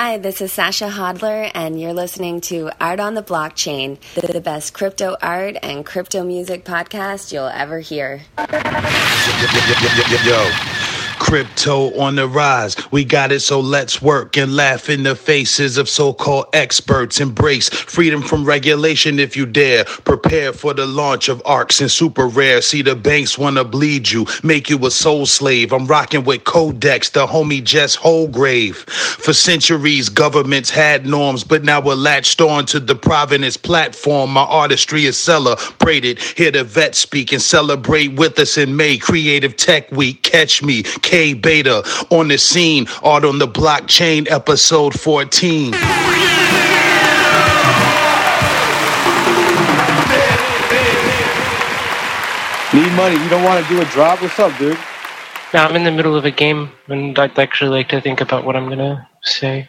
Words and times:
Hi, 0.00 0.16
this 0.16 0.40
is 0.40 0.52
Sasha 0.52 0.88
Hodler, 0.88 1.50
and 1.56 1.80
you're 1.80 1.92
listening 1.92 2.40
to 2.42 2.70
Art 2.80 3.00
on 3.00 3.14
the 3.14 3.22
Blockchain, 3.22 3.98
the, 4.14 4.40
best 4.40 4.72
crypto 4.72 5.16
art 5.20 5.56
and 5.60 5.84
crypto 5.84 6.22
music 6.22 6.64
podcast 6.64 7.32
you'll 7.32 7.48
ever 7.48 7.80
hear. 7.80 8.20
Yo, 10.24 10.77
crypto 11.28 11.94
on 12.00 12.14
the 12.16 12.26
rise. 12.26 12.74
We 12.90 13.04
got 13.04 13.32
it, 13.32 13.40
so 13.40 13.60
let's 13.60 14.00
work 14.00 14.38
and 14.38 14.56
laugh 14.56 14.88
in 14.88 15.02
the 15.02 15.14
faces 15.14 15.76
of 15.76 15.86
so 15.86 16.14
called 16.14 16.46
experts. 16.54 17.20
Embrace 17.20 17.68
freedom 17.68 18.22
from 18.22 18.46
regulation 18.46 19.18
if 19.18 19.36
you 19.36 19.44
dare. 19.44 19.84
Prepare 19.84 20.54
for 20.54 20.72
the 20.72 20.86
launch 20.86 21.28
of 21.28 21.42
ARCs 21.44 21.82
and 21.82 21.90
super 21.90 22.26
rare. 22.26 22.62
See, 22.62 22.80
the 22.80 22.96
banks 22.96 23.36
want 23.36 23.56
to 23.58 23.64
bleed 23.64 24.10
you, 24.10 24.26
make 24.42 24.70
you 24.70 24.84
a 24.86 24.90
soul 24.90 25.26
slave. 25.26 25.72
I'm 25.72 25.86
rocking 25.86 26.24
with 26.24 26.44
Codex, 26.44 27.10
the 27.10 27.26
homie 27.26 27.62
Jess 27.62 27.94
Houlgrave. 27.96 28.76
For 28.88 29.34
centuries, 29.34 30.08
governments 30.08 30.70
had 30.70 31.06
norms, 31.06 31.44
but 31.44 31.62
now 31.62 31.80
we're 31.80 31.94
latched 31.94 32.40
on 32.40 32.64
to 32.66 32.80
the 32.80 32.94
provenance 32.94 33.58
platform. 33.58 34.30
My 34.30 34.44
artistry 34.44 35.04
is 35.04 35.18
celebrated. 35.18 36.20
Hear 36.20 36.52
the 36.52 36.64
vet 36.64 36.94
speak 36.94 37.32
and 37.32 37.42
celebrate 37.42 38.14
with 38.14 38.38
us 38.38 38.56
in 38.56 38.76
May. 38.76 38.96
Creative 38.96 39.54
Tech 39.56 39.90
Week. 39.92 40.22
Catch 40.22 40.62
me, 40.62 40.84
K 41.18 41.34
Beta, 41.34 41.82
on 42.10 42.28
the 42.28 42.38
scene. 42.38 42.86
Art 43.02 43.24
on 43.24 43.40
the 43.40 43.48
Blockchain, 43.48 44.30
episode 44.30 44.94
14. 45.00 45.72
Need 45.72 45.80
money. 52.92 53.20
You 53.20 53.28
don't 53.28 53.42
want 53.42 53.66
to 53.66 53.68
do 53.68 53.80
a 53.80 53.84
drop? 53.86 54.22
What's 54.22 54.38
up, 54.38 54.56
dude? 54.58 54.78
Now 55.52 55.66
I'm 55.66 55.74
in 55.74 55.82
the 55.82 55.90
middle 55.90 56.14
of 56.14 56.24
a 56.24 56.30
game, 56.30 56.70
and 56.86 57.18
I'd 57.18 57.36
actually 57.36 57.70
like 57.70 57.88
to 57.88 58.00
think 58.00 58.20
about 58.20 58.44
what 58.44 58.54
I'm 58.54 58.68
gonna 58.68 59.08
say. 59.22 59.66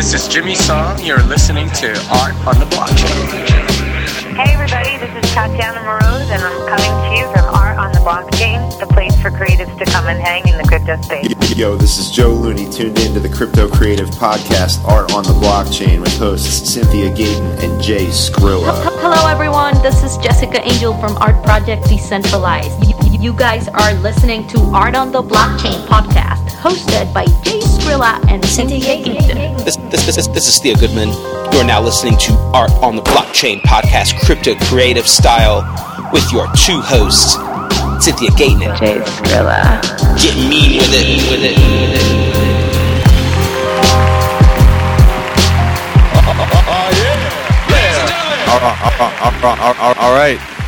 This 0.00 0.14
is 0.14 0.28
Jimmy 0.28 0.54
Song. 0.54 0.98
You're 1.04 1.22
listening 1.24 1.68
to 1.72 1.88
Art 2.10 2.34
on 2.46 2.58
the 2.58 2.64
Blockchain. 2.72 3.60
Hey 4.34 4.54
everybody, 4.54 4.96
this 4.96 5.12
is 5.22 5.30
Tatiana 5.30 5.80
Moroz 5.80 6.24
and 6.30 6.42
I'm 6.42 6.66
coming 6.66 7.10
to 7.10 7.20
you 7.20 7.30
from 7.34 7.54
Art 7.54 7.76
on 7.76 7.92
the 7.92 7.98
Blockchain, 7.98 8.80
the 8.80 8.86
place 8.86 9.14
for 9.20 9.30
creatives 9.30 9.76
to 9.76 9.84
come 9.84 10.06
and 10.06 10.18
hang 10.18 10.48
in 10.48 10.56
the 10.56 10.64
crypto 10.64 10.98
space. 11.02 11.54
Yo, 11.54 11.76
this 11.76 11.98
is 11.98 12.10
Joe 12.10 12.30
Looney, 12.30 12.70
tuned 12.72 12.98
in 12.98 13.12
to 13.12 13.20
the 13.20 13.28
Crypto 13.28 13.68
Creative 13.68 14.08
Podcast, 14.08 14.82
Art 14.88 15.12
on 15.12 15.22
the 15.24 15.34
Blockchain, 15.34 16.00
with 16.00 16.16
hosts 16.16 16.72
Cynthia 16.72 17.14
Gayton 17.14 17.62
and 17.62 17.82
Jay 17.82 18.06
Skrilla. 18.06 18.72
Hello, 19.02 19.28
everyone. 19.28 19.74
This 19.82 20.02
is 20.02 20.16
Jessica 20.16 20.66
Angel 20.66 20.96
from 20.96 21.18
Art 21.18 21.44
Project 21.44 21.86
Decentralized. 21.90 22.72
You, 23.20 23.32
you 23.32 23.38
guys 23.38 23.68
are 23.68 23.94
listening 23.94 24.46
to 24.48 24.58
Art 24.72 24.94
on 24.94 25.12
the 25.12 25.22
Blockchain 25.22 25.86
podcast, 25.86 26.48
hosted 26.56 27.12
by 27.12 27.24
Jay 27.42 27.60
Skrilla 27.60 28.18
and 28.28 28.44
Cynthia 28.44 28.78
Gayton. 28.80 29.56
This, 29.64 29.76
this, 29.76 30.06
this, 30.06 30.16
is, 30.16 30.28
this 30.28 30.48
is 30.48 30.58
Thea 30.58 30.76
Goodman. 30.76 31.08
You 31.52 31.60
are 31.60 31.64
now 31.64 31.82
listening 31.82 32.16
to 32.18 32.32
Art 32.54 32.70
on 32.82 32.96
the 32.96 33.02
Blockchain 33.02 33.60
podcast, 33.60 34.18
crypto 34.24 34.54
creative 34.66 35.06
style, 35.06 35.62
with 36.12 36.30
your 36.32 36.46
two 36.54 36.80
hosts, 36.80 37.34
Cynthia 38.02 38.30
Gayton 38.36 38.62
and 38.62 38.78
Jay 38.78 38.98
Skrilla. 39.00 39.82
Get 40.20 40.36
mean 40.36 40.78
with 40.78 40.90
it, 40.92 41.30
with 41.30 41.42
it, 41.42 41.58
with 41.58 41.96
it. 41.96 42.60
All 49.98 50.12
right. 50.12 50.59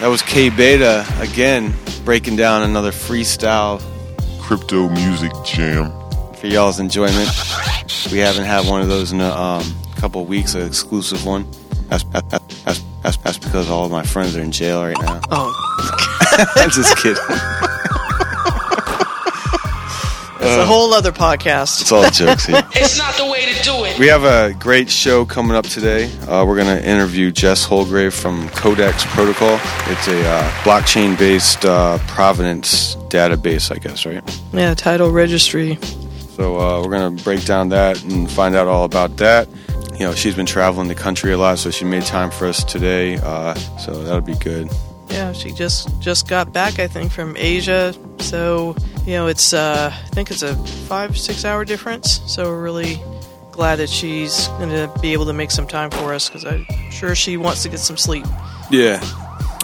That 0.00 0.08
was 0.08 0.20
K 0.22 0.50
Beta 0.50 1.06
again, 1.20 1.74
breaking 2.04 2.36
down 2.36 2.62
another 2.62 2.90
freestyle 2.92 3.80
crypto 4.40 4.88
music 4.90 5.32
jam. 5.44 5.90
for 6.34 6.46
y'all's 6.46 6.78
enjoyment. 6.78 7.28
We 8.12 8.18
haven't 8.18 8.44
had 8.44 8.66
one 8.68 8.82
of 8.82 8.88
those 8.88 9.12
in 9.12 9.20
a 9.22 9.30
um, 9.30 9.64
couple 9.96 10.20
of 10.22 10.28
weeks, 10.28 10.54
an 10.54 10.66
exclusive 10.66 11.24
one. 11.24 11.50
That's, 11.88 12.04
that- 12.04 12.28
that- 12.30 12.42
that's, 12.64 12.82
that's, 13.02 13.16
that's 13.18 13.38
because 13.38 13.70
all 13.70 13.84
of 13.86 13.90
my 13.92 14.02
friends 14.02 14.36
are 14.36 14.40
in 14.42 14.50
jail 14.52 14.82
right 14.82 14.96
now. 15.00 15.20
Oh, 15.30 15.52
I'm 16.56 16.70
just 16.70 16.96
kidding. 16.98 17.22
It's 20.46 20.56
a 20.62 20.66
whole 20.66 20.94
other 20.94 21.12
podcast. 21.12 21.80
It's 21.80 21.92
all 21.92 22.08
jokes 22.10 22.46
here. 22.46 22.62
It's 22.72 22.96
not 22.98 23.14
the 23.16 23.26
way 23.26 23.52
to 23.52 23.62
do 23.62 23.84
it. 23.84 23.98
We 23.98 24.06
have 24.06 24.24
a 24.24 24.54
great 24.54 24.88
show 24.88 25.24
coming 25.24 25.56
up 25.56 25.64
today. 25.66 26.10
Uh, 26.22 26.44
we're 26.46 26.56
going 26.56 26.78
to 26.78 26.88
interview 26.88 27.32
Jess 27.32 27.66
Houlgrave 27.66 28.12
from 28.12 28.48
Codex 28.50 29.04
Protocol. 29.06 29.58
It's 29.92 30.08
a 30.08 30.28
uh, 30.28 30.50
blockchain 30.62 31.18
based 31.18 31.64
uh, 31.64 31.98
provenance 32.06 32.96
database, 33.08 33.74
I 33.74 33.78
guess, 33.78 34.06
right? 34.06 34.22
Yeah, 34.52 34.74
title 34.74 35.10
registry. 35.10 35.78
So 36.36 36.60
uh, 36.60 36.82
we're 36.82 36.90
going 36.90 37.16
to 37.16 37.24
break 37.24 37.44
down 37.44 37.70
that 37.70 38.02
and 38.04 38.30
find 38.30 38.54
out 38.54 38.68
all 38.68 38.84
about 38.84 39.16
that. 39.16 39.48
You 39.94 40.00
know, 40.00 40.14
she's 40.14 40.34
been 40.36 40.46
traveling 40.46 40.88
the 40.88 40.94
country 40.94 41.32
a 41.32 41.38
lot, 41.38 41.58
so 41.58 41.70
she 41.70 41.84
made 41.86 42.02
time 42.02 42.30
for 42.30 42.46
us 42.46 42.62
today. 42.62 43.16
Uh, 43.16 43.54
so 43.78 44.02
that'll 44.04 44.20
be 44.20 44.34
good. 44.34 44.70
Yeah, 45.08 45.32
she 45.32 45.52
just 45.52 46.00
just 46.00 46.28
got 46.28 46.52
back, 46.52 46.78
I 46.78 46.86
think, 46.86 47.12
from 47.12 47.36
Asia. 47.36 47.94
So 48.18 48.76
you 49.06 49.12
know, 49.12 49.28
it's 49.28 49.52
uh, 49.52 49.90
I 49.92 50.08
think 50.08 50.30
it's 50.30 50.42
a 50.42 50.54
five 50.88 51.16
six 51.16 51.44
hour 51.44 51.64
difference. 51.64 52.20
So 52.26 52.50
we're 52.50 52.62
really 52.62 53.00
glad 53.52 53.76
that 53.76 53.88
she's 53.88 54.48
going 54.48 54.68
to 54.68 54.92
be 55.00 55.14
able 55.14 55.24
to 55.24 55.32
make 55.32 55.50
some 55.50 55.66
time 55.66 55.90
for 55.90 56.12
us 56.12 56.28
because 56.28 56.44
I'm 56.44 56.66
sure 56.90 57.14
she 57.14 57.36
wants 57.38 57.62
to 57.62 57.70
get 57.70 57.78
some 57.80 57.96
sleep. 57.96 58.26
Yeah. 58.70 59.00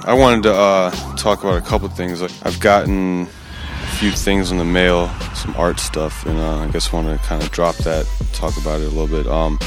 I 0.04 0.14
wanted 0.14 0.44
to 0.44 0.54
uh, 0.54 0.90
talk 1.16 1.44
about 1.44 1.58
a 1.58 1.60
couple 1.60 1.88
things. 1.88 2.22
Like 2.22 2.32
I've 2.42 2.58
gotten 2.58 3.22
a 3.22 3.96
few 3.98 4.10
things 4.10 4.50
in 4.50 4.58
the 4.58 4.64
mail, 4.64 5.08
some 5.34 5.54
art 5.56 5.78
stuff, 5.78 6.26
and 6.26 6.38
uh, 6.38 6.58
I 6.58 6.68
guess 6.68 6.92
want 6.92 7.06
to 7.08 7.24
kind 7.26 7.42
of 7.42 7.50
drop 7.52 7.76
that, 7.76 8.06
talk 8.32 8.56
about 8.56 8.80
it 8.80 8.86
a 8.86 8.90
little 8.90 9.06
bit. 9.06 9.26
Um, 9.28 9.60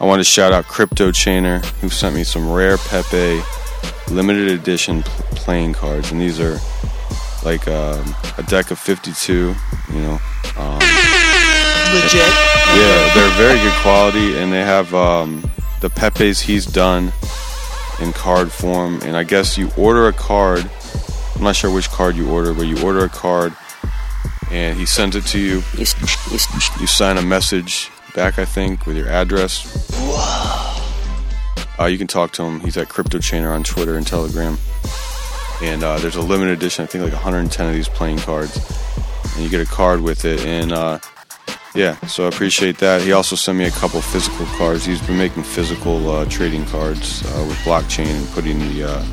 I 0.00 0.06
want 0.06 0.20
to 0.20 0.24
shout 0.24 0.52
out 0.52 0.64
Crypto 0.66 1.10
Chainer, 1.10 1.64
who 1.80 1.90
sent 1.90 2.14
me 2.14 2.24
some 2.24 2.50
rare 2.50 2.78
Pepe 2.78 3.40
limited 4.10 4.48
edition 4.50 5.02
pl- 5.02 5.24
playing 5.36 5.72
cards, 5.74 6.10
and 6.12 6.20
these 6.20 6.40
are 6.40 6.58
like 7.44 7.66
um, 7.68 8.14
a 8.38 8.42
deck 8.46 8.70
of 8.70 8.78
52. 8.78 9.54
You 9.92 10.00
know, 10.00 10.18
um, 10.56 10.78
Legit. 11.94 12.26
yeah, 12.76 13.14
they're 13.14 13.36
very 13.36 13.58
good 13.60 13.72
quality, 13.82 14.36
and 14.38 14.52
they 14.52 14.62
have 14.62 14.92
um, 14.94 15.48
the 15.80 15.90
Pepe's 15.90 16.40
he's 16.40 16.66
done 16.66 17.12
in 18.00 18.12
card 18.12 18.50
form. 18.50 19.00
And 19.02 19.16
I 19.16 19.22
guess 19.24 19.56
you 19.58 19.70
order 19.76 20.08
a 20.08 20.12
card. 20.12 20.68
I'm 21.36 21.42
not 21.42 21.54
sure 21.56 21.72
which 21.72 21.88
card 21.90 22.16
you 22.16 22.28
order, 22.30 22.52
but 22.54 22.62
you 22.66 22.80
order 22.84 23.04
a 23.04 23.08
card, 23.08 23.54
and 24.50 24.78
he 24.78 24.86
sends 24.86 25.14
it 25.16 25.24
to 25.26 25.38
you. 25.38 25.62
You, 25.74 25.82
s- 25.82 25.94
you, 26.30 26.36
s- 26.36 26.80
You 26.80 26.86
sign 26.86 27.18
a 27.18 27.22
message 27.22 27.90
back, 28.14 28.38
I 28.38 28.44
think, 28.44 28.86
with 28.86 28.96
your 28.96 29.08
address. 29.08 29.62
Uh, 31.78 31.86
you 31.86 31.98
can 31.98 32.06
talk 32.06 32.32
to 32.32 32.42
him. 32.42 32.60
He's 32.60 32.76
at 32.76 32.88
Crypto 32.88 33.18
Chainer 33.18 33.54
on 33.54 33.64
Twitter 33.64 33.96
and 33.96 34.06
Telegram. 34.06 34.58
And 35.62 35.82
uh, 35.82 35.98
there's 35.98 36.16
a 36.16 36.22
limited 36.22 36.58
edition, 36.58 36.84
I 36.84 36.86
think 36.86 37.04
like 37.04 37.12
110 37.12 37.68
of 37.68 37.74
these 37.74 37.88
playing 37.88 38.18
cards. 38.18 38.56
And 39.34 39.42
you 39.42 39.48
get 39.48 39.60
a 39.60 39.70
card 39.70 40.00
with 40.00 40.24
it. 40.24 40.44
And 40.44 40.72
uh, 40.72 40.98
yeah, 41.74 41.98
so 42.06 42.24
I 42.24 42.28
appreciate 42.28 42.78
that. 42.78 43.02
He 43.02 43.12
also 43.12 43.34
sent 43.34 43.58
me 43.58 43.64
a 43.64 43.70
couple 43.72 44.00
physical 44.00 44.46
cards. 44.56 44.84
He's 44.84 45.04
been 45.04 45.18
making 45.18 45.42
physical 45.42 46.08
uh, 46.08 46.24
trading 46.26 46.64
cards 46.66 47.24
uh, 47.26 47.44
with 47.48 47.56
blockchain 47.58 48.14
and 48.14 48.28
putting 48.30 48.60
the 48.60 48.84
uh, 48.84 49.04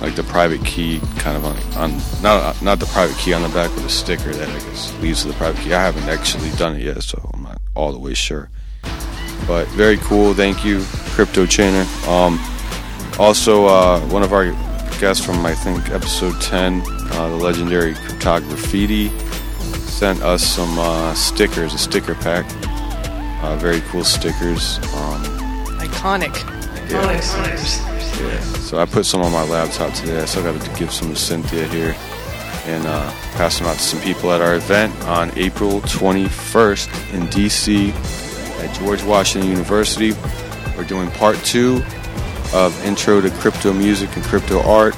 like 0.00 0.16
the 0.16 0.24
private 0.24 0.64
key 0.64 0.98
kind 1.18 1.36
of 1.36 1.44
on, 1.44 1.56
on 1.76 2.22
not 2.22 2.60
not 2.62 2.80
the 2.80 2.86
private 2.86 3.16
key 3.18 3.32
on 3.32 3.42
the 3.42 3.48
back 3.50 3.72
with 3.76 3.84
a 3.84 3.90
sticker 3.90 4.32
that 4.32 4.48
I 4.48 4.58
guess 4.70 4.98
leads 5.00 5.22
to 5.22 5.28
the 5.28 5.34
private 5.34 5.60
key. 5.62 5.72
I 5.74 5.82
haven't 5.82 6.08
actually 6.08 6.50
done 6.52 6.76
it 6.76 6.82
yet, 6.82 7.02
so 7.02 7.30
I'm 7.32 7.42
not 7.42 7.60
all 7.74 7.92
the 7.92 7.98
way 7.98 8.14
sure. 8.14 8.50
But 9.46 9.66
very 9.68 9.96
cool. 9.98 10.34
Thank 10.34 10.64
you, 10.64 10.84
Crypto 11.14 11.46
Chainer. 11.46 11.84
Um, 12.08 12.38
also, 13.18 13.66
uh, 13.66 14.00
one 14.08 14.22
of 14.22 14.32
our 14.32 14.46
guests 15.00 15.24
from 15.24 15.44
I 15.44 15.54
think 15.54 15.90
episode 15.90 16.40
10, 16.40 16.82
uh, 16.82 17.28
the 17.28 17.36
legendary 17.36 17.94
Cryptograffiti, 17.94 19.10
sent 19.88 20.22
us 20.22 20.42
some 20.42 20.78
uh, 20.78 21.14
stickers, 21.14 21.74
a 21.74 21.78
sticker 21.78 22.14
pack. 22.14 22.46
Uh, 23.42 23.56
very 23.56 23.80
cool 23.82 24.04
stickers. 24.04 24.78
Um, 24.78 25.22
Iconic. 25.78 26.32
Iconic 26.88 27.22
stickers. 27.22 28.20
yeah. 28.20 28.40
So 28.60 28.78
I 28.78 28.84
put 28.84 29.04
some 29.06 29.22
on 29.22 29.32
my 29.32 29.44
laptop 29.44 29.92
today. 29.94 30.20
I 30.20 30.24
still 30.26 30.42
got 30.42 30.60
to 30.60 30.78
give 30.78 30.92
some 30.92 31.08
to 31.08 31.16
Cynthia 31.16 31.66
here 31.68 31.96
and 32.66 32.86
uh, 32.86 33.10
pass 33.32 33.58
them 33.58 33.66
out 33.66 33.76
to 33.76 33.82
some 33.82 34.00
people 34.00 34.30
at 34.32 34.40
our 34.40 34.54
event 34.54 34.94
on 35.04 35.30
April 35.36 35.80
21st 35.82 37.14
in 37.14 37.22
DC 37.28 37.92
at 38.60 38.74
George 38.76 39.02
Washington 39.02 39.50
University. 39.50 40.12
We're 40.76 40.84
doing 40.84 41.10
part 41.12 41.36
two 41.44 41.82
of 42.52 42.84
Intro 42.84 43.20
to 43.20 43.30
Crypto 43.30 43.72
Music 43.72 44.14
and 44.16 44.24
Crypto 44.24 44.62
Art. 44.62 44.96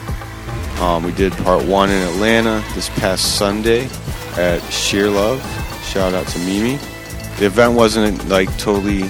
Um, 0.80 1.04
we 1.04 1.12
did 1.12 1.32
part 1.32 1.64
one 1.64 1.90
in 1.90 2.02
Atlanta 2.02 2.64
this 2.74 2.88
past 2.90 3.36
Sunday 3.36 3.88
at 4.36 4.60
Shear 4.70 5.08
Love. 5.10 5.40
Shout 5.84 6.14
out 6.14 6.26
to 6.28 6.38
Mimi. 6.40 6.76
the 7.38 7.46
event 7.46 7.74
wasn't 7.74 8.28
like 8.28 8.48
totally 8.58 9.02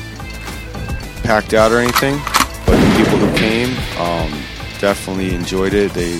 packed 1.22 1.54
out 1.54 1.72
or 1.72 1.78
anything, 1.78 2.18
but 2.66 2.76
the 2.76 2.94
people 2.96 3.18
who 3.18 3.36
came 3.36 3.70
um, 3.98 4.30
definitely 4.80 5.34
enjoyed 5.34 5.72
it. 5.74 5.92
They 5.92 6.16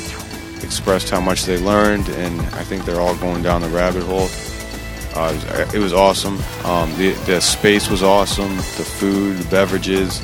expressed 0.62 1.10
how 1.10 1.20
much 1.20 1.44
they 1.44 1.58
learned, 1.58 2.08
and 2.10 2.40
I 2.54 2.62
think 2.62 2.84
they're 2.84 3.00
all 3.00 3.16
going 3.16 3.42
down 3.42 3.60
the 3.60 3.68
rabbit 3.68 4.04
hole. 4.04 4.28
Uh, 5.14 5.32
it, 5.32 5.34
was, 5.34 5.74
it 5.74 5.78
was 5.78 5.92
awesome. 5.92 6.38
Um, 6.64 6.90
the, 6.96 7.12
the 7.26 7.40
space 7.40 7.90
was 7.90 8.02
awesome. 8.02 8.56
The 8.56 8.84
food, 8.98 9.38
the 9.38 9.48
beverages. 9.50 10.20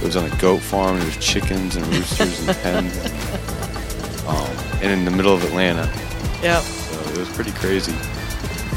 It 0.00 0.04
was 0.04 0.16
on 0.16 0.30
a 0.30 0.36
goat 0.36 0.60
farm. 0.60 0.98
There 0.98 1.06
was 1.06 1.16
chickens 1.18 1.76
and 1.76 1.86
roosters 1.86 2.48
and 2.48 2.56
hens. 2.88 4.24
Um, 4.26 4.56
and 4.82 4.92
in 4.92 5.04
the 5.04 5.10
middle 5.10 5.34
of 5.34 5.44
Atlanta. 5.44 5.90
Yep. 6.42 6.62
So 6.62 7.10
it 7.12 7.18
was 7.18 7.28
pretty 7.30 7.52
crazy. 7.52 7.94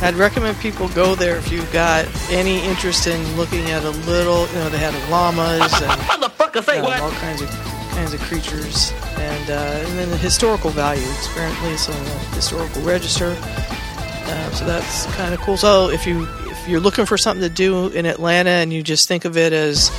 I'd 0.02 0.14
recommend 0.14 0.58
people 0.60 0.90
go 0.90 1.16
there 1.16 1.38
if 1.38 1.52
you've 1.52 1.72
got 1.74 2.06
any 2.30 2.64
interest 2.66 3.08
in 3.08 3.20
looking 3.36 3.72
at 3.72 3.84
a 3.84 3.90
little. 3.90 4.48
You 4.48 4.54
know, 4.56 4.70
they 4.70 4.78
had 4.78 4.94
llamas 5.10 5.74
and 5.82 5.92
all 7.02 7.12
kinds 7.12 7.42
of 7.42 7.50
kinds 7.98 8.14
of 8.14 8.22
creatures, 8.22 8.94
and 9.18 9.50
uh, 9.50 9.88
and 9.88 9.98
then 9.98 10.10
the 10.12 10.18
historical 10.18 10.70
value. 10.70 11.02
It's 11.02 11.28
apparently 11.28 11.72
it's 11.72 11.90
on 11.90 12.04
the 12.04 12.12
historical 12.36 12.84
register, 12.84 13.36
uh, 14.28 14.52
so 14.52 14.66
that's 14.66 15.06
kind 15.16 15.34
of 15.34 15.40
cool. 15.42 15.58
So 15.58 15.90
if 15.90 16.06
you 16.06 16.28
if 16.46 16.68
you're 16.68 16.80
looking 16.80 17.06
for 17.06 17.18
something 17.18 17.42
to 17.48 17.54
do 17.54 17.88
in 17.90 18.06
Atlanta 18.06 18.50
and 18.50 18.72
you 18.74 18.84
just 18.84 19.08
think 19.08 19.26
of 19.26 19.38
it 19.38 19.54
as 19.54 19.90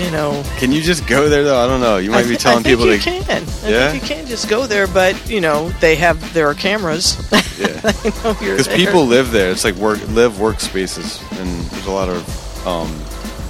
you 0.00 0.10
know. 0.12 0.44
Can 0.58 0.70
you 0.70 0.80
just 0.80 1.06
go 1.08 1.28
there 1.28 1.42
though? 1.44 1.58
I 1.62 1.66
don't 1.66 1.80
know. 1.80 1.96
You 1.96 2.10
might 2.12 2.24
I 2.26 2.28
be 2.28 2.36
telling 2.36 2.62
people 2.62 2.86
you 2.86 2.98
to. 2.98 3.02
can. 3.02 3.22
I 3.64 3.68
Yeah? 3.68 3.90
think 3.90 4.02
you 4.02 4.08
can 4.16 4.26
just 4.26 4.48
go 4.48 4.66
there, 4.66 4.86
but 4.86 5.28
you 5.28 5.40
know 5.40 5.70
they 5.80 5.96
have 5.96 6.32
there 6.34 6.46
are 6.48 6.54
cameras. 6.54 7.16
Yeah. 7.58 7.80
I 7.82 8.12
know 8.22 8.36
you're 8.40 8.56
Because 8.56 8.68
people 8.68 9.04
live 9.04 9.32
there. 9.32 9.50
It's 9.50 9.64
like 9.64 9.74
work, 9.74 9.98
live 10.10 10.34
workspaces, 10.34 11.20
and 11.40 11.48
there's 11.72 11.86
a 11.86 11.90
lot 11.90 12.08
of, 12.08 12.66
um, 12.68 12.86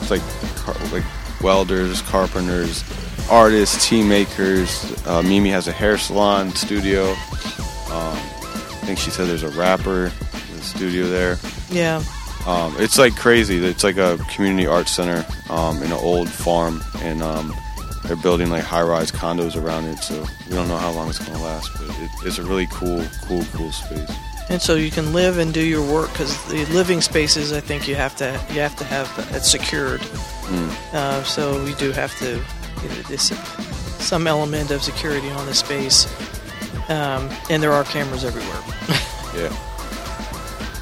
it's 0.00 0.10
like, 0.10 0.22
car, 0.56 0.74
like 0.90 1.04
welders, 1.42 2.00
carpenters, 2.00 2.82
artists, 3.30 3.86
tea 3.86 4.02
makers. 4.02 4.94
Uh, 5.06 5.20
Mimi 5.20 5.50
has 5.50 5.68
a 5.68 5.72
hair 5.72 5.98
salon 5.98 6.52
studio. 6.54 7.10
Um, 7.90 8.18
think 8.88 8.98
she 8.98 9.10
said 9.10 9.28
there's 9.28 9.42
a 9.42 9.50
rapper 9.50 10.06
in 10.06 10.56
the 10.56 10.62
studio 10.62 11.08
there. 11.08 11.36
Yeah. 11.70 12.02
Um, 12.46 12.74
it's 12.78 12.96
like 12.96 13.14
crazy. 13.16 13.62
It's 13.62 13.84
like 13.84 13.98
a 13.98 14.16
community 14.30 14.66
arts 14.66 14.92
center 14.92 15.26
um, 15.50 15.82
in 15.82 15.92
an 15.92 15.98
old 15.98 16.30
farm, 16.30 16.82
and 17.00 17.22
um, 17.22 17.54
they're 18.04 18.16
building 18.16 18.48
like 18.48 18.64
high-rise 18.64 19.12
condos 19.12 19.62
around 19.62 19.84
it. 19.84 19.98
So 19.98 20.24
we 20.48 20.54
don't 20.54 20.68
know 20.68 20.78
how 20.78 20.90
long 20.92 21.10
it's 21.10 21.18
going 21.18 21.36
to 21.36 21.44
last, 21.44 21.70
but 21.74 21.90
it, 21.98 22.10
it's 22.24 22.38
a 22.38 22.42
really 22.42 22.66
cool, 22.68 23.04
cool, 23.24 23.44
cool 23.52 23.70
space. 23.72 24.10
And 24.48 24.62
so 24.62 24.74
you 24.74 24.90
can 24.90 25.12
live 25.12 25.36
and 25.36 25.52
do 25.52 25.62
your 25.62 25.84
work 25.92 26.10
because 26.12 26.42
the 26.46 26.64
living 26.72 27.02
spaces, 27.02 27.52
I 27.52 27.60
think 27.60 27.86
you 27.86 27.94
have 27.94 28.16
to 28.16 28.40
you 28.48 28.60
have 28.60 28.76
to 28.76 28.84
have 28.84 29.06
it 29.36 29.42
secured. 29.42 30.00
Mm. 30.00 30.94
Uh, 30.94 31.22
so 31.24 31.62
we 31.62 31.74
do 31.74 31.92
have 31.92 32.16
to 32.20 32.36
you 32.82 32.88
know, 32.88 33.02
this 33.10 33.36
some 33.98 34.26
element 34.26 34.70
of 34.70 34.82
security 34.82 35.28
on 35.28 35.44
the 35.44 35.52
space, 35.52 36.06
um, 36.88 37.30
and 37.50 37.62
there 37.62 37.72
are 37.72 37.84
cameras 37.84 38.24
everywhere. 38.24 38.62
Yeah. 39.34 39.50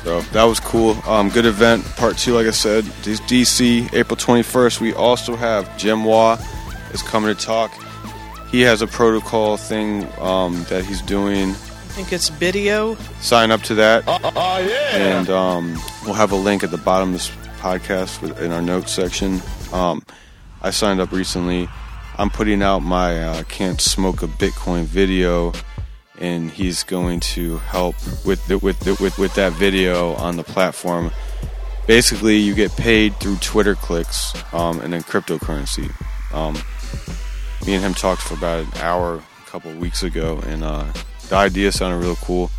So 0.05 0.21
that 0.21 0.45
was 0.45 0.61
cool. 0.61 0.97
Um, 1.05 1.31
good 1.31 1.47
event. 1.47 1.85
Part 1.97 2.17
two, 2.17 2.33
like 2.33 2.47
I 2.47 2.53
said, 2.53 2.85
this 3.03 3.21
DC, 3.23 3.93
April 3.93 4.17
21st. 4.17 4.81
We 4.81 4.95
also 4.95 5.35
have 5.35 5.77
Jim 5.77 6.05
Waugh 6.05 6.39
is 6.93 7.03
coming 7.03 7.35
to 7.35 7.41
talk. 7.41 7.73
He 8.51 8.61
has 8.61 8.83
a 8.83 8.87
protocol 8.87 9.57
thing 9.57 10.07
um, 10.21 10.65
that 10.69 10.85
he's 10.85 11.03
doing. 11.03 11.51
I 11.51 11.99
think 11.99 12.13
it's 12.13 12.29
video. 12.29 12.95
Sign 13.21 13.51
up 13.51 13.63
to 13.63 13.75
that. 13.75 14.05
Oh, 14.07 14.59
yeah. 14.59 14.97
And 14.97 15.29
um, 15.29 15.77
we'll 16.05 16.15
have 16.15 16.31
a 16.31 16.37
link 16.37 16.63
at 16.63 16.71
the 16.71 16.79
bottom 16.79 17.09
of 17.09 17.15
this 17.15 17.31
podcast 17.59 18.39
in 18.41 18.53
our 18.53 18.63
notes 18.63 18.93
section. 18.93 19.43
Um, 19.73 20.05
I 20.63 20.71
signed 20.71 21.01
up 21.01 21.11
recently. 21.11 21.69
I'm 22.17 22.31
putting 22.31 22.63
out 22.63 22.79
my 22.81 23.23
uh, 23.25 23.43
Can't 23.45 23.81
Smoke 23.81 24.23
a 24.23 24.29
Bitcoin 24.29 24.85
video, 24.85 25.53
and 26.19 26.51
he's 26.51 26.83
going 26.83 27.21
to 27.21 27.59
help 27.59 27.97
with 28.25 28.47
the, 28.47 28.59
with, 28.59 28.79
the, 28.81 28.97
with 29.01 29.19
with 29.19 29.35
that 29.35 29.53
video 29.53 30.15
on 30.15 30.37
the 30.37 30.45
platform. 30.45 31.11
Basically, 31.87 32.37
you 32.37 32.55
get 32.55 32.73
paid 32.77 33.15
through 33.17 33.37
Twitter 33.37 33.75
clicks 33.75 34.35
um, 34.53 34.81
and 34.81 34.93
then 34.93 35.03
cryptocurrency. 35.03 35.91
Um, 36.35 36.55
me 37.67 37.75
and 37.75 37.85
him 37.85 37.95
talked 37.95 38.23
for 38.23 38.35
about 38.35 38.65
an 38.65 38.81
hour 38.81 39.17
a 39.17 39.51
couple 39.51 39.73
weeks 39.75 40.03
ago, 40.03 40.41
and 40.47 40.65
uh, 40.65 40.85
the 41.29 41.37
idea 41.37 41.73
sounded 41.73 42.05
real 42.05 42.17
cool. 42.17 42.51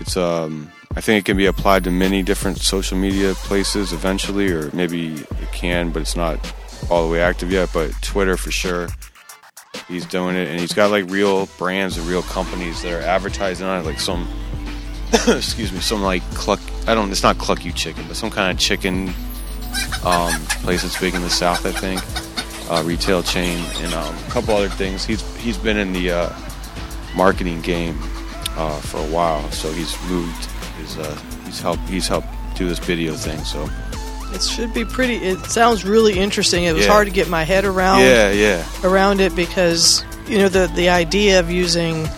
It's 0.00 0.16
um, 0.16 0.70
I 0.96 1.00
think 1.00 1.20
it 1.20 1.24
can 1.24 1.36
be 1.36 1.46
applied 1.46 1.84
to 1.84 1.90
many 1.90 2.22
different 2.22 2.58
social 2.58 2.96
media 2.96 3.34
places 3.34 3.92
eventually, 3.92 4.52
or 4.52 4.70
maybe 4.72 5.14
it 5.14 5.52
can, 5.52 5.90
but 5.90 6.02
it's 6.02 6.16
not 6.16 6.38
all 6.88 7.06
the 7.06 7.12
way 7.12 7.20
active 7.20 7.50
yet. 7.50 7.70
But 7.72 7.90
Twitter 8.00 8.36
for 8.36 8.52
sure, 8.52 8.88
he's 9.88 10.06
doing 10.06 10.36
it, 10.36 10.48
and 10.48 10.60
he's 10.60 10.72
got 10.72 10.90
like 10.90 11.10
real 11.10 11.46
brands 11.58 11.96
and 11.96 12.06
real 12.06 12.22
companies 12.22 12.82
that 12.82 12.92
are 12.92 13.02
advertising 13.02 13.66
on 13.66 13.80
it, 13.80 13.86
like 13.86 14.00
some, 14.00 14.28
excuse 15.28 15.72
me, 15.72 15.80
some 15.80 16.02
like 16.02 16.22
cluck. 16.34 16.60
I 16.86 16.94
don't. 16.94 17.10
It's 17.10 17.22
not 17.22 17.38
Cluck 17.38 17.64
You 17.64 17.72
Chicken, 17.72 18.04
but 18.06 18.16
some 18.16 18.30
kind 18.30 18.50
of 18.50 18.58
chicken 18.58 19.08
um, 20.04 20.32
place 20.62 20.82
that's 20.82 20.98
big 21.00 21.14
in 21.14 21.22
the 21.22 21.30
South, 21.30 21.64
I 21.66 21.72
think. 21.72 22.02
Uh, 22.70 22.82
retail 22.84 23.22
chain 23.22 23.62
and 23.76 23.92
um, 23.92 24.16
a 24.16 24.30
couple 24.30 24.54
other 24.54 24.68
things. 24.68 25.04
He's 25.04 25.22
he's 25.36 25.58
been 25.58 25.76
in 25.76 25.92
the 25.92 26.10
uh, 26.10 26.32
marketing 27.14 27.60
game 27.60 27.98
uh, 28.56 28.80
for 28.80 28.98
a 28.98 29.10
while, 29.10 29.50
so 29.50 29.70
he's 29.72 29.96
moved. 30.08 30.44
His, 30.78 30.98
uh, 30.98 31.14
he's 31.44 31.60
helped. 31.60 31.88
He's 31.88 32.08
helped 32.08 32.28
do 32.54 32.68
this 32.68 32.78
video 32.78 33.14
thing. 33.14 33.38
So 33.44 33.68
It 34.34 34.42
should 34.42 34.74
be 34.74 34.84
pretty. 34.84 35.16
It 35.16 35.38
sounds 35.46 35.84
really 35.84 36.18
interesting. 36.18 36.64
It 36.64 36.72
was 36.74 36.84
Yeah. 36.86 36.92
hard 36.92 37.06
to 37.06 37.12
get 37.12 37.28
my 37.28 37.44
head 37.44 37.64
around. 37.64 38.00
Yeah, 38.00 38.30
yeah. 38.32 38.64
Around 38.82 39.20
it 39.20 39.34
because 39.36 40.04
you 40.28 40.38
know 40.38 40.48
the 40.48 40.66
the 40.74 40.88
idea 40.88 41.38
of 41.40 41.50
using 41.50 42.08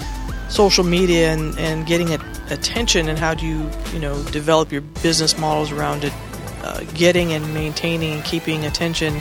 social 0.48 0.84
media 0.84 1.30
and 1.32 1.58
and 1.58 1.86
getting 1.86 2.08
it 2.10 2.20
attention 2.50 3.08
and 3.08 3.18
how 3.18 3.34
do 3.34 3.44
you 3.44 3.68
you 3.92 3.98
know 3.98 4.20
develop 4.30 4.72
your 4.72 4.80
business 5.02 5.36
models 5.36 5.70
around 5.72 6.04
it, 6.04 6.12
uh, 6.64 6.80
getting 6.94 7.32
and 7.32 7.52
maintaining 7.52 8.14
and 8.14 8.24
keeping 8.24 8.64
attention 8.64 9.20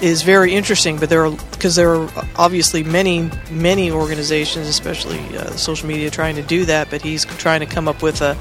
is 0.00 0.22
very 0.22 0.54
interesting. 0.54 0.96
But 0.96 1.10
there 1.10 1.26
are 1.26 1.30
because 1.50 1.74
there 1.76 1.94
are 1.94 2.08
obviously 2.36 2.82
many 2.82 3.28
many 3.50 3.90
organizations, 3.90 4.66
especially 4.66 5.18
uh, 5.36 5.50
social 5.56 5.88
media, 5.88 6.08
trying 6.10 6.36
to 6.36 6.42
do 6.42 6.64
that. 6.64 6.88
But 6.88 7.02
he's 7.02 7.26
trying 7.26 7.60
to 7.60 7.66
come 7.66 7.86
up 7.86 8.00
with 8.02 8.22
a 8.22 8.34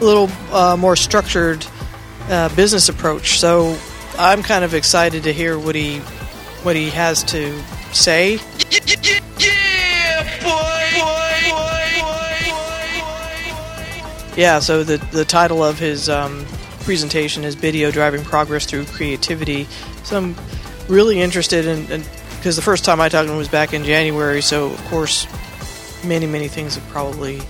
little 0.00 0.30
uh, 0.52 0.76
more 0.78 0.94
structured 0.94 1.66
uh, 2.28 2.54
business 2.54 2.88
approach. 2.88 3.38
So 3.38 3.78
I'm 4.18 4.42
kind 4.42 4.64
of 4.64 4.74
excited 4.74 5.24
to 5.24 5.32
hear 5.32 5.58
what 5.58 5.74
he 5.74 5.98
what 6.62 6.76
he 6.76 6.90
has 6.90 7.22
to 7.24 7.58
say. 7.92 8.38
Yeah. 14.36 14.60
So 14.60 14.84
the 14.84 14.98
the 15.12 15.24
title 15.24 15.64
of 15.64 15.78
his 15.78 16.08
um, 16.08 16.44
presentation 16.80 17.44
is 17.44 17.54
"Video 17.54 17.90
Driving 17.90 18.24
Progress 18.24 18.66
Through 18.66 18.84
Creativity." 18.86 19.66
So 20.04 20.16
I'm 20.16 20.36
really 20.88 21.20
interested 21.20 21.66
in 21.66 22.04
because 22.36 22.56
the 22.56 22.62
first 22.62 22.84
time 22.84 23.00
I 23.00 23.08
talked 23.08 23.26
to 23.26 23.32
him 23.32 23.38
was 23.38 23.48
back 23.48 23.72
in 23.72 23.84
January. 23.84 24.42
So 24.42 24.70
of 24.70 24.84
course, 24.86 25.26
many 26.04 26.26
many 26.26 26.48
things 26.48 26.76
have 26.76 26.88
probably 26.88 27.40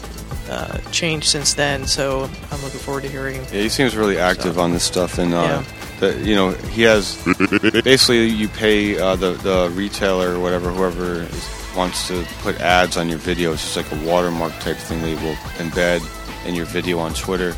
uh, 0.49 0.79
changed 0.91 1.29
since 1.29 1.55
then. 1.55 1.87
So 1.87 2.29
I'm 2.51 2.63
looking 2.63 2.81
forward 2.81 3.03
to 3.05 3.09
hearing. 3.09 3.37
Yeah, 3.45 3.63
he 3.63 3.69
seems 3.69 3.97
really 3.97 4.19
active 4.19 4.59
on 4.59 4.73
this 4.73 4.85
stuff, 4.85 5.19
and 5.19 5.35
uh, 5.35 5.37
Yeah. 5.43 5.65
the, 6.01 6.19
you 6.25 6.35
know 6.35 6.51
he 6.51 6.83
has 6.83 7.17
basically 7.85 8.27
you 8.29 8.49
pay 8.49 8.99
uh, 8.99 9.17
the 9.17 9.33
the 9.33 9.71
retailer 9.75 10.35
or 10.35 10.41
whatever 10.41 10.71
whoever 10.71 11.23
is, 11.23 11.51
wants 11.77 12.09
to 12.09 12.25
put 12.43 12.61
ads 12.61 12.97
on 12.97 13.09
your 13.09 13.19
video. 13.19 13.53
It's 13.53 13.63
just 13.63 13.77
like 13.77 13.93
a 14.01 14.05
watermark 14.07 14.53
type 14.61 14.77
thing 14.77 15.03
they 15.03 15.15
will 15.17 15.35
embed 15.59 16.01
in 16.47 16.55
your 16.55 16.67
video 16.67 16.99
on 16.99 17.15
Twitter. 17.15 17.55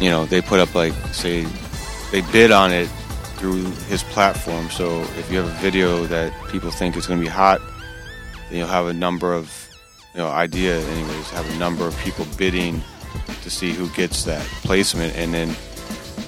You 0.00 0.10
know 0.10 0.24
they 0.26 0.40
put 0.40 0.60
up 0.60 0.74
like 0.74 0.92
say 1.12 1.46
they 2.10 2.20
bid 2.32 2.50
on 2.52 2.72
it 2.72 2.88
through 3.36 3.64
his 3.88 4.02
platform. 4.02 4.68
So 4.70 5.02
if 5.18 5.30
you 5.30 5.38
have 5.38 5.46
a 5.48 5.58
video 5.60 6.06
that 6.06 6.32
people 6.50 6.70
think 6.70 6.96
is 6.96 7.06
going 7.06 7.20
to 7.20 7.24
be 7.24 7.30
hot, 7.30 7.60
you'll 8.50 8.66
have 8.66 8.86
a 8.86 8.92
number 8.92 9.32
of 9.32 9.67
you 10.18 10.24
know 10.24 10.30
idea 10.30 10.80
anyways 10.80 11.30
have 11.30 11.48
a 11.54 11.58
number 11.60 11.86
of 11.86 11.96
people 11.98 12.26
bidding 12.36 12.82
to 13.42 13.48
see 13.48 13.72
who 13.72 13.88
gets 13.90 14.24
that 14.24 14.44
placement. 14.64 15.14
And 15.14 15.32
then 15.32 15.54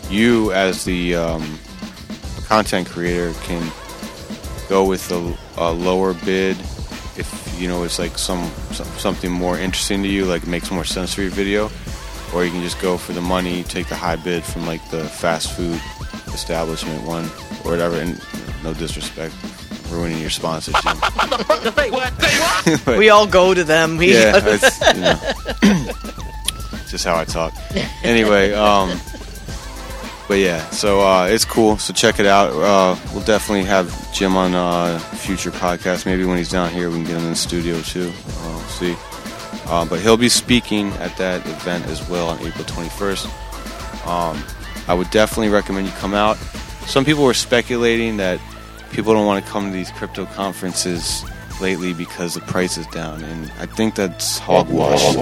you 0.09 0.53
as 0.53 0.85
the 0.85 1.17
um, 1.17 1.59
content 2.45 2.89
creator 2.89 3.33
can 3.43 3.69
go 4.69 4.85
with 4.85 5.11
a, 5.11 5.73
lower 5.73 6.15
bid 6.15 6.57
if 7.17 7.57
you 7.59 7.67
know 7.67 7.83
it's 7.83 7.99
like 7.99 8.17
some, 8.17 8.49
some 8.71 8.87
something 8.97 9.31
more 9.31 9.59
interesting 9.59 10.05
to 10.05 10.09
you 10.09 10.25
like 10.25 10.47
makes 10.47 10.71
more 10.71 10.85
sense 10.85 11.13
for 11.13 11.23
your 11.23 11.33
video. 11.33 11.69
Or 12.33 12.45
you 12.45 12.53
can 12.53 12.63
just 12.63 12.81
go 12.81 12.97
for 12.97 13.13
the 13.13 13.21
money 13.21 13.65
take 13.65 13.89
the 13.89 13.97
high 13.97 14.15
bid 14.15 14.45
from 14.45 14.69
like 14.69 14.89
the 14.91 15.03
fast 15.03 15.51
food 15.51 15.81
establishment 16.33 17.05
one 17.05 17.25
or 17.65 17.73
whatever 17.73 17.97
and 17.97 18.23
no 18.63 18.73
disrespect 18.73 19.35
ruining 19.91 20.19
your 20.21 20.31
sponsorship 20.31 20.85
But- 22.85 22.99
we 22.99 23.09
all 23.11 23.27
go 23.27 23.55
to 23.55 23.65
them. 23.65 23.97
We 23.97 24.15
yeah, 24.15 24.33
it's, 24.45 24.81
you 24.95 25.01
know, 25.01 26.83
just 26.89 27.05
how 27.05 27.17
I 27.17 27.25
talk. 27.25 27.55
Anyway, 28.03 28.53
um, 28.53 28.99
but 30.29 30.39
yeah, 30.39 30.69
so 30.71 31.01
uh, 31.01 31.27
it's 31.27 31.45
cool. 31.45 31.79
So 31.79 31.93
check 31.93 32.21
it 32.21 32.27
out. 32.27 32.51
Uh, 32.53 32.97
we'll 33.13 33.25
definitely 33.25 33.65
have 33.65 34.13
Jim 34.13 34.37
on 34.37 34.55
uh, 34.55 34.99
future 34.99 35.51
podcasts. 35.51 36.07
Maybe 36.07 36.25
when 36.25 36.39
he's 36.39 36.51
down 36.51 36.71
here, 36.71 36.89
we 36.89 36.97
can 36.97 37.05
get 37.05 37.17
him 37.17 37.25
in 37.25 37.31
the 37.31 37.37
studio 37.37 37.81
too. 37.81 38.13
Uh, 38.29 38.49
we'll 38.49 38.61
see. 38.69 38.97
Uh, 39.67 39.85
but 39.85 40.01
he'll 40.01 40.17
be 40.17 40.29
speaking 40.29 40.89
at 40.95 41.17
that 41.17 41.45
event 41.47 41.87
as 41.87 42.09
well 42.09 42.29
on 42.29 42.39
April 42.41 42.65
21st. 42.65 43.27
Um, 44.07 44.43
I 44.89 44.95
would 44.95 45.11
definitely 45.11 45.49
recommend 45.51 45.87
you 45.87 45.93
come 45.95 46.15
out. 46.15 46.37
Some 46.87 47.05
people 47.05 47.25
were 47.25 47.35
speculating 47.35 48.17
that 48.17 48.41
people 48.91 49.15
don't 49.15 49.27
want 49.27 49.45
to 49.45 49.51
come 49.51 49.67
to 49.67 49.73
these 49.73 49.91
crypto 49.91 50.27
conferences 50.27 51.25
lately 51.61 51.93
because 51.93 52.35
the 52.35 52.41
price 52.41 52.77
is 52.77 52.87
down, 52.89 53.23
and 53.23 53.51
I 53.59 53.67
think 53.67 53.95
that's 53.95 54.39
hogwash. 54.39 55.15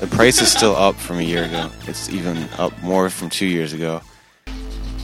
The 0.00 0.08
price 0.10 0.40
is 0.40 0.50
still 0.50 0.74
up 0.76 0.96
from 0.96 1.18
a 1.18 1.22
year 1.22 1.44
ago. 1.44 1.70
It's 1.86 2.08
even 2.08 2.48
up 2.58 2.76
more 2.82 3.10
from 3.10 3.30
two 3.30 3.46
years 3.46 3.72
ago. 3.72 4.00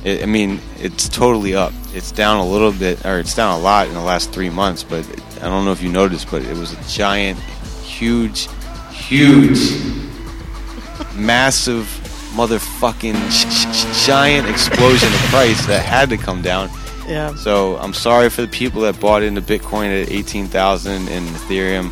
It, 0.05 0.23
I 0.23 0.27
mean, 0.27 0.61
it's 0.79 1.09
totally 1.09 1.55
up. 1.55 1.73
It's 1.93 2.13
down 2.13 2.39
a 2.39 2.47
little 2.47 2.73
bit, 2.73 3.05
or 3.05 3.19
it's 3.19 3.35
down 3.35 3.59
a 3.59 3.63
lot 3.63 3.89
in 3.89 3.95
the 3.95 4.01
last 4.01 4.33
three 4.33 4.51
months. 4.51 4.83
But 4.83 5.07
I 5.43 5.49
don't 5.49 5.65
know 5.65 5.73
if 5.73 5.83
you 5.83 5.91
noticed, 5.91 6.31
but 6.31 6.43
it 6.43 6.57
was 6.57 6.73
a 6.73 6.83
giant, 6.89 7.39
huge, 7.85 8.49
huge, 8.91 9.59
massive, 11.15 11.85
motherfucking 12.35 13.17
giant 14.07 14.49
explosion 14.49 15.13
of 15.13 15.21
price 15.31 15.67
that 15.67 15.85
had 15.85 16.09
to 16.11 16.17
come 16.17 16.43
down. 16.43 16.69
Yeah. 17.09 17.35
So 17.37 17.77
I'm 17.79 17.95
sorry 17.95 18.31
for 18.31 18.43
the 18.43 18.49
people 18.49 18.83
that 18.83 18.99
bought 19.01 19.23
into 19.23 19.41
Bitcoin 19.41 20.03
at 20.03 20.11
18,000 20.11 21.09
and 21.09 21.27
Ethereum 21.29 21.87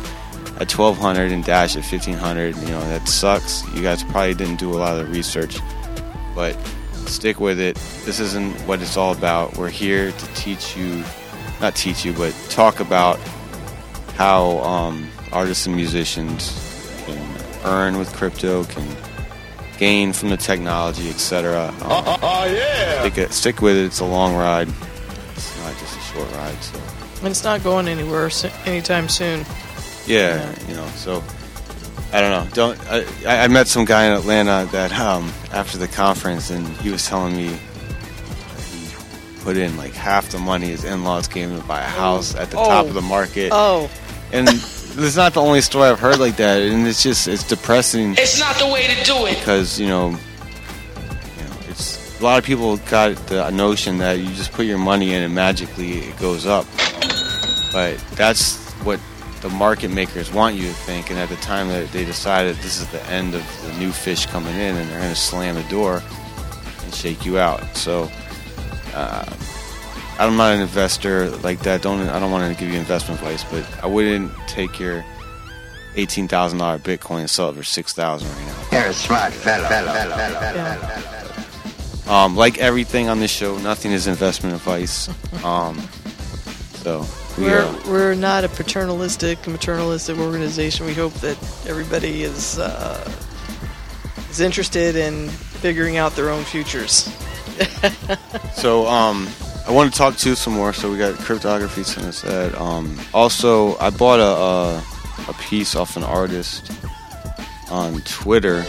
at 0.59 0.71
1200 0.71 1.31
and 1.31 1.43
Dash 1.43 1.75
at 1.75 1.83
1500. 1.83 2.55
You 2.57 2.67
know, 2.67 2.79
that 2.81 3.07
sucks. 3.07 3.63
You 3.73 3.81
guys 3.81 4.03
probably 4.03 4.33
didn't 4.33 4.57
do 4.57 4.71
a 4.73 4.75
lot 4.77 4.97
of 4.97 5.07
the 5.07 5.13
research, 5.13 5.57
but 6.35 6.53
stick 7.07 7.39
with 7.39 7.59
it. 7.59 7.75
This 8.05 8.19
isn't 8.19 8.53
what 8.67 8.81
it's 8.81 8.97
all 8.97 9.13
about. 9.13 9.57
We're 9.57 9.69
here 9.69 10.11
to 10.11 10.33
teach 10.33 10.75
you, 10.75 11.03
not 11.61 11.75
teach 11.75 12.03
you, 12.03 12.13
but 12.13 12.33
talk 12.49 12.79
about 12.79 13.19
how 14.15 14.57
um, 14.59 15.09
artists 15.31 15.65
and 15.65 15.75
musicians 15.75 16.51
can 17.05 17.37
earn 17.65 17.97
with 17.97 18.11
crypto, 18.13 18.63
can 18.65 18.87
gain 19.77 20.13
from 20.13 20.29
the 20.29 20.37
technology, 20.37 21.09
etc. 21.09 21.67
Um, 21.81 22.17
Oh, 22.21 22.45
yeah. 22.45 23.01
stick, 23.01 23.17
it, 23.17 23.33
stick 23.33 23.61
with 23.61 23.75
it. 23.75 23.85
It's 23.85 23.99
a 23.99 24.05
long 24.05 24.35
ride. 24.35 24.69
It's 26.15 26.31
not 26.31 26.33
a 26.33 26.37
ride. 26.37 26.63
So 26.63 26.79
And 27.19 27.27
it's 27.27 27.43
not 27.43 27.63
going 27.63 27.87
anywhere 27.87 28.29
anytime 28.65 29.09
soon. 29.09 29.45
yeah, 30.07 30.53
you 30.67 30.75
know. 30.75 30.87
So 30.95 31.23
I 32.13 32.21
don't 32.21 32.31
know. 32.31 32.47
Don't 32.53 32.79
I, 32.91 33.05
I 33.27 33.43
I 33.43 33.47
met 33.47 33.67
some 33.67 33.85
guy 33.85 34.05
in 34.05 34.13
Atlanta 34.13 34.67
that 34.71 34.91
um, 34.99 35.31
after 35.51 35.77
the 35.77 35.87
conference, 35.87 36.49
and 36.49 36.67
he 36.77 36.89
was 36.89 37.05
telling 37.07 37.35
me 37.35 37.47
he 38.69 38.87
put 39.41 39.57
in 39.57 39.75
like 39.77 39.93
half 39.93 40.29
the 40.29 40.39
money 40.39 40.67
his 40.67 40.83
in-laws 40.83 41.27
gave 41.27 41.49
him 41.49 41.59
to 41.61 41.67
buy 41.67 41.79
a 41.81 41.83
house 41.83 42.35
at 42.35 42.49
the 42.49 42.57
top 42.57 42.85
Oh. 42.85 42.87
of 42.89 42.93
the 42.93 43.01
market. 43.01 43.49
Oh. 43.53 43.89
And 44.31 44.47
this 44.47 44.97
is 44.97 45.15
not 45.17 45.33
the 45.33 45.41
only 45.41 45.61
story 45.61 45.89
I've 45.89 45.99
heard 45.99 46.19
like 46.19 46.37
that, 46.37 46.61
and 46.61 46.87
it's 46.87 47.03
just 47.03 47.27
it's 47.27 47.43
depressing. 47.43 48.13
It's 48.17 48.39
not 48.39 48.55
the 48.57 48.67
way 48.67 48.87
to 48.87 49.03
do 49.03 49.25
it. 49.25 49.37
because 49.39 49.79
you 49.79 49.87
know, 49.87 50.09
you 50.09 50.15
know, 50.15 50.17
it's 50.17 50.19
a 52.19 52.23
lot 52.23 52.39
of 52.39 52.45
people 52.45 52.77
got 52.77 53.15
the 53.27 53.49
notion 53.51 53.97
that 53.99 54.19
you 54.19 54.27
just 54.33 54.51
put 54.51 54.65
your 54.65 54.77
money 54.77 55.13
in 55.13 55.23
and 55.23 55.33
magically 55.33 55.99
it 55.99 56.17
goes 56.19 56.45
up, 56.45 56.65
but 57.71 57.97
that's 58.15 58.57
what 58.83 58.99
the 59.41 59.49
market 59.49 59.89
makers 59.89 60.31
want 60.31 60.55
you 60.55 60.67
to 60.67 60.73
think. 60.73 61.09
And 61.09 61.19
at 61.19 61.29
the 61.29 61.35
time 61.37 61.67
that 61.69 61.91
they 61.91 62.05
decided 62.05 62.55
this 62.57 62.79
is 62.79 62.87
the 62.87 63.03
end 63.07 63.35
of 63.35 63.43
the 63.65 63.73
new 63.77 63.91
fish 63.91 64.25
coming 64.27 64.55
in, 64.55 64.75
and 64.75 64.89
they're 64.89 64.99
going 64.99 65.13
to 65.13 65.19
slam 65.19 65.55
the 65.55 65.63
door 65.63 66.01
and 66.83 66.93
shake 66.93 67.25
you 67.25 67.37
out. 67.37 67.63
So. 67.75 68.09
Uh, 68.93 69.25
I'm 70.17 70.37
not 70.37 70.55
an 70.55 70.61
investor 70.61 71.29
like 71.37 71.59
that. 71.63 71.81
Don't 71.81 72.07
I 72.07 72.19
don't 72.19 72.31
want 72.31 72.53
to 72.53 72.57
give 72.57 72.71
you 72.71 72.79
investment 72.79 73.19
advice, 73.19 73.43
but 73.43 73.65
I 73.83 73.87
wouldn't 73.87 74.31
take 74.47 74.79
your 74.79 75.03
eighteen 75.97 76.29
thousand 76.29 76.59
dollar 76.59 76.79
Bitcoin 76.79 77.19
and 77.19 77.29
sell 77.29 77.49
it 77.49 77.55
for 77.55 77.63
6,000 77.63 78.27
right 78.27 78.37
now. 78.47 78.79
You're 78.79 78.89
a 78.91 78.93
smart 78.93 79.33
fellow. 79.33 81.11
Um, 82.07 82.35
like 82.35 82.59
everything 82.59 83.09
on 83.09 83.19
this 83.19 83.31
show, 83.31 83.57
nothing 83.57 83.91
is 83.91 84.07
investment 84.07 84.55
advice. 84.55 85.09
Um, 85.43 85.79
so 86.75 87.05
we 87.37 87.45
We're, 87.45 87.61
uh, 87.61 87.81
we're 87.87 88.15
not 88.15 88.43
a 88.43 88.49
paternalistic, 88.49 89.39
maternalistic 89.43 90.19
organization. 90.19 90.85
We 90.85 90.93
hope 90.93 91.13
that 91.15 91.37
everybody 91.67 92.23
is 92.23 92.59
uh, 92.59 93.11
is 94.29 94.39
interested 94.39 94.95
in 94.95 95.29
figuring 95.29 95.97
out 95.97 96.15
their 96.15 96.29
own 96.29 96.43
futures. 96.43 97.11
so 98.53 98.85
um, 98.87 99.27
I 99.67 99.71
want 99.71 99.91
to 99.91 99.97
talk 99.97 100.17
to 100.17 100.29
you 100.29 100.35
some 100.35 100.53
more. 100.53 100.73
So 100.73 100.91
we 100.91 100.97
got 100.97 101.15
Cryptograffiti 101.15 101.85
sent 101.85 102.05
us 102.05 102.21
that. 102.21 102.53
Um, 102.55 102.99
also, 103.13 103.77
I 103.79 103.89
bought 103.89 104.19
a, 104.19 104.23
a 104.23 104.95
a 105.27 105.33
piece 105.33 105.75
off 105.75 105.97
an 105.97 106.03
artist 106.03 106.71
on 107.69 108.01
Twitter, 108.01 108.63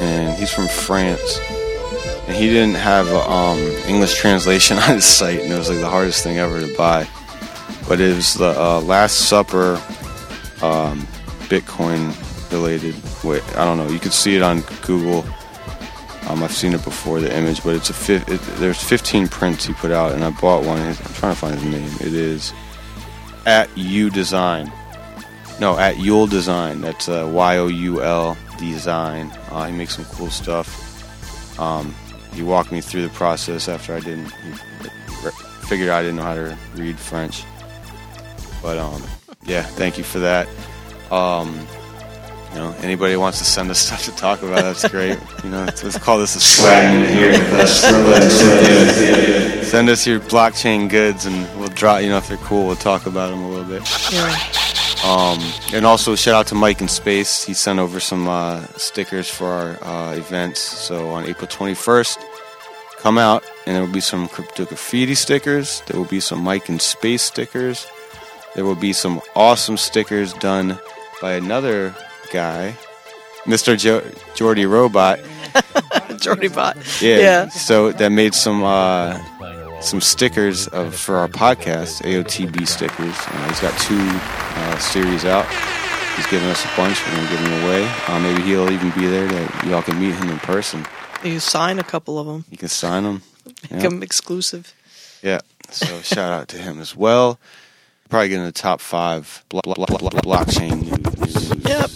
and 0.00 0.38
he's 0.38 0.52
from 0.52 0.68
France. 0.68 1.40
And 2.26 2.36
he 2.36 2.48
didn't 2.48 2.74
have 2.74 3.08
um, 3.08 3.58
English 3.86 4.16
translation 4.18 4.78
on 4.78 4.94
his 4.96 5.04
site, 5.04 5.40
and 5.40 5.52
it 5.52 5.56
was 5.56 5.68
like 5.68 5.80
the 5.80 5.88
hardest 5.88 6.22
thing 6.22 6.38
ever 6.38 6.60
to 6.60 6.76
buy. 6.76 7.08
But 7.88 8.00
it 8.00 8.14
was 8.14 8.34
the 8.34 8.58
uh, 8.60 8.80
Last 8.80 9.28
Supper 9.28 9.74
um, 10.62 11.06
Bitcoin 11.48 12.14
related. 12.50 12.94
Wait, 13.22 13.42
I 13.56 13.64
don't 13.64 13.78
know. 13.78 13.88
You 13.88 13.98
could 14.00 14.12
see 14.12 14.36
it 14.36 14.42
on 14.42 14.62
Google. 14.82 15.24
Um, 16.28 16.42
I've 16.42 16.52
seen 16.52 16.74
it 16.74 16.82
before, 16.82 17.20
the 17.20 17.34
image, 17.36 17.62
but 17.62 17.76
it's 17.76 17.90
a 17.90 17.94
fi- 17.94 18.32
it, 18.32 18.40
there's 18.58 18.82
15 18.82 19.28
prints 19.28 19.64
he 19.64 19.74
put 19.74 19.92
out, 19.92 20.10
and 20.10 20.24
I 20.24 20.30
bought 20.30 20.64
one. 20.64 20.80
I'm 20.80 20.94
trying 20.96 21.32
to 21.32 21.38
find 21.38 21.54
his 21.54 21.64
name. 21.64 21.88
It 22.00 22.12
is 22.14 22.52
at 23.46 23.70
U 23.78 24.10
Design. 24.10 24.72
No, 25.60 25.78
at 25.78 25.98
Yule 25.98 26.26
Design. 26.26 26.80
That's 26.80 27.08
uh, 27.08 27.30
Y 27.32 27.56
O 27.58 27.68
U 27.68 28.02
L 28.02 28.36
Design. 28.58 29.30
Uh, 29.50 29.66
he 29.66 29.72
makes 29.72 29.94
some 29.96 30.04
cool 30.06 30.30
stuff. 30.30 31.58
Um, 31.58 31.94
he 32.36 32.42
walked 32.42 32.70
me 32.70 32.80
through 32.80 33.02
the 33.02 33.08
process 33.10 33.68
after 33.68 33.94
I 33.94 34.00
didn't 34.00 34.30
he 34.30 34.50
re- 35.24 35.32
figured 35.66 35.88
I 35.88 36.02
didn't 36.02 36.16
know 36.16 36.22
how 36.22 36.34
to 36.34 36.56
read 36.74 36.98
French. 36.98 37.44
But 38.62 38.78
um, 38.78 39.02
yeah, 39.44 39.62
thank 39.62 39.98
you 39.98 40.04
for 40.04 40.18
that. 40.20 40.48
Um, 41.10 41.66
you 42.52 42.56
know, 42.56 42.74
anybody 42.80 43.16
wants 43.16 43.38
to 43.38 43.44
send 43.44 43.70
us 43.70 43.78
stuff 43.86 44.04
to 44.04 44.12
talk 44.16 44.42
about, 44.42 44.62
that's 44.62 44.88
great. 44.88 45.18
You 45.44 45.50
know, 45.50 45.64
let's, 45.64 45.82
let's 45.82 45.98
call 45.98 46.18
this 46.18 46.36
a 46.36 46.40
swag 46.40 46.94
in 46.94 47.08
here. 47.14 47.34
Send 49.64 49.88
us 49.88 50.06
your 50.06 50.20
blockchain 50.20 50.88
goods, 50.88 51.26
and 51.26 51.46
we'll 51.58 51.68
draw. 51.68 51.98
You 51.98 52.10
know, 52.10 52.18
if 52.18 52.28
they're 52.28 52.36
cool, 52.38 52.66
we'll 52.66 52.76
talk 52.76 53.06
about 53.06 53.30
them 53.30 53.42
a 53.42 53.48
little 53.48 53.64
bit. 53.64 53.82
Yeah. 54.12 54.65
Um, 55.06 55.38
and 55.72 55.86
also 55.86 56.16
shout 56.16 56.34
out 56.34 56.46
to 56.48 56.54
Mike 56.56 56.80
in 56.80 56.88
Space. 56.88 57.44
He 57.44 57.54
sent 57.54 57.78
over 57.78 58.00
some 58.00 58.26
uh, 58.28 58.66
stickers 58.76 59.30
for 59.30 59.46
our 59.46 59.84
uh, 59.84 60.12
events. 60.16 60.58
So 60.60 61.10
on 61.10 61.24
April 61.26 61.46
21st, 61.46 62.18
come 62.98 63.16
out, 63.16 63.44
and 63.66 63.76
there 63.76 63.84
will 63.84 63.92
be 63.92 64.00
some 64.00 64.26
crypto 64.26 64.64
graffiti 64.64 65.14
stickers. 65.14 65.82
There 65.86 65.96
will 65.98 66.08
be 66.08 66.18
some 66.20 66.40
Mike 66.40 66.68
in 66.68 66.80
Space 66.80 67.22
stickers. 67.22 67.86
There 68.56 68.64
will 68.64 68.74
be 68.74 68.92
some 68.92 69.20
awesome 69.36 69.76
stickers 69.76 70.32
done 70.34 70.78
by 71.22 71.34
another 71.34 71.94
guy, 72.32 72.74
Mr. 73.44 73.78
Jo- 73.78 74.02
Jordy 74.34 74.66
Robot. 74.66 75.20
Jordy 76.18 76.48
Bot. 76.48 76.76
Yeah. 77.00 77.18
Yeah. 77.18 77.48
So 77.48 77.92
that 77.92 78.10
made 78.10 78.34
some 78.34 78.64
uh, 78.64 79.18
some 79.86 80.00
stickers 80.00 80.66
of 80.68 80.94
for 80.94 81.16
our 81.16 81.28
podcast, 81.28 82.02
AOTB 82.02 82.66
stickers. 82.66 83.14
Uh, 83.28 83.48
he's 83.48 83.60
got 83.60 83.78
two 83.80 83.96
uh, 84.00 84.78
series 84.78 85.24
out. 85.24 85.46
He's 86.16 86.26
giving 86.26 86.48
us 86.48 86.64
a 86.64 86.68
bunch. 86.76 86.98
We're 87.06 87.14
gonna 87.14 87.30
give 87.30 87.40
them 87.40 87.62
away. 87.62 87.88
Uh, 88.08 88.18
maybe 88.18 88.42
he'll 88.42 88.70
even 88.70 88.90
be 88.90 89.06
there 89.06 89.28
that 89.28 89.64
y'all 89.64 89.82
can 89.82 89.98
meet 90.00 90.14
him 90.14 90.28
in 90.28 90.38
person. 90.38 90.84
You 91.22 91.38
sign 91.38 91.78
a 91.78 91.84
couple 91.84 92.18
of 92.18 92.26
them. 92.26 92.44
You 92.50 92.56
can 92.56 92.68
sign 92.68 93.04
them. 93.04 93.22
Make 93.70 93.82
them 93.82 94.02
exclusive. 94.02 94.74
Yeah. 95.22 95.40
So 95.70 95.86
shout 96.02 96.32
out 96.32 96.48
to 96.48 96.58
him 96.58 96.80
as 96.80 96.96
well. 96.96 97.38
Probably 98.08 98.28
get 98.28 98.38
in 98.38 98.44
the 98.44 98.52
top 98.52 98.80
five 98.80 99.44
blo- 99.48 99.60
blo- 99.64 99.74
blo- 99.74 99.98
blo- 99.98 100.20
blockchain 100.20 100.82
news. 100.82 101.50
Yep. 101.66 101.90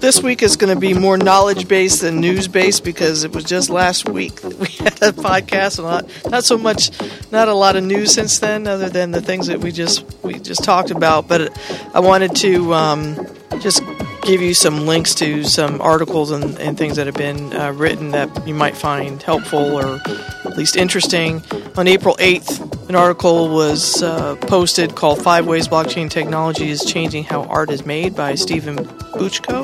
This 0.00 0.22
week 0.22 0.42
is 0.42 0.56
going 0.56 0.72
to 0.72 0.78
be 0.78 0.94
more 0.94 1.18
knowledge 1.18 1.66
based 1.66 2.02
than 2.02 2.20
news 2.20 2.46
based 2.46 2.84
because 2.84 3.24
it 3.24 3.32
was 3.32 3.42
just 3.42 3.68
last 3.68 4.08
week 4.08 4.40
that 4.42 4.54
we 4.56 4.66
had 4.84 4.94
a 5.02 5.12
podcast 5.12 5.78
and 5.78 5.88
not 5.88 6.30
not 6.30 6.44
so 6.44 6.56
much, 6.56 6.90
not 7.32 7.48
a 7.48 7.54
lot 7.54 7.74
of 7.74 7.82
news 7.82 8.14
since 8.14 8.38
then, 8.38 8.68
other 8.68 8.88
than 8.88 9.10
the 9.10 9.20
things 9.20 9.48
that 9.48 9.58
we 9.58 9.72
just 9.72 10.04
we 10.22 10.38
just 10.38 10.62
talked 10.62 10.92
about. 10.92 11.26
But 11.26 11.50
I 11.94 11.98
wanted 12.00 12.36
to 12.36 12.72
um, 12.74 13.26
just 13.60 13.82
give 14.28 14.42
you 14.42 14.52
some 14.52 14.86
links 14.86 15.14
to 15.14 15.42
some 15.42 15.80
articles 15.80 16.30
and, 16.30 16.58
and 16.58 16.76
things 16.76 16.96
that 16.96 17.06
have 17.06 17.16
been 17.16 17.50
uh, 17.56 17.72
written 17.72 18.10
that 18.10 18.46
you 18.46 18.52
might 18.52 18.76
find 18.76 19.22
helpful 19.22 19.74
or 19.78 19.98
at 20.44 20.54
least 20.54 20.76
interesting. 20.76 21.42
On 21.78 21.88
April 21.88 22.14
8th, 22.16 22.90
an 22.90 22.94
article 22.94 23.48
was 23.48 24.02
uh, 24.02 24.36
posted 24.42 24.94
called 24.94 25.22
Five 25.22 25.46
Ways 25.46 25.66
Blockchain 25.66 26.10
Technology 26.10 26.68
is 26.68 26.84
Changing 26.84 27.24
How 27.24 27.44
Art 27.44 27.70
is 27.70 27.86
Made 27.86 28.14
by 28.14 28.34
Steven 28.34 28.76
Buchko 28.76 29.62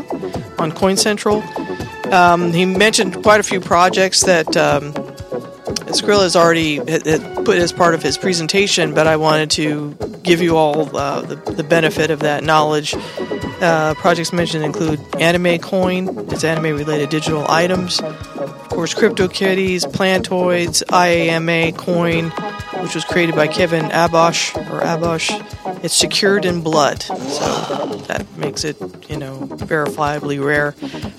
on 0.58 0.72
CoinCentral. 0.72 1.42
Um, 2.10 2.50
he 2.50 2.64
mentioned 2.64 3.22
quite 3.22 3.40
a 3.40 3.42
few 3.42 3.60
projects 3.60 4.22
that 4.22 4.56
um, 4.56 4.94
Skrilla 5.94 6.22
has 6.22 6.36
already 6.36 6.78
put 6.78 7.58
as 7.58 7.72
part 7.72 7.94
of 7.94 8.02
his 8.02 8.18
presentation, 8.18 8.94
but 8.94 9.06
I 9.06 9.16
wanted 9.16 9.50
to 9.52 9.96
give 10.22 10.40
you 10.40 10.56
all 10.56 10.96
uh, 10.96 11.20
the, 11.22 11.36
the 11.36 11.64
benefit 11.64 12.10
of 12.10 12.20
that 12.20 12.42
knowledge. 12.42 12.94
Uh, 13.60 13.94
projects 13.94 14.32
mentioned 14.32 14.64
include 14.64 15.00
Anime 15.20 15.58
Coin, 15.58 16.08
it's 16.30 16.44
anime 16.44 16.76
related 16.76 17.10
digital 17.10 17.46
items, 17.48 18.00
of 18.00 18.68
course, 18.68 18.94
CryptoKitties, 18.94 19.82
Plantoids, 19.92 20.82
IAMA 20.86 21.76
Coin, 21.76 22.30
which 22.82 22.94
was 22.94 23.04
created 23.04 23.34
by 23.34 23.46
Kevin 23.46 23.84
Abosch 23.86 24.54
or 24.56 24.80
Abosch. 24.80 25.30
It's 25.84 25.96
secured 25.96 26.44
in 26.44 26.62
blood, 26.62 27.02
so 27.02 27.14
that 28.08 28.26
makes 28.44 28.64
it, 28.64 28.76
you 29.08 29.16
know, 29.16 29.38
verifiably 29.38 30.44
rare. 30.44 30.74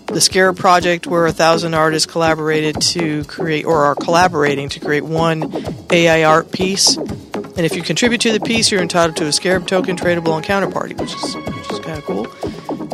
The 0.07 0.21
Scarab 0.21 0.57
Project, 0.57 1.07
where 1.07 1.25
a 1.25 1.31
thousand 1.31 1.73
artists 1.73 2.09
collaborated 2.11 2.79
to 2.93 3.23
create, 3.25 3.65
or 3.65 3.85
are 3.85 3.95
collaborating 3.95 4.69
to 4.69 4.79
create 4.79 5.03
one 5.03 5.51
AI 5.91 6.23
art 6.23 6.51
piece. 6.51 6.97
And 6.97 7.65
if 7.65 7.75
you 7.75 7.81
contribute 7.81 8.21
to 8.21 8.31
the 8.31 8.39
piece, 8.39 8.71
you're 8.71 8.81
entitled 8.81 9.17
to 9.17 9.25
a 9.25 9.31
Scarab 9.31 9.65
token 9.67 9.95
tradable 9.95 10.33
on 10.33 10.43
Counterparty, 10.43 10.99
which 10.99 11.13
is 11.15 11.35
which 11.35 11.71
is 11.71 11.79
kind 11.79 11.97
of 11.97 12.05
cool. 12.05 12.27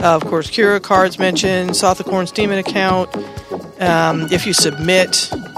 Uh, 0.03 0.15
of 0.15 0.25
course, 0.25 0.49
Curio 0.49 0.79
Cards 0.79 1.19
mentioned, 1.19 1.71
Slothicorn 1.71 2.25
Steemit 2.31 2.59
account. 2.59 3.13
Um, 3.81 4.27
if 4.31 4.45
you 4.45 4.53
submit 4.53 5.11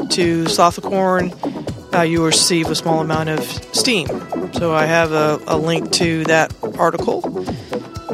to 0.10 0.46
Slothicorn, 0.46 1.34
uh, 1.94 2.02
you 2.02 2.26
receive 2.26 2.70
a 2.70 2.76
small 2.76 3.02
amount 3.02 3.30
of 3.30 3.44
Steem. 3.74 4.08
So 4.54 4.74
I 4.74 4.86
have 4.86 5.12
a, 5.12 5.40
a 5.48 5.58
link 5.58 5.92
to 5.94 6.24
that 6.26 6.54
article. 6.78 7.22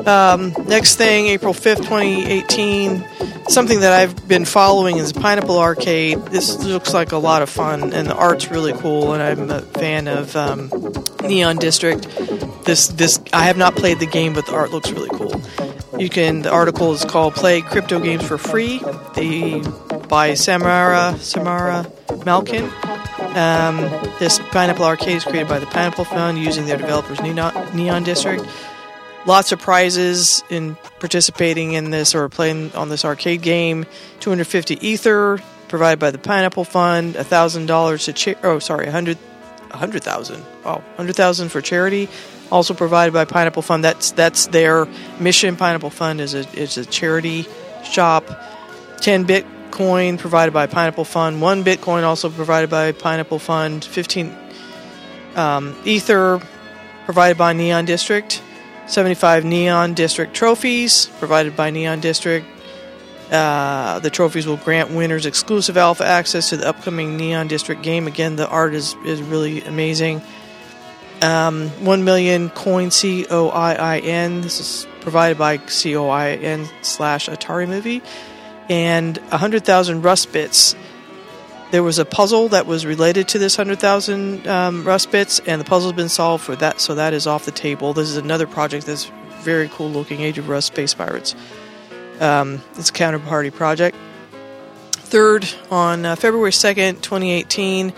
Um, 0.09 0.55
next 0.65 0.95
thing, 0.95 1.27
April 1.27 1.53
5th, 1.53 1.83
2018, 1.83 3.05
something 3.47 3.81
that 3.81 3.93
I've 3.93 4.27
been 4.27 4.43
following 4.43 4.97
is 4.97 5.13
Pineapple 5.13 5.59
Arcade. 5.59 6.17
This 6.25 6.57
looks 6.63 6.95
like 6.95 7.11
a 7.11 7.17
lot 7.17 7.43
of 7.43 7.49
fun, 7.49 7.93
and 7.93 8.07
the 8.07 8.15
art's 8.15 8.49
really 8.49 8.73
cool, 8.73 9.13
and 9.13 9.21
I'm 9.21 9.51
a 9.51 9.61
fan 9.61 10.07
of 10.07 10.35
um, 10.35 10.71
Neon 11.21 11.57
District. 11.57 12.01
This, 12.65 12.87
this, 12.87 13.19
I 13.33 13.43
have 13.43 13.57
not 13.57 13.75
played 13.75 13.99
the 13.99 14.07
game, 14.07 14.33
but 14.33 14.47
the 14.47 14.55
art 14.55 14.71
looks 14.71 14.89
really 14.91 15.09
cool. 15.09 15.39
You 15.99 16.09
can. 16.09 16.41
The 16.41 16.51
article 16.51 16.91
is 16.91 17.05
called 17.05 17.35
"Play 17.35 17.61
Crypto 17.61 17.99
Games 17.99 18.25
for 18.25 18.37
Free." 18.37 18.81
They 19.13 19.61
by 20.07 20.33
Samara 20.33 21.17
Samara 21.19 21.91
Malkin. 22.25 22.63
Um, 23.35 23.77
this 24.17 24.39
Pineapple 24.39 24.85
Arcade 24.85 25.17
is 25.17 25.23
created 25.23 25.49
by 25.49 25.59
the 25.59 25.65
Pineapple 25.67 26.05
Fund 26.05 26.39
using 26.39 26.65
their 26.65 26.77
developers 26.77 27.21
Neon, 27.21 27.75
Neon 27.75 28.03
District. 28.03 28.43
Lots 29.29 29.51
of 29.51 29.59
prizes 29.59 30.43
in 30.49 30.75
participating 30.99 31.73
in 31.73 31.91
this 31.91 32.15
or 32.15 32.27
playing 32.29 32.73
on 32.73 32.89
this 32.89 33.05
arcade 33.05 33.43
game. 33.43 33.85
250 34.21 34.83
ether 34.83 35.39
provided 35.67 35.99
by 35.99 36.09
the 36.09 36.17
Pineapple 36.17 36.63
Fund. 36.63 37.13
thousand 37.13 37.67
dollars 37.67 38.05
to 38.05 38.13
cha- 38.13 38.39
oh 38.41 38.57
sorry, 38.57 38.87
a 38.87 38.91
hundred, 38.91 39.19
a 39.69 39.77
hundred 39.77 40.01
thousand. 40.03 40.43
Oh, 40.65 40.83
hundred 40.97 41.15
thousand 41.15 41.49
for 41.49 41.61
charity. 41.61 42.09
Also 42.51 42.73
provided 42.73 43.13
by 43.13 43.25
Pineapple 43.25 43.61
Fund. 43.61 43.83
That's 43.83 44.09
that's 44.13 44.47
their 44.47 44.87
mission. 45.19 45.57
Pineapple 45.57 45.91
Fund 45.91 46.21
is 46.21 46.33
a 46.33 46.49
is 46.59 46.79
a 46.79 46.85
charity 46.87 47.45
shop. 47.83 48.25
10 49.01 49.27
Bitcoin 49.27 50.17
provided 50.17 50.55
by 50.55 50.65
Pineapple 50.65 51.05
Fund. 51.05 51.39
One 51.39 51.63
Bitcoin 51.63 52.01
also 52.01 52.31
provided 52.31 52.71
by 52.71 52.93
Pineapple 52.93 53.37
Fund. 53.37 53.85
15 53.85 54.35
um, 55.35 55.79
Ether 55.85 56.41
provided 57.05 57.37
by 57.37 57.53
Neon 57.53 57.85
District. 57.85 58.41
75 58.89 59.45
Neon 59.45 59.93
District 59.93 60.33
trophies 60.33 61.05
provided 61.19 61.55
by 61.55 61.69
Neon 61.69 61.99
District. 61.99 62.45
Uh, 63.31 63.99
the 63.99 64.09
trophies 64.09 64.47
will 64.47 64.57
grant 64.57 64.89
winners 64.89 65.27
exclusive 65.27 65.77
alpha 65.77 66.03
access 66.03 66.49
to 66.49 66.57
the 66.57 66.67
upcoming 66.67 67.15
Neon 67.15 67.47
District 67.47 67.83
game. 67.83 68.07
Again, 68.07 68.35
the 68.35 68.49
art 68.49 68.73
is, 68.73 68.95
is 69.05 69.21
really 69.21 69.61
amazing. 69.61 70.23
Um, 71.21 71.69
1 71.85 72.03
million 72.03 72.49
coin 72.49 72.89
C 72.89 73.27
O 73.29 73.49
I 73.49 73.73
I 73.73 73.99
N. 73.99 74.41
This 74.41 74.59
is 74.59 74.87
provided 75.01 75.37
by 75.37 75.57
C 75.67 75.95
O 75.95 76.09
I 76.09 76.31
N 76.31 76.67
slash 76.81 77.29
Atari 77.29 77.67
movie. 77.67 78.01
And 78.69 79.17
100,000 79.17 80.01
Rust 80.01 80.31
bits. 80.31 80.75
There 81.71 81.83
was 81.83 81.99
a 81.99 82.05
puzzle 82.05 82.49
that 82.49 82.65
was 82.65 82.85
related 82.85 83.27
to 83.29 83.39
this 83.39 83.57
100,000 83.57 84.47
um, 84.47 84.83
Rust 84.83 85.11
bits, 85.11 85.39
and 85.45 85.61
the 85.61 85.65
puzzle's 85.65 85.93
been 85.93 86.09
solved 86.09 86.43
for 86.43 86.55
that, 86.55 86.81
so 86.81 86.95
that 86.95 87.13
is 87.13 87.27
off 87.27 87.45
the 87.45 87.51
table. 87.51 87.93
This 87.93 88.09
is 88.09 88.17
another 88.17 88.47
project 88.47 88.87
that's 88.87 89.11
very 89.41 89.69
cool 89.69 89.89
looking 89.89 90.21
Age 90.21 90.39
of 90.39 90.49
Rust 90.49 90.67
Space 90.67 90.95
Pirates. 90.95 91.35
Um, 92.19 92.61
it's 92.75 92.89
a 92.89 92.93
counterparty 92.93 93.53
project. 93.53 93.95
Third, 94.91 95.47
on 95.69 96.05
uh, 96.05 96.15
February 96.15 96.51
2nd, 96.51 97.01
2018, 97.01 97.93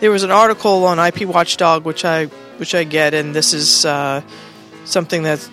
there 0.00 0.10
was 0.10 0.22
an 0.22 0.30
article 0.30 0.84
on 0.84 0.98
IP 0.98 1.22
Watchdog, 1.22 1.84
which 1.84 2.04
I 2.04 2.26
which 2.58 2.74
I 2.74 2.84
get, 2.84 3.14
and 3.14 3.34
this 3.34 3.52
is 3.52 3.84
uh, 3.84 4.22
something 4.84 5.22
that's 5.22 5.50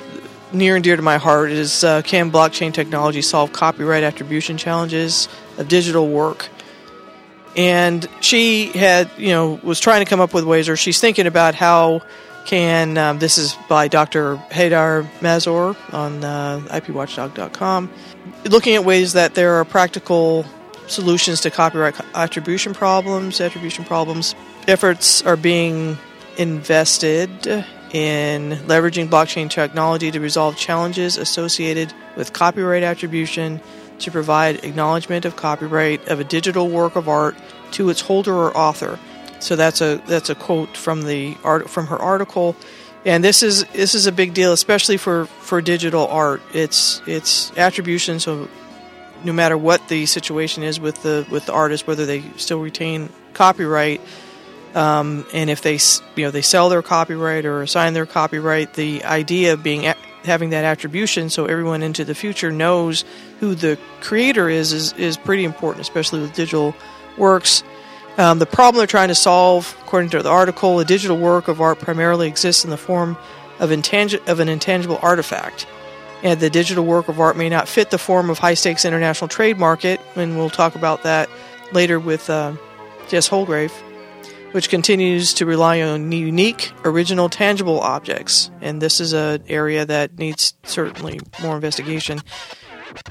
near 0.53 0.75
and 0.75 0.83
dear 0.83 0.95
to 0.95 1.01
my 1.01 1.17
heart. 1.17 1.51
Is 1.51 1.83
uh, 1.83 2.01
can 2.01 2.31
blockchain 2.31 2.73
technology 2.73 3.21
solve 3.21 3.53
copyright 3.53 4.03
attribution 4.03 4.57
challenges 4.57 5.27
of 5.57 5.67
digital 5.67 6.07
work? 6.07 6.49
And 7.55 8.07
she 8.21 8.67
had, 8.67 9.09
you 9.17 9.29
know, 9.29 9.59
was 9.63 9.79
trying 9.79 10.03
to 10.03 10.09
come 10.09 10.21
up 10.21 10.33
with 10.33 10.45
ways, 10.45 10.69
or 10.69 10.77
she's 10.77 10.99
thinking 10.99 11.27
about 11.27 11.55
how 11.55 12.01
can 12.45 12.97
um, 12.97 13.19
this 13.19 13.37
is 13.37 13.55
by 13.69 13.87
Dr. 13.87 14.37
Haydar 14.49 15.03
Mazor 15.19 15.75
on 15.93 16.23
uh, 16.23 16.59
IPWatchdog.com, 16.69 17.91
looking 18.45 18.75
at 18.75 18.85
ways 18.85 19.13
that 19.13 19.35
there 19.35 19.55
are 19.55 19.65
practical 19.65 20.45
solutions 20.87 21.41
to 21.41 21.51
copyright 21.51 21.99
attribution 22.15 22.73
problems. 22.73 23.39
Attribution 23.41 23.85
problems 23.85 24.33
efforts 24.67 25.23
are 25.23 25.37
being 25.37 25.97
invested 26.37 27.29
in 27.93 28.51
leveraging 28.67 29.09
blockchain 29.09 29.49
technology 29.49 30.11
to 30.11 30.19
resolve 30.19 30.55
challenges 30.55 31.17
associated 31.17 31.93
with 32.15 32.31
copyright 32.33 32.83
attribution 32.83 33.59
to 34.01 34.11
provide 34.11 34.63
acknowledgement 34.63 35.25
of 35.25 35.35
copyright 35.35 36.07
of 36.07 36.19
a 36.19 36.23
digital 36.23 36.69
work 36.69 36.95
of 36.95 37.07
art 37.07 37.35
to 37.71 37.89
its 37.89 38.01
holder 38.01 38.33
or 38.33 38.55
author. 38.55 38.99
So 39.39 39.55
that's 39.55 39.81
a 39.81 40.01
that's 40.07 40.29
a 40.29 40.35
quote 40.35 40.77
from 40.77 41.03
the 41.03 41.35
art 41.43 41.69
from 41.69 41.87
her 41.87 41.97
article, 41.97 42.55
and 43.05 43.23
this 43.23 43.41
is 43.41 43.63
this 43.73 43.95
is 43.95 44.05
a 44.05 44.11
big 44.11 44.33
deal, 44.33 44.53
especially 44.53 44.97
for, 44.97 45.25
for 45.25 45.61
digital 45.61 46.07
art. 46.07 46.41
It's 46.53 47.01
it's 47.07 47.55
attribution. 47.57 48.19
So 48.19 48.47
no 49.23 49.33
matter 49.33 49.57
what 49.57 49.87
the 49.87 50.05
situation 50.05 50.63
is 50.63 50.79
with 50.79 51.01
the 51.01 51.25
with 51.31 51.47
the 51.47 51.53
artist, 51.53 51.87
whether 51.87 52.05
they 52.05 52.21
still 52.37 52.59
retain 52.59 53.09
copyright, 53.33 54.01
um, 54.75 55.25
and 55.33 55.49
if 55.49 55.61
they 55.61 55.79
you 56.15 56.25
know 56.25 56.31
they 56.31 56.43
sell 56.43 56.69
their 56.69 56.83
copyright 56.83 57.45
or 57.45 57.63
assign 57.63 57.93
their 57.93 58.05
copyright, 58.05 58.75
the 58.75 59.03
idea 59.03 59.53
of 59.53 59.63
being 59.63 59.87
having 60.23 60.51
that 60.51 60.63
attribution, 60.63 61.29
so 61.29 61.45
everyone 61.45 61.83
into 61.83 62.05
the 62.05 62.15
future 62.15 62.51
knows 62.51 63.03
who 63.39 63.55
the 63.55 63.77
creator 64.01 64.49
is, 64.49 64.71
is 64.73 64.93
is 64.93 65.17
pretty 65.17 65.43
important, 65.43 65.81
especially 65.81 66.21
with 66.21 66.33
digital 66.33 66.75
works. 67.17 67.63
Um, 68.17 68.39
the 68.39 68.45
problem 68.45 68.79
they're 68.79 68.87
trying 68.87 69.07
to 69.07 69.15
solve, 69.15 69.75
according 69.81 70.09
to 70.11 70.21
the 70.21 70.29
article, 70.29 70.79
a 70.79 70.85
digital 70.85 71.17
work 71.17 71.47
of 71.47 71.61
art 71.61 71.79
primarily 71.79 72.27
exists 72.27 72.63
in 72.63 72.69
the 72.69 72.77
form 72.77 73.17
of, 73.59 73.69
intang- 73.69 74.27
of 74.27 74.39
an 74.39 74.49
intangible 74.49 74.99
artifact. 75.01 75.65
And 76.21 76.39
the 76.39 76.49
digital 76.49 76.85
work 76.85 77.07
of 77.07 77.19
art 77.19 77.37
may 77.37 77.49
not 77.49 77.67
fit 77.67 77.89
the 77.89 77.97
form 77.97 78.29
of 78.29 78.37
high 78.37 78.53
stakes 78.53 78.85
international 78.85 79.27
trade 79.27 79.57
market, 79.57 79.99
and 80.15 80.37
we'll 80.37 80.49
talk 80.49 80.75
about 80.75 81.03
that 81.03 81.29
later 81.71 81.99
with 81.99 82.29
uh, 82.29 82.53
Jess 83.07 83.29
Houlgrave, 83.29 83.71
which 84.51 84.69
continues 84.69 85.33
to 85.35 85.45
rely 85.45 85.81
on 85.81 86.11
unique, 86.11 86.71
original, 86.83 87.29
tangible 87.29 87.79
objects. 87.79 88.51
And 88.61 88.81
this 88.81 88.99
is 88.99 89.13
an 89.13 89.43
area 89.47 89.85
that 89.85 90.17
needs 90.17 90.53
certainly 90.63 91.19
more 91.41 91.55
investigation. 91.55 92.21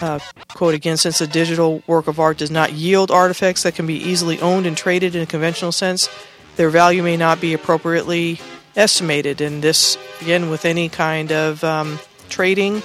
Uh, 0.00 0.18
quote 0.48 0.74
again, 0.74 0.96
since 0.96 1.20
a 1.20 1.26
digital 1.26 1.82
work 1.86 2.06
of 2.06 2.20
art 2.20 2.38
does 2.38 2.50
not 2.50 2.72
yield 2.72 3.10
artifacts 3.10 3.62
that 3.62 3.74
can 3.74 3.86
be 3.86 3.94
easily 3.94 4.38
owned 4.40 4.66
and 4.66 4.76
traded 4.76 5.16
in 5.16 5.22
a 5.22 5.26
conventional 5.26 5.72
sense, 5.72 6.08
their 6.56 6.68
value 6.68 7.02
may 7.02 7.16
not 7.16 7.40
be 7.40 7.54
appropriately 7.54 8.38
estimated. 8.76 9.40
And 9.40 9.62
this, 9.62 9.96
again, 10.20 10.50
with 10.50 10.66
any 10.66 10.88
kind 10.90 11.32
of 11.32 11.64
um, 11.64 11.98
trading, 12.28 12.82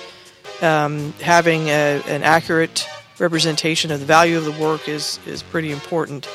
um, 0.61 1.13
having 1.21 1.67
a, 1.67 2.01
an 2.07 2.23
accurate 2.23 2.87
representation 3.19 3.91
of 3.91 3.99
the 3.99 4.05
value 4.05 4.37
of 4.37 4.45
the 4.45 4.51
work 4.51 4.87
is, 4.87 5.19
is 5.25 5.43
pretty 5.43 5.71
important. 5.71 6.29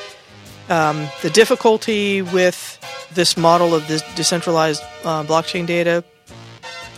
Um, 0.71 1.09
the 1.21 1.29
difficulty 1.29 2.21
with 2.21 2.79
this 3.13 3.35
model 3.35 3.75
of 3.75 3.87
this 3.87 4.01
decentralized 4.15 4.81
uh, 5.03 5.23
blockchain 5.23 5.67
data 5.67 6.03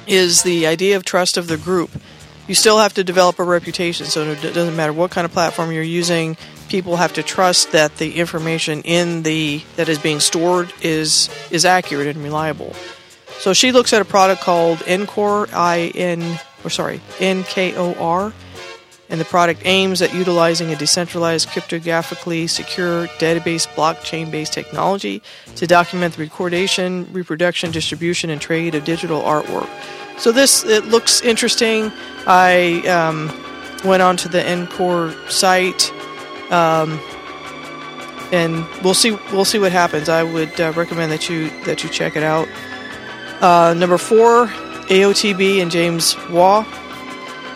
is 0.06 0.44
the 0.44 0.68
idea 0.68 0.96
of 0.96 1.04
trust 1.04 1.38
of 1.38 1.48
the 1.48 1.58
group 1.58 1.90
you 2.48 2.56
still 2.56 2.78
have 2.78 2.94
to 2.96 3.04
develop 3.04 3.40
a 3.40 3.44
reputation. 3.44 4.06
So 4.06 4.32
it 4.32 4.42
doesn't 4.42 4.76
matter 4.76 4.94
what 4.94 5.12
kind 5.12 5.26
of 5.26 5.32
platform 5.32 5.72
you're 5.72 5.84
using. 5.84 6.38
People 6.70 6.98
have 6.98 7.14
to 7.14 7.24
trust 7.24 7.72
that 7.72 7.98
the 7.98 8.16
information 8.16 8.82
in 8.82 9.24
the 9.24 9.64
that 9.76 9.90
is 9.90 10.00
being 10.00 10.20
stored 10.20 10.74
is 10.82 11.30
is 11.52 11.66
accurate 11.66 12.08
and 12.08 12.24
reliable. 12.24 12.74
So 13.40 13.54
she 13.54 13.72
looks 13.72 13.94
at 13.94 14.02
a 14.02 14.06
product 14.06 14.42
called 14.42 14.80
Nkor, 14.80 15.50
I 15.54 15.92
N 15.96 16.40
or 16.64 16.70
sorry 16.70 17.02
N 17.20 17.44
K 17.44 17.76
O 17.76 17.94
R, 17.96 18.34
and 19.13 19.21
the 19.21 19.26
product 19.26 19.62
aims 19.63 20.02
at 20.02 20.12
utilizing 20.12 20.73
a 20.73 20.76
decentralized, 20.76 21.47
cryptographically 21.49 22.49
secure 22.49 23.06
database 23.19 23.67
blockchain 23.76 24.32
based 24.32 24.54
technology 24.54 25.21
to 25.56 25.67
document 25.67 26.15
the 26.15 26.23
recordation, 26.23 27.08
reproduction, 27.13 27.69
distribution, 27.69 28.32
and 28.32 28.41
trade 28.41 28.73
of 28.73 28.84
digital 28.86 29.21
artwork. 29.21 29.69
So 30.17 30.32
this 30.32 30.63
it 30.63 30.86
looks 30.86 31.21
interesting. 31.21 31.91
I 32.26 32.82
um, 32.88 33.28
went 33.88 34.02
onto 34.02 34.30
the 34.30 34.52
Encore 34.52 35.13
site, 35.30 35.91
um, 36.52 36.99
and 38.32 38.65
we'll 38.84 38.95
see 38.95 39.12
we'll 39.32 39.45
see 39.45 39.60
what 39.60 39.71
happens. 39.71 40.10
I 40.10 40.23
would 40.23 40.60
uh, 40.60 40.73
recommend 40.76 41.12
that 41.12 41.30
you 41.30 41.52
that 41.65 41.84
you 41.84 41.89
check 41.91 42.15
it 42.15 42.23
out. 42.23 42.47
Uh, 43.41 43.76
number 43.76 43.99
four, 43.99 44.47
AOTB 44.88 45.62
and 45.62 45.69
James 45.69 46.15
Waugh 46.32 46.65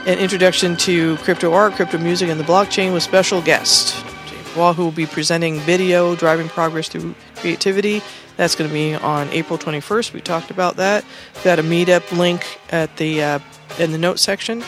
an 0.07 0.19
introduction 0.19 0.77
to 0.77 1.17
crypto 1.17 1.51
art, 1.51 1.73
crypto 1.73 1.97
music, 1.97 2.29
and 2.29 2.39
the 2.39 2.43
blockchain 2.45 2.93
with 2.93 3.03
special 3.03 3.41
guest 3.41 3.93
James 4.25 4.55
Waugh, 4.55 4.71
who 4.71 4.85
will 4.85 4.91
be 4.91 5.05
presenting 5.05 5.59
video, 5.59 6.15
driving 6.15 6.47
progress 6.47 6.87
through 6.87 7.13
creativity. 7.35 8.01
That's 8.37 8.55
going 8.55 8.69
to 8.69 8.73
be 8.73 8.95
on 8.95 9.27
April 9.29 9.59
21st. 9.59 10.13
We 10.13 10.21
talked 10.21 10.49
about 10.49 10.77
that. 10.77 11.03
We've 11.35 11.43
got 11.43 11.59
a 11.59 11.63
meetup 11.63 12.17
link 12.17 12.45
at 12.69 12.95
the 12.95 13.21
uh, 13.21 13.39
in 13.79 13.91
the 13.91 13.97
notes 13.97 14.21
section, 14.21 14.63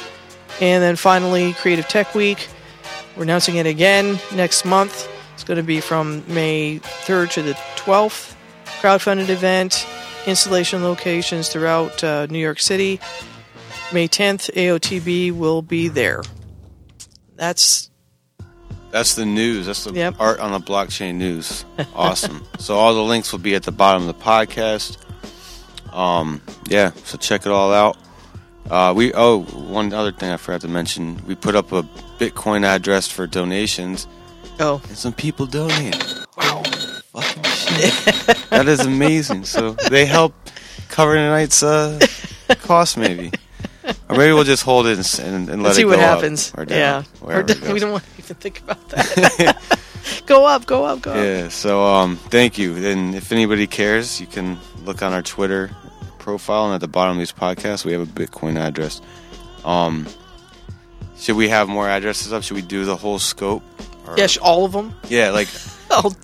and 0.59 0.83
then 0.83 0.97
finally, 0.97 1.53
Creative 1.53 1.87
Tech 1.87 2.13
Week. 2.13 2.49
We're 3.15 3.23
announcing 3.23 3.55
it 3.55 3.65
again 3.65 4.19
next 4.35 4.65
month. 4.65 5.09
It's 5.35 5.45
going 5.45 5.55
to 5.55 5.63
be 5.63 5.79
from 5.79 6.21
May 6.27 6.79
3rd 6.79 7.31
to 7.31 7.41
the 7.43 7.53
12th. 7.77 8.35
Crowdfunded 8.81 9.29
event, 9.29 9.87
installation 10.27 10.83
locations 10.83 11.47
throughout 11.47 12.03
uh, 12.03 12.27
New 12.29 12.39
York 12.39 12.59
City. 12.59 12.99
May 13.91 14.07
10th, 14.07 14.51
AOTB 14.53 15.31
will 15.35 15.61
be 15.61 15.87
there. 15.87 16.21
That's 17.35 17.89
That's 18.91 19.15
the 19.15 19.25
news. 19.25 19.65
That's 19.65 19.83
the 19.83 19.93
Yep. 19.93 20.15
art 20.19 20.39
on 20.39 20.51
the 20.51 20.59
blockchain 20.59 21.15
news. 21.15 21.65
Awesome. 21.95 22.45
so 22.59 22.75
all 22.75 22.93
the 22.93 23.03
links 23.03 23.31
will 23.31 23.39
be 23.39 23.55
at 23.55 23.63
the 23.63 23.71
bottom 23.71 24.07
of 24.07 24.07
the 24.07 24.23
podcast. 24.23 24.97
Um, 25.93 26.41
yeah, 26.67 26.91
so 27.03 27.17
check 27.17 27.45
it 27.45 27.51
all 27.51 27.73
out. 27.73 27.97
Uh, 28.69 28.93
we 28.95 29.11
oh 29.13 29.41
one 29.43 29.91
other 29.93 30.11
thing 30.11 30.31
I 30.31 30.37
forgot 30.37 30.61
to 30.61 30.67
mention. 30.67 31.19
We 31.25 31.33
put 31.35 31.55
up 31.55 31.71
a 31.71 31.81
Bitcoin 32.19 32.63
address 32.63 33.07
for 33.07 33.25
donations. 33.25 34.07
Oh, 34.59 34.81
and 34.87 34.97
some 34.97 35.13
people 35.13 35.45
donate. 35.47 35.95
Wow, 36.37 36.61
fucking 37.13 37.43
shit. 37.43 38.37
that 38.51 38.67
is 38.67 38.81
amazing. 38.81 39.45
So 39.45 39.71
they 39.89 40.05
help 40.05 40.33
cover 40.89 41.15
tonight's 41.15 41.63
uh, 41.63 41.99
cost, 42.61 42.97
maybe, 42.97 43.31
or 44.09 44.15
maybe 44.17 44.33
we'll 44.33 44.43
just 44.43 44.63
hold 44.63 44.87
it 44.87 44.97
and, 44.97 45.27
and, 45.27 45.49
and 45.49 45.63
let 45.63 45.69
Let's 45.69 45.77
it 45.77 45.81
see 45.81 45.85
what 45.85 45.99
happens. 45.99 46.51
or 46.57 46.65
down, 46.65 46.77
yeah, 46.77 47.03
Or 47.21 47.39
it 47.41 47.47
d- 47.47 47.53
goes. 47.59 47.73
we 47.73 47.79
don't 47.79 47.91
want 47.91 48.03
to 48.03 48.09
even 48.19 48.35
think 48.37 48.59
about 48.61 48.89
that. 48.89 49.57
go 50.25 50.45
up, 50.45 50.65
go 50.65 50.85
up, 50.85 51.01
go 51.01 51.11
up. 51.11 51.17
Yeah, 51.17 51.47
so 51.49 51.83
um, 51.85 52.15
thank 52.17 52.57
you. 52.57 52.75
And 52.77 53.15
if 53.15 53.31
anybody 53.31 53.67
cares, 53.67 54.19
you 54.21 54.27
can 54.27 54.57
look 54.83 55.01
on 55.01 55.13
our 55.13 55.21
Twitter 55.21 55.71
profile, 56.19 56.65
and 56.65 56.75
at 56.75 56.81
the 56.81 56.87
bottom 56.87 57.13
of 57.13 57.19
these 57.19 57.31
podcasts, 57.31 57.85
we 57.85 57.91
have 57.93 58.01
a 58.01 58.05
Bitcoin 58.05 58.57
address. 58.57 59.01
Um, 59.65 60.07
should 61.17 61.35
we 61.35 61.49
have 61.49 61.67
more 61.67 61.87
addresses 61.89 62.31
up? 62.31 62.43
Should 62.43 62.55
we 62.55 62.61
do 62.61 62.85
the 62.85 62.95
whole 62.95 63.19
scope? 63.19 63.63
Or- 64.07 64.15
Yes, 64.17 64.37
all 64.37 64.65
of 64.65 64.71
them. 64.71 64.93
Yeah, 65.09 65.31
like 65.31 65.47
'cause 65.89 66.17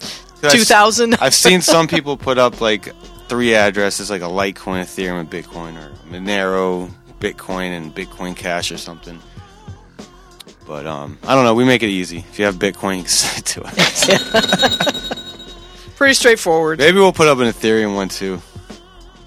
I've- 0.43 0.57
2,000. 0.57 1.15
I've 1.15 1.33
seen 1.33 1.61
some 1.61 1.87
people 1.87 2.17
put 2.17 2.37
up 2.37 2.61
like 2.61 2.89
three 3.27 3.55
addresses, 3.55 4.09
like 4.11 4.21
a 4.21 4.25
Litecoin, 4.25 4.81
Ethereum, 4.83 5.19
and 5.21 5.29
Bitcoin, 5.29 5.75
or 5.77 5.91
Monero, 6.09 6.91
Bitcoin, 7.19 7.75
and 7.75 7.93
Bitcoin 7.93 8.35
Cash, 8.35 8.71
or 8.71 8.77
something. 8.77 9.19
But 10.67 10.87
um, 10.87 11.17
I 11.23 11.35
don't 11.35 11.43
know. 11.43 11.53
We 11.53 11.63
make 11.65 11.83
it 11.83 11.89
easy. 11.89 12.19
If 12.19 12.39
you 12.39 12.45
have 12.45 12.55
Bitcoin, 12.55 12.97
you 12.97 13.03
can 13.03 13.11
send 13.11 13.39
it 13.39 13.45
to 13.45 13.63
us. 13.63 15.15
Pretty 15.95 16.13
straightforward. 16.13 16.79
Maybe 16.79 16.97
we'll 16.97 17.13
put 17.13 17.27
up 17.27 17.37
an 17.37 17.45
Ethereum 17.47 17.95
one 17.95 18.09
too. 18.09 18.41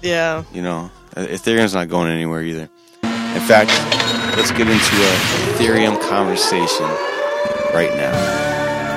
Yeah. 0.01 0.43
You 0.53 0.61
know, 0.61 0.91
Ethereum's 1.15 1.73
not 1.73 1.89
going 1.89 2.11
anywhere 2.11 2.43
either. 2.43 2.69
In 3.03 3.41
fact, 3.41 3.71
let's 4.37 4.51
get 4.51 4.67
into 4.67 4.75
a 4.75 5.13
Ethereum 5.55 5.99
conversation 6.09 6.85
right 7.73 7.93
now. 7.95 8.11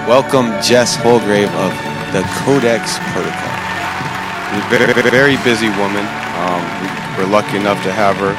Welcome, 0.08 0.46
Jess 0.62 0.96
Houlgrave 0.96 1.48
of 1.48 1.72
the 2.12 2.22
Codex 2.42 2.98
Protocol. 3.12 3.52
A 4.52 4.66
very, 4.68 4.92
very 5.10 5.36
busy 5.44 5.68
woman. 5.80 6.04
Um, 6.36 6.62
we're 7.16 7.30
lucky 7.30 7.56
enough 7.56 7.82
to 7.84 7.92
have 7.92 8.16
her 8.16 8.34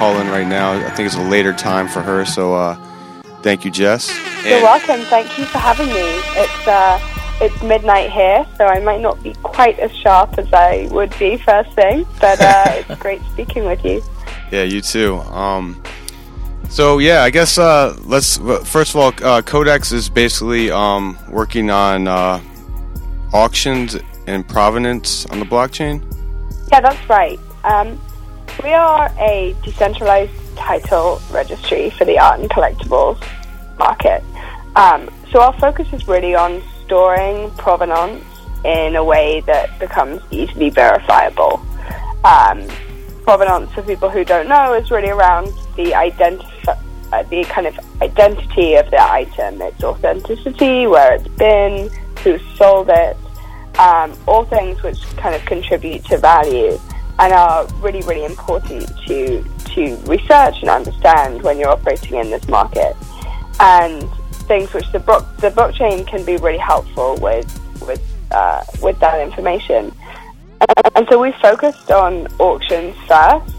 call 0.00 0.18
in 0.18 0.28
right 0.28 0.46
now. 0.46 0.72
I 0.72 0.88
think 0.92 1.08
it's 1.08 1.16
a 1.16 1.22
later 1.22 1.52
time 1.52 1.86
for 1.86 2.00
her, 2.00 2.24
so 2.24 2.54
uh, 2.54 2.74
thank 3.42 3.66
you, 3.66 3.70
Jess. 3.70 4.08
You're 4.42 4.54
And- 4.54 4.62
welcome. 4.62 5.02
Thank 5.10 5.38
you 5.38 5.44
for 5.44 5.58
having 5.58 5.88
me. 5.88 6.06
It's 6.40 6.66
uh, 6.66 6.98
it's 7.42 7.62
midnight 7.62 8.10
here, 8.10 8.46
so 8.56 8.64
I 8.64 8.80
might 8.80 9.02
not 9.02 9.22
be 9.22 9.34
quite 9.42 9.78
as 9.78 9.94
sharp 9.94 10.38
as 10.38 10.50
I 10.54 10.88
would 10.90 11.12
be 11.18 11.36
first 11.36 11.72
thing, 11.74 12.06
but 12.18 12.40
uh, 12.40 12.64
it's 12.88 12.98
great 13.02 13.20
speaking 13.32 13.66
with 13.66 13.84
you. 13.84 14.02
Yeah, 14.50 14.62
you 14.62 14.80
too. 14.80 15.16
Um, 15.18 15.82
so 16.70 16.96
yeah, 16.96 17.20
I 17.22 17.28
guess 17.28 17.58
uh, 17.58 17.94
let's 18.04 18.38
first 18.64 18.94
of 18.94 18.96
all, 18.96 19.12
uh, 19.22 19.42
Codex 19.42 19.92
is 19.92 20.08
basically 20.08 20.70
um, 20.70 21.18
working 21.28 21.68
on 21.70 22.08
uh, 22.08 22.40
auctions 23.34 23.98
and 24.26 24.48
provenance 24.48 25.26
on 25.26 25.40
the 25.40 25.44
blockchain. 25.44 26.00
Yeah, 26.72 26.80
that's 26.80 27.06
right. 27.10 27.38
Um, 27.64 28.00
we 28.62 28.72
are 28.72 29.10
a 29.18 29.54
decentralized 29.64 30.32
title 30.56 31.20
registry 31.30 31.90
for 31.90 32.04
the 32.04 32.18
art 32.18 32.40
and 32.40 32.50
collectibles 32.50 33.22
market. 33.78 34.22
Um, 34.76 35.08
so 35.30 35.40
our 35.40 35.58
focus 35.58 35.92
is 35.92 36.06
really 36.06 36.34
on 36.34 36.62
storing 36.84 37.50
provenance 37.52 38.24
in 38.64 38.96
a 38.96 39.04
way 39.04 39.40
that 39.46 39.78
becomes 39.78 40.20
easily 40.30 40.70
verifiable. 40.70 41.64
Um, 42.24 42.66
provenance, 43.22 43.72
for 43.72 43.82
people 43.82 44.10
who 44.10 44.24
don't 44.24 44.48
know, 44.48 44.74
is 44.74 44.90
really 44.90 45.08
around 45.08 45.46
the 45.76 45.92
identif- 45.92 46.78
uh, 47.12 47.22
the 47.24 47.44
kind 47.44 47.66
of 47.66 47.78
identity 48.02 48.74
of 48.74 48.90
the 48.90 49.02
item, 49.02 49.62
its 49.62 49.82
authenticity, 49.82 50.86
where 50.86 51.14
it's 51.14 51.28
been, 51.28 51.88
who 52.22 52.38
sold 52.56 52.88
it, 52.90 53.16
um, 53.78 54.16
all 54.26 54.44
things 54.44 54.82
which 54.82 55.00
kind 55.16 55.34
of 55.34 55.44
contribute 55.46 56.04
to 56.04 56.18
value 56.18 56.78
and 57.20 57.32
are 57.34 57.66
really, 57.80 58.00
really 58.02 58.24
important 58.24 58.88
to 59.06 59.44
to 59.74 59.96
research 60.06 60.56
and 60.62 60.68
understand 60.68 61.42
when 61.42 61.58
you're 61.58 61.68
operating 61.68 62.18
in 62.18 62.30
this 62.30 62.48
market. 62.48 62.96
And 63.60 64.10
things 64.48 64.72
which 64.72 64.90
the 64.90 64.98
blo- 64.98 65.26
the 65.38 65.50
blockchain 65.50 66.06
can 66.06 66.24
be 66.24 66.36
really 66.38 66.58
helpful 66.58 67.16
with 67.20 67.46
with 67.86 68.02
uh, 68.30 68.64
with 68.82 68.98
that 69.00 69.20
information. 69.20 69.92
And 70.94 71.06
so 71.10 71.20
we 71.20 71.32
focused 71.40 71.90
on 71.90 72.26
auctions 72.38 72.96
first. 73.06 73.54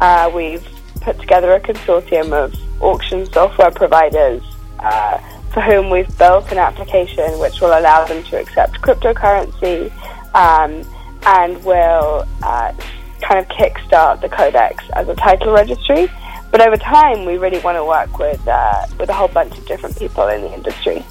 Uh, 0.00 0.30
we've 0.34 0.66
put 1.00 1.18
together 1.20 1.52
a 1.52 1.60
consortium 1.60 2.32
of 2.32 2.54
auction 2.80 3.30
software 3.32 3.70
providers 3.70 4.42
uh, 4.78 5.18
for 5.52 5.60
whom 5.60 5.90
we've 5.90 6.16
built 6.16 6.50
an 6.52 6.58
application 6.58 7.38
which 7.38 7.60
will 7.60 7.78
allow 7.78 8.04
them 8.04 8.22
to 8.24 8.40
accept 8.40 8.80
cryptocurrency 8.80 9.90
um, 10.34 10.84
and 11.26 11.62
will 11.64 12.26
uh, 12.42 12.72
kind 13.20 13.38
of 13.40 13.48
kickstart 13.48 14.20
the 14.20 14.28
codex 14.28 14.84
as 14.94 15.08
a 15.08 15.14
title 15.14 15.52
registry. 15.52 16.10
But 16.50 16.60
over 16.66 16.76
time, 16.76 17.24
we 17.24 17.38
really 17.38 17.60
want 17.60 17.76
to 17.76 17.84
work 17.84 18.18
with 18.18 18.46
uh, 18.48 18.86
with 18.98 19.08
a 19.08 19.14
whole 19.14 19.28
bunch 19.28 19.56
of 19.56 19.66
different 19.66 19.96
people 19.96 20.26
in 20.28 20.42
the 20.42 20.52
industry. 20.52 21.04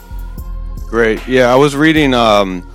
Great. 0.87 1.25
Yeah, 1.27 1.53
I 1.53 1.55
was 1.55 1.75
reading 1.75 2.13
um, 2.13 2.69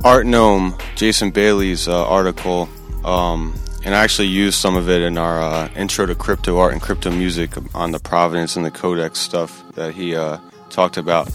Artnome, 0.00 0.80
Jason 0.96 1.30
Bailey's 1.30 1.86
uh, 1.86 2.06
article, 2.06 2.68
um, 3.04 3.54
and 3.84 3.94
I 3.94 4.02
actually 4.02 4.28
used 4.28 4.58
some 4.58 4.76
of 4.76 4.88
it 4.88 5.02
in 5.02 5.16
our 5.16 5.40
uh, 5.40 5.68
intro 5.76 6.06
to 6.06 6.14
crypto 6.14 6.58
art 6.58 6.72
and 6.72 6.82
crypto 6.82 7.10
music 7.10 7.52
on 7.74 7.92
the 7.92 8.00
provenance 8.00 8.56
and 8.56 8.64
the 8.64 8.70
codex 8.70 9.20
stuff 9.20 9.62
that 9.74 9.94
he 9.94 10.16
uh, 10.16 10.38
talked 10.70 10.96
about. 10.96 11.26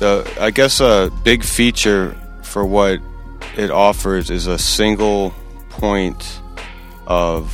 The 0.00 0.30
I 0.38 0.50
guess 0.50 0.80
a 0.80 1.10
big 1.22 1.44
feature 1.44 2.14
for 2.42 2.66
what 2.66 3.00
it 3.56 3.70
offers 3.70 4.30
is 4.30 4.46
a 4.46 4.58
single 4.58 5.32
point 5.70 6.40
of 7.06 7.52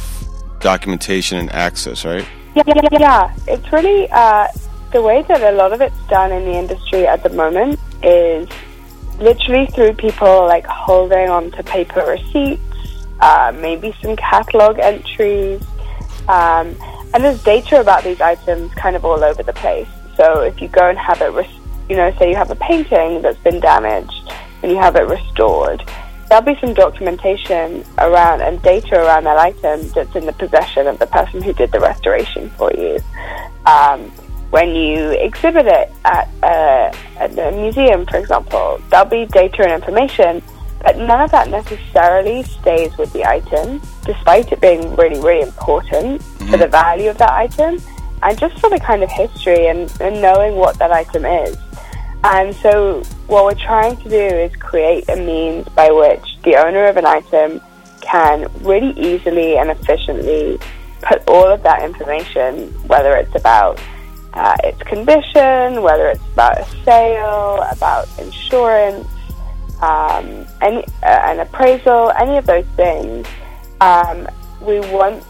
documentation 0.60 1.38
and 1.38 1.50
access, 1.52 2.04
right? 2.04 2.26
Yeah, 2.54 2.62
yeah, 2.66 2.88
yeah. 2.92 3.34
It's 3.46 3.72
really 3.72 4.08
uh, 4.10 4.48
the 4.92 5.02
way 5.02 5.22
that 5.22 5.42
a 5.42 5.56
lot 5.56 5.72
of 5.72 5.80
it's 5.80 6.06
done 6.08 6.32
in 6.32 6.44
the 6.44 6.56
industry 6.56 7.06
at 7.06 7.22
the 7.22 7.30
moment 7.30 7.78
is 8.02 8.48
literally 9.18 9.66
through 9.66 9.94
people 9.94 10.46
like 10.46 10.66
holding 10.66 11.28
on 11.28 11.50
to 11.52 11.62
paper 11.62 12.04
receipts, 12.04 12.62
uh, 13.20 13.52
maybe 13.60 13.94
some 14.02 14.16
catalog 14.16 14.78
entries, 14.78 15.62
um, 16.28 16.74
and 17.12 17.24
there's 17.24 17.42
data 17.42 17.80
about 17.80 18.04
these 18.04 18.20
items 18.20 18.72
kind 18.74 18.96
of 18.96 19.04
all 19.04 19.22
over 19.22 19.42
the 19.42 19.52
place. 19.52 19.88
So 20.16 20.42
if 20.42 20.60
you 20.60 20.68
go 20.68 20.88
and 20.88 20.98
have 20.98 21.20
it, 21.20 21.50
you 21.88 21.96
know, 21.96 22.12
say 22.18 22.30
you 22.30 22.36
have 22.36 22.50
a 22.50 22.56
painting 22.56 23.22
that's 23.22 23.38
been 23.38 23.60
damaged 23.60 24.32
and 24.62 24.70
you 24.70 24.78
have 24.78 24.96
it 24.96 25.08
restored, 25.08 25.82
there'll 26.30 26.44
be 26.44 26.58
some 26.60 26.72
documentation 26.72 27.84
around 27.98 28.40
and 28.40 28.62
data 28.62 28.94
around 28.94 29.24
that 29.24 29.36
item 29.36 29.86
that's 29.88 30.14
in 30.14 30.26
the 30.26 30.32
possession 30.32 30.86
of 30.86 30.96
the 31.00 31.06
person 31.08 31.42
who 31.42 31.52
did 31.52 31.72
the 31.72 31.80
restoration 31.80 32.48
for 32.50 32.72
you. 32.72 33.00
Um, 33.66 34.10
when 34.50 34.70
you 34.70 35.10
exhibit 35.10 35.66
it 35.66 35.92
at 36.04 36.28
a, 36.42 36.94
at 37.18 37.36
a 37.36 37.50
museum, 37.50 38.06
for 38.06 38.18
example, 38.18 38.80
there'll 38.90 39.06
be 39.06 39.26
data 39.26 39.64
and 39.64 39.72
information, 39.72 40.40
but 40.82 40.96
none 40.96 41.20
of 41.20 41.32
that 41.32 41.50
necessarily 41.50 42.44
stays 42.44 42.96
with 42.96 43.12
the 43.12 43.24
item, 43.24 43.82
despite 44.04 44.52
it 44.52 44.60
being 44.60 44.94
really, 44.94 45.20
really 45.20 45.42
important 45.42 46.22
for 46.22 46.56
the 46.56 46.68
value 46.68 47.10
of 47.10 47.18
that 47.18 47.32
item 47.32 47.78
and 48.22 48.38
just 48.38 48.58
for 48.60 48.70
the 48.70 48.78
kind 48.78 49.02
of 49.02 49.10
history 49.10 49.66
and, 49.66 49.92
and 50.00 50.22
knowing 50.22 50.54
what 50.54 50.78
that 50.78 50.92
item 50.92 51.24
is. 51.24 51.56
And 52.22 52.54
so, 52.56 53.02
what 53.26 53.44
we're 53.44 53.66
trying 53.66 53.96
to 53.96 54.08
do 54.08 54.16
is 54.16 54.54
create 54.56 55.08
a 55.08 55.16
means 55.16 55.66
by 55.70 55.90
which 55.90 56.24
the 56.42 56.56
owner 56.56 56.86
of 56.86 56.96
an 56.96 57.06
item 57.06 57.60
can 58.00 58.46
really 58.60 58.98
easily 58.98 59.56
and 59.56 59.70
efficiently 59.70 60.58
put 61.02 61.26
all 61.26 61.46
of 61.46 61.62
that 61.62 61.82
information, 61.82 62.68
whether 62.86 63.16
it's 63.16 63.34
about 63.34 63.80
uh, 64.34 64.56
its 64.64 64.82
condition, 64.82 65.82
whether 65.82 66.08
it's 66.08 66.26
about 66.32 66.58
a 66.58 66.64
sale, 66.84 67.62
about 67.70 68.06
insurance, 68.18 69.08
um, 69.80 70.46
any, 70.60 70.84
uh, 71.02 71.20
an 71.24 71.40
appraisal, 71.40 72.12
any 72.18 72.36
of 72.36 72.46
those 72.46 72.66
things, 72.76 73.26
um, 73.80 74.28
we 74.60 74.78
want 74.92 75.24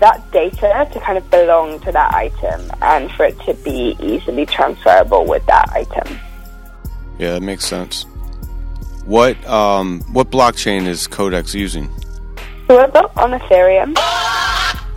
that 0.00 0.30
data 0.32 0.88
to 0.92 1.00
kind 1.00 1.18
of 1.18 1.30
belong 1.30 1.80
to 1.80 1.92
that 1.92 2.14
item 2.14 2.70
and 2.82 3.10
for 3.12 3.24
it 3.24 3.38
to 3.40 3.54
be 3.54 3.96
easily 4.00 4.46
transferable 4.46 5.24
with 5.24 5.44
that 5.46 5.68
item. 5.70 6.18
Yeah, 7.18 7.34
that 7.34 7.42
makes 7.42 7.64
sense. 7.64 8.04
What 9.04 9.44
um, 9.46 10.00
what 10.12 10.30
blockchain 10.30 10.86
is 10.86 11.06
Codex 11.06 11.54
using? 11.54 11.90
So 12.66 12.76
we're 12.76 12.88
built 12.88 13.16
on 13.16 13.38
Ethereum. 13.38 13.94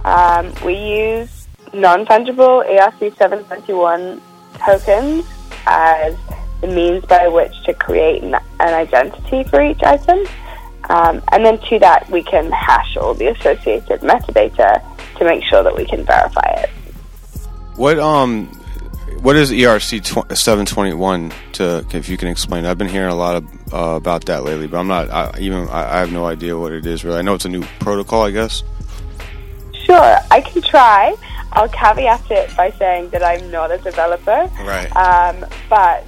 Um, 0.05 0.53
we 0.63 0.75
use 0.75 1.47
non-fungible 1.73 2.65
ERC721 2.65 4.21
tokens 4.57 5.25
as 5.65 6.15
the 6.61 6.67
means 6.67 7.03
by 7.05 7.27
which 7.27 7.51
to 7.65 7.73
create 7.73 8.23
an, 8.23 8.35
an 8.35 8.73
identity 8.73 9.43
for 9.49 9.61
each 9.61 9.83
item. 9.83 10.25
Um, 10.89 11.21
and 11.31 11.45
then 11.45 11.59
to 11.69 11.79
that, 11.79 12.09
we 12.09 12.23
can 12.23 12.51
hash 12.51 12.95
all 12.97 13.13
the 13.13 13.27
associated 13.27 14.01
metadata 14.01 14.81
to 15.17 15.25
make 15.25 15.43
sure 15.43 15.63
that 15.63 15.75
we 15.75 15.85
can 15.85 16.05
verify 16.05 16.49
it. 16.57 16.69
What 17.75 17.99
um, 17.99 18.47
what 19.21 19.35
is 19.35 19.51
ERC 19.51 20.35
seven 20.35 20.65
twenty 20.65 20.93
one? 20.93 21.33
To 21.53 21.85
if 21.91 22.09
you 22.09 22.17
can 22.17 22.29
explain, 22.29 22.65
I've 22.65 22.77
been 22.77 22.89
hearing 22.89 23.11
a 23.11 23.15
lot 23.15 23.35
of, 23.35 23.73
uh, 23.73 23.95
about 23.95 24.25
that 24.25 24.43
lately, 24.43 24.67
but 24.67 24.77
I'm 24.79 24.87
not 24.87 25.09
I, 25.09 25.37
even 25.39 25.67
I, 25.69 25.95
I 25.95 25.99
have 25.99 26.11
no 26.11 26.25
idea 26.25 26.57
what 26.57 26.71
it 26.71 26.85
is 26.85 27.03
really. 27.03 27.19
I 27.19 27.21
know 27.21 27.33
it's 27.33 27.45
a 27.45 27.49
new 27.49 27.63
protocol, 27.79 28.23
I 28.23 28.31
guess. 28.31 28.63
Sure, 29.85 30.17
I 30.31 30.41
can 30.41 30.61
try. 30.61 31.15
I'll 31.53 31.69
caveat 31.69 32.29
it 32.29 32.55
by 32.55 32.71
saying 32.71 33.09
that 33.09 33.23
I'm 33.23 33.49
not 33.51 33.71
a 33.71 33.77
developer. 33.77 34.49
Right. 34.61 34.93
Um, 34.95 35.45
but 35.69 36.05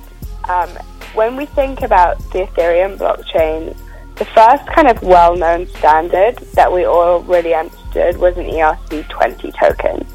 um, 0.49 0.69
when 1.13 1.35
we 1.35 1.45
think 1.45 1.81
about 1.81 2.17
the 2.31 2.39
Ethereum 2.39 2.97
blockchain, 2.97 3.75
the 4.19 4.25
first 4.25 4.67
kind 4.67 4.89
of 4.89 5.01
well-known 5.01 5.65
standard 5.67 6.35
that 6.53 6.71
we 6.71 6.83
all 6.83 7.21
really 7.21 7.55
understood 7.55 8.17
was 8.17 8.37
an 8.37 8.43
ERC20 8.47 9.57
token. 9.57 10.05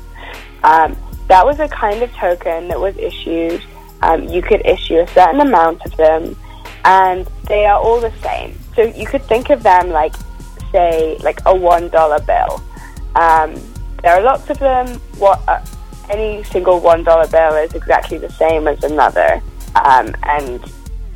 Um, 0.63 0.95
that 1.29 1.45
was 1.45 1.59
a 1.59 1.69
kind 1.69 2.03
of 2.03 2.13
token 2.13 2.69
that 2.69 2.79
was 2.79 2.95
issued. 2.99 3.65
Um, 4.03 4.25
you 4.25 4.43
could 4.43 4.65
issue 4.67 4.99
a 4.99 5.07
certain 5.09 5.41
amount 5.41 5.81
of 5.87 5.97
them, 5.97 6.37
and 6.85 7.27
they 7.49 7.65
are 7.65 7.81
all 7.81 7.99
the 7.99 8.13
same. 8.23 8.55
So 8.77 8.83
you 8.83 9.07
could 9.07 9.23
think 9.23 9.49
of 9.49 9.63
them 9.63 9.89
like, 9.89 10.15
say, 10.71 11.17
like 11.23 11.41
a 11.47 11.57
one 11.57 11.89
dollar 11.89 12.21
bill. 12.21 12.63
Um, 13.17 13.55
there 14.03 14.15
are 14.17 14.21
lots 14.21 14.51
of 14.51 14.59
them. 14.59 14.87
What 15.17 15.41
uh, 15.49 15.65
any 16.11 16.45
single 16.45 16.79
one 16.79 17.05
dollar 17.05 17.27
bill 17.27 17.55
is 17.57 17.73
exactly 17.73 18.19
the 18.19 18.31
same 18.31 18.69
as 18.69 18.85
another, 18.85 19.41
um, 19.77 20.15
and 20.25 20.63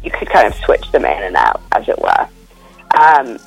you 0.03 0.11
could 0.11 0.31
kind 0.31 0.46
of 0.46 0.55
switch 0.64 0.90
them 0.90 1.05
in 1.05 1.22
and 1.22 1.37
out, 1.37 1.61
as 1.72 1.87
it 1.87 1.98
were. 1.98 2.29
Um, 2.98 3.38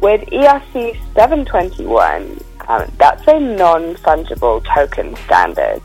with 0.00 0.22
ERC 0.30 0.96
721, 1.14 2.40
um, 2.68 2.90
that's 2.96 3.26
a 3.28 3.38
non-fungible 3.38 4.64
token 4.74 5.14
standard. 5.16 5.82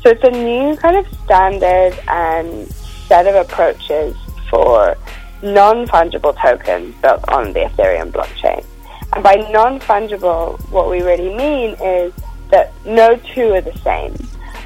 So 0.00 0.10
it's 0.10 0.24
a 0.24 0.30
new 0.30 0.74
kind 0.76 0.96
of 0.96 1.06
standard 1.24 1.98
and 2.08 2.66
set 2.68 3.26
of 3.26 3.34
approaches 3.34 4.16
for 4.48 4.96
non-fungible 5.42 6.40
tokens 6.40 6.94
built 7.02 7.28
on 7.28 7.52
the 7.52 7.60
Ethereum 7.60 8.10
blockchain. 8.10 8.64
And 9.12 9.22
by 9.22 9.34
non-fungible, 9.50 10.58
what 10.70 10.88
we 10.88 11.02
really 11.02 11.34
mean 11.34 11.76
is 11.82 12.14
that 12.50 12.72
no 12.86 13.16
two 13.34 13.52
are 13.52 13.60
the 13.60 13.76
same. 13.78 14.14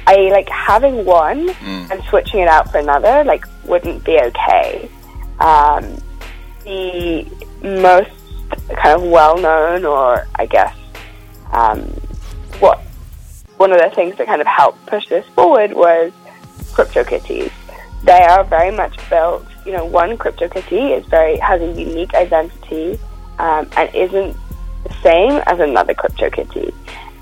I 0.07 0.15
like 0.29 0.47
having 0.47 1.03
one 1.03 1.49
and 1.91 2.01
switching 2.05 2.39
it 2.39 2.47
out 2.47 2.71
for 2.71 2.77
another 2.77 3.23
like 3.25 3.45
wouldn't 3.65 4.03
be 4.05 4.17
okay. 4.19 4.89
Um, 5.39 5.97
the 6.63 7.27
most 7.63 8.11
kind 8.75 9.01
of 9.01 9.03
well-known, 9.03 9.85
or 9.85 10.27
I 10.35 10.45
guess, 10.45 10.75
um, 11.51 11.81
what 12.59 12.79
one 13.57 13.71
of 13.71 13.79
the 13.79 13.89
things 13.95 14.15
that 14.17 14.27
kind 14.27 14.41
of 14.41 14.47
helped 14.47 14.85
push 14.87 15.07
this 15.07 15.27
forward 15.29 15.73
was 15.73 16.11
CryptoKitties. 16.73 17.51
They 18.03 18.23
are 18.23 18.43
very 18.43 18.71
much 18.71 18.97
built. 19.09 19.45
You 19.65 19.73
know, 19.73 19.85
one 19.85 20.17
CryptoKitty 20.17 20.97
is 20.97 21.05
very 21.05 21.37
has 21.37 21.61
a 21.61 21.71
unique 21.71 22.13
identity 22.15 22.99
um, 23.37 23.69
and 23.77 23.93
isn't 23.93 24.35
the 24.83 24.93
same 25.03 25.41
as 25.45 25.59
another 25.59 25.93
CryptoKitty. 25.93 26.73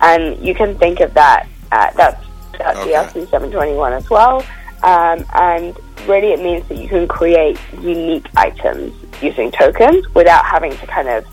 And 0.02 0.38
you 0.45 0.56
can 0.56 0.78
think 0.78 1.02
of 1.02 1.13
that. 1.15 1.47
Uh, 1.71 1.91
that's 1.95 2.25
that's 2.58 2.80
the 2.80 2.91
ERC 2.91 3.30
seven 3.30 3.52
twenty 3.52 3.73
one 3.73 3.93
as 3.93 4.10
well. 4.10 4.45
Um, 4.84 5.25
and 5.34 5.78
really, 6.07 6.31
it 6.31 6.41
means 6.41 6.67
that 6.67 6.77
you 6.77 6.88
can 6.88 7.07
create 7.07 7.59
unique 7.81 8.25
items 8.35 8.93
using 9.21 9.51
tokens 9.51 10.07
without 10.13 10.45
having 10.45 10.75
to 10.77 10.88
kind 10.88 11.07
of 11.07 11.25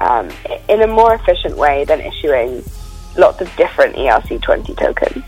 um, 0.00 0.30
in 0.68 0.82
a 0.82 0.86
more 0.86 1.14
efficient 1.14 1.56
way 1.56 1.84
than 1.84 2.00
issuing 2.00 2.64
lots 3.16 3.40
of 3.40 3.54
different 3.56 3.96
ERC20 3.96 4.76
tokens. 4.78 5.24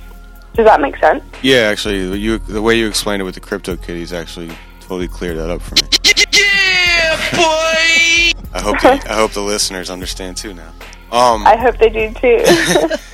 Does 0.54 0.66
that 0.66 0.80
make 0.80 0.96
sense? 0.98 1.24
Yeah, 1.42 1.68
actually, 1.70 2.18
you 2.18 2.38
the 2.38 2.60
way 2.60 2.78
you 2.78 2.86
explained 2.86 3.22
it 3.22 3.24
with 3.24 3.34
the 3.34 3.40
crypto 3.40 3.76
kitties 3.76 4.12
actually 4.12 4.50
totally 4.80 5.08
cleared 5.08 5.38
that 5.38 5.50
up 5.50 5.62
for 5.62 5.76
me. 5.76 5.88
Yeah, 6.32 7.30
boy! 7.32 8.40
I 8.54 8.60
hope 8.60 8.80
the, 8.80 8.88
I 9.10 9.14
hope 9.14 9.32
the 9.32 9.42
listeners 9.42 9.90
understand 9.90 10.36
too 10.36 10.54
now. 10.54 10.72
Um, 11.10 11.46
I 11.46 11.56
hope 11.56 11.76
they 11.76 11.90
do 11.90 12.12
too. 12.14 12.44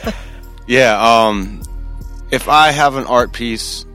yeah. 0.68 0.98
Um, 1.00 1.62
if 2.30 2.48
I 2.48 2.70
have 2.70 2.96
an 2.96 3.04
art 3.06 3.32
piece 3.32 3.86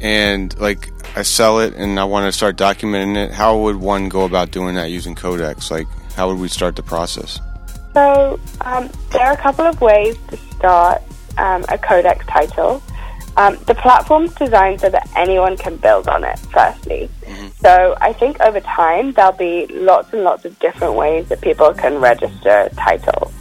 and 0.00 0.56
like 0.58 0.90
I 1.16 1.22
sell 1.22 1.60
it 1.60 1.74
and 1.74 1.98
I 1.98 2.04
want 2.04 2.26
to 2.26 2.32
start 2.32 2.56
documenting 2.56 3.16
it, 3.16 3.32
how 3.32 3.58
would 3.58 3.76
one 3.76 4.10
go 4.10 4.26
about 4.26 4.50
doing 4.50 4.74
that 4.74 4.90
using 4.90 5.14
Codex? 5.14 5.70
Like, 5.70 5.86
how 6.14 6.28
would 6.28 6.38
we 6.38 6.48
start 6.48 6.76
the 6.76 6.82
process? 6.82 7.40
So 7.94 8.38
um, 8.60 8.90
there 9.12 9.22
are 9.22 9.32
a 9.32 9.38
couple 9.38 9.64
of 9.64 9.80
ways 9.80 10.18
to 10.28 10.36
start 10.36 11.02
um, 11.38 11.64
a 11.70 11.78
Codex 11.78 12.26
title. 12.26 12.82
Um, 13.38 13.56
the 13.64 13.74
platform's 13.74 14.34
designed 14.34 14.82
so 14.82 14.90
that 14.90 15.08
anyone 15.16 15.56
can 15.56 15.76
build 15.76 16.06
on 16.06 16.22
it, 16.22 16.38
firstly. 16.38 17.08
So 17.60 17.96
I 18.00 18.12
think 18.12 18.38
over 18.40 18.60
time 18.60 19.12
there'll 19.12 19.32
be 19.32 19.66
lots 19.68 20.12
and 20.12 20.22
lots 20.22 20.44
of 20.44 20.58
different 20.58 20.94
ways 20.94 21.28
that 21.30 21.40
people 21.40 21.72
can 21.72 21.98
register 21.98 22.68
titles. 22.76 23.32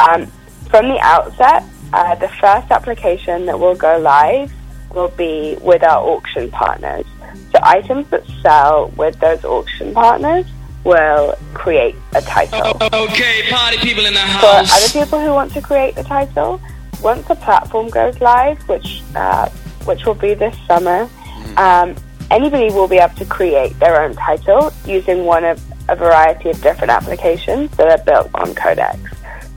Um, 0.00 0.26
from 0.68 0.88
the 0.88 0.98
outset, 1.00 1.62
uh, 1.92 2.16
the 2.16 2.28
first 2.28 2.70
application 2.72 3.46
that 3.46 3.58
will 3.58 3.76
go 3.76 3.98
live 3.98 4.52
will 4.94 5.08
be 5.08 5.56
with 5.60 5.82
our 5.82 6.02
auction 6.02 6.50
partners. 6.50 7.04
So 7.52 7.58
items 7.62 8.08
that 8.10 8.26
sell 8.42 8.88
with 8.96 9.18
those 9.20 9.44
auction 9.44 9.94
partners 9.94 10.46
will 10.84 11.36
create 11.54 11.96
a 12.14 12.20
title. 12.20 12.76
Okay, 12.82 13.48
party 13.50 13.78
people 13.78 14.04
in 14.04 14.14
the 14.14 14.20
house. 14.20 14.70
For 14.70 14.76
other 14.76 15.04
people 15.04 15.20
who 15.20 15.32
want 15.32 15.52
to 15.52 15.60
create 15.60 15.94
the 15.94 16.04
title, 16.04 16.60
once 17.02 17.26
the 17.26 17.34
platform 17.36 17.88
goes 17.88 18.20
live, 18.20 18.58
which 18.68 19.02
uh, 19.14 19.48
which 19.84 20.04
will 20.06 20.14
be 20.14 20.34
this 20.34 20.56
summer, 20.66 21.08
um, 21.56 21.94
anybody 22.30 22.72
will 22.72 22.88
be 22.88 22.96
able 22.96 23.14
to 23.16 23.24
create 23.24 23.78
their 23.78 24.02
own 24.02 24.14
title 24.14 24.72
using 24.86 25.24
one 25.24 25.44
of 25.44 25.60
a 25.88 25.96
variety 25.96 26.50
of 26.50 26.60
different 26.62 26.90
applications 26.90 27.70
that 27.76 27.88
are 27.88 28.04
built 28.04 28.30
on 28.34 28.54
Codex. 28.54 28.98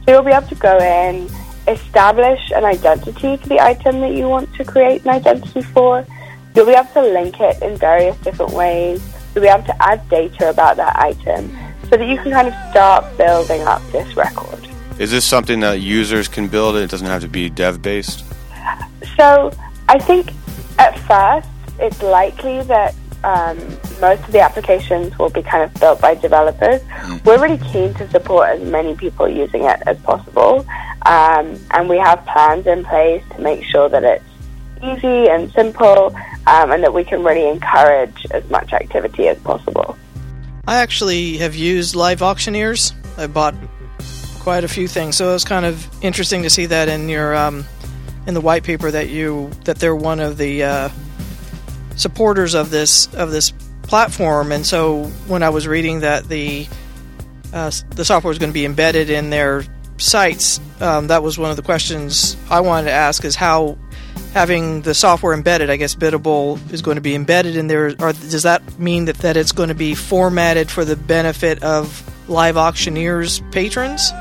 So 0.06 0.14
you'll 0.14 0.24
be 0.24 0.32
able 0.32 0.48
to 0.48 0.56
go 0.56 0.78
in, 0.78 1.30
establish 1.68 2.40
an 2.56 2.66
identity 2.66 3.38
for 3.38 3.48
the 3.48 3.60
item 3.60 4.02
that 4.02 4.14
you 4.14 4.28
want 4.28 4.54
to 4.56 4.64
create 4.64 5.04
an 5.04 5.10
identity 5.10 5.62
for. 5.62 6.06
You'll 6.56 6.66
be 6.66 6.74
able 6.74 6.90
to 6.94 7.02
link 7.02 7.40
it 7.40 7.62
in 7.62 7.78
various 7.78 8.18
different 8.18 8.54
ways. 8.54 9.02
You'll 9.34 9.44
be 9.44 9.50
able 9.50 9.64
to 9.66 9.84
add 9.84 10.08
data 10.10 10.50
about 10.50 10.78
that 10.78 10.96
item 10.98 11.56
so 11.90 11.98
that 11.98 12.08
you 12.08 12.18
can 12.18 12.32
kind 12.32 12.48
of 12.48 12.54
start 12.72 13.18
building 13.18 13.62
up 13.62 13.82
this 13.92 14.16
record. 14.16 14.68
Is 15.00 15.12
this 15.12 15.26
something 15.26 15.60
that 15.60 15.80
users 15.80 16.28
can 16.28 16.48
build? 16.48 16.76
It 16.76 16.90
doesn't 16.90 17.08
have 17.08 17.22
to 17.22 17.28
be 17.28 17.50
dev 17.50 17.82
based. 17.82 18.26
So 19.16 19.52
I 19.88 20.00
think 20.00 20.32
at 20.80 20.98
first 21.00 21.48
it's 21.80 22.02
likely 22.02 22.64
that 22.64 22.96
um, 23.24 23.58
most 24.00 24.24
of 24.24 24.32
the 24.32 24.40
applications 24.40 25.18
will 25.18 25.30
be 25.30 25.42
kind 25.42 25.64
of 25.64 25.74
built 25.80 26.02
by 26.02 26.16
developers. 26.16 26.82
We're 27.26 27.42
really 27.42 27.58
keen 27.58 27.94
to 27.96 28.10
support 28.10 28.50
as 28.50 28.62
many 28.68 28.96
people 28.96 29.28
using 29.28 29.64
it 29.64 29.82
as 29.86 30.00
possible, 30.02 30.66
um, 31.06 31.60
and 31.72 31.90
we 31.90 31.98
have 31.98 32.26
plans 32.26 32.68
in 32.68 32.84
place 32.86 33.24
to 33.36 33.42
make 33.42 33.64
sure 33.64 33.90
that 33.90 34.04
it's 34.04 34.24
easy 34.84 35.30
and 35.30 35.52
simple, 35.54 36.16
um, 36.48 36.72
and 36.72 36.84
that 36.84 36.94
we 36.94 37.04
can 37.04 37.24
really 37.24 37.48
encourage 37.50 38.26
as 38.32 38.48
much 38.50 38.74
activity 38.74 39.28
as 39.28 39.38
possible. 39.40 39.98
I 40.68 40.78
actually 40.78 41.38
have 41.38 41.56
used 41.56 41.96
live 41.96 42.22
auctioneers. 42.22 42.94
I 43.18 43.28
bought 43.28 43.56
quite 44.40 44.64
a 44.64 44.68
few 44.68 44.88
things, 44.88 45.18
so 45.18 45.30
it 45.30 45.34
was 45.34 45.46
kind 45.46 45.66
of 45.66 45.88
interesting 46.04 46.44
to 46.44 46.50
see 46.50 46.68
that 46.68 46.88
in 46.90 47.10
your 47.10 47.36
um, 47.36 47.66
in 48.28 48.34
the 48.34 48.42
white 48.42 48.64
paper 48.64 48.92
that 48.92 49.10
you 49.10 49.50
that 49.64 49.80
they're 49.80 49.96
one 49.96 50.20
of 50.20 50.38
the 50.38 50.64
uh, 50.64 50.90
supporters 51.98 52.54
of 52.54 52.70
this 52.70 53.14
of 53.14 53.32
this 53.32 53.52
platform. 53.84 54.52
And 54.52 54.66
so 54.66 55.04
when 55.28 55.44
I 55.44 55.50
was 55.50 55.68
reading 55.68 56.02
that 56.02 56.30
the 56.30 56.68
uh, 57.54 57.72
the 57.92 58.06
software 58.06 58.32
is 58.32 58.40
going 58.40 58.52
to 58.52 58.54
be 58.54 58.66
embedded 58.66 59.10
in 59.10 59.30
their 59.30 59.64
sites, 59.98 60.62
um, 60.80 61.08
that 61.08 61.24
was 61.24 61.38
one 61.38 61.50
of 61.50 61.58
the 61.58 61.64
questions 61.64 62.38
I 62.50 62.62
wanted 62.62 62.86
to 62.86 62.94
ask: 62.94 63.26
is 63.26 63.36
how 63.36 63.78
having 64.34 64.82
the 64.82 64.94
software 64.94 65.34
embedded, 65.34 65.70
I 65.70 65.78
guess 65.78 65.96
Biddable 65.96 66.60
is 66.72 66.82
going 66.82 66.96
to 66.96 67.02
be 67.02 67.16
embedded 67.16 67.58
in 67.58 67.68
there, 67.68 67.96
or 68.00 68.14
does 68.14 68.44
that 68.44 68.80
mean 68.80 69.06
that, 69.06 69.18
that 69.18 69.38
it's 69.38 69.52
going 69.52 69.70
to 69.70 69.76
be 69.76 69.96
formatted 69.96 70.70
for 70.70 70.86
the 70.86 70.96
benefit 70.96 71.64
of 71.64 72.04
live 72.30 72.58
auctioneers 72.58 73.42
patrons? 73.52 74.12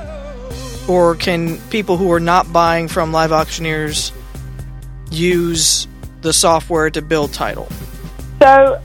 Or 0.88 1.16
can 1.16 1.58
people 1.68 1.96
who 1.96 2.12
are 2.12 2.20
not 2.20 2.52
buying 2.52 2.86
from 2.88 3.12
live 3.12 3.32
auctioneers 3.32 4.12
use 5.10 5.88
the 6.26 6.32
software 6.32 6.90
to 6.90 7.00
build 7.00 7.32
title? 7.32 7.68
So 8.40 8.82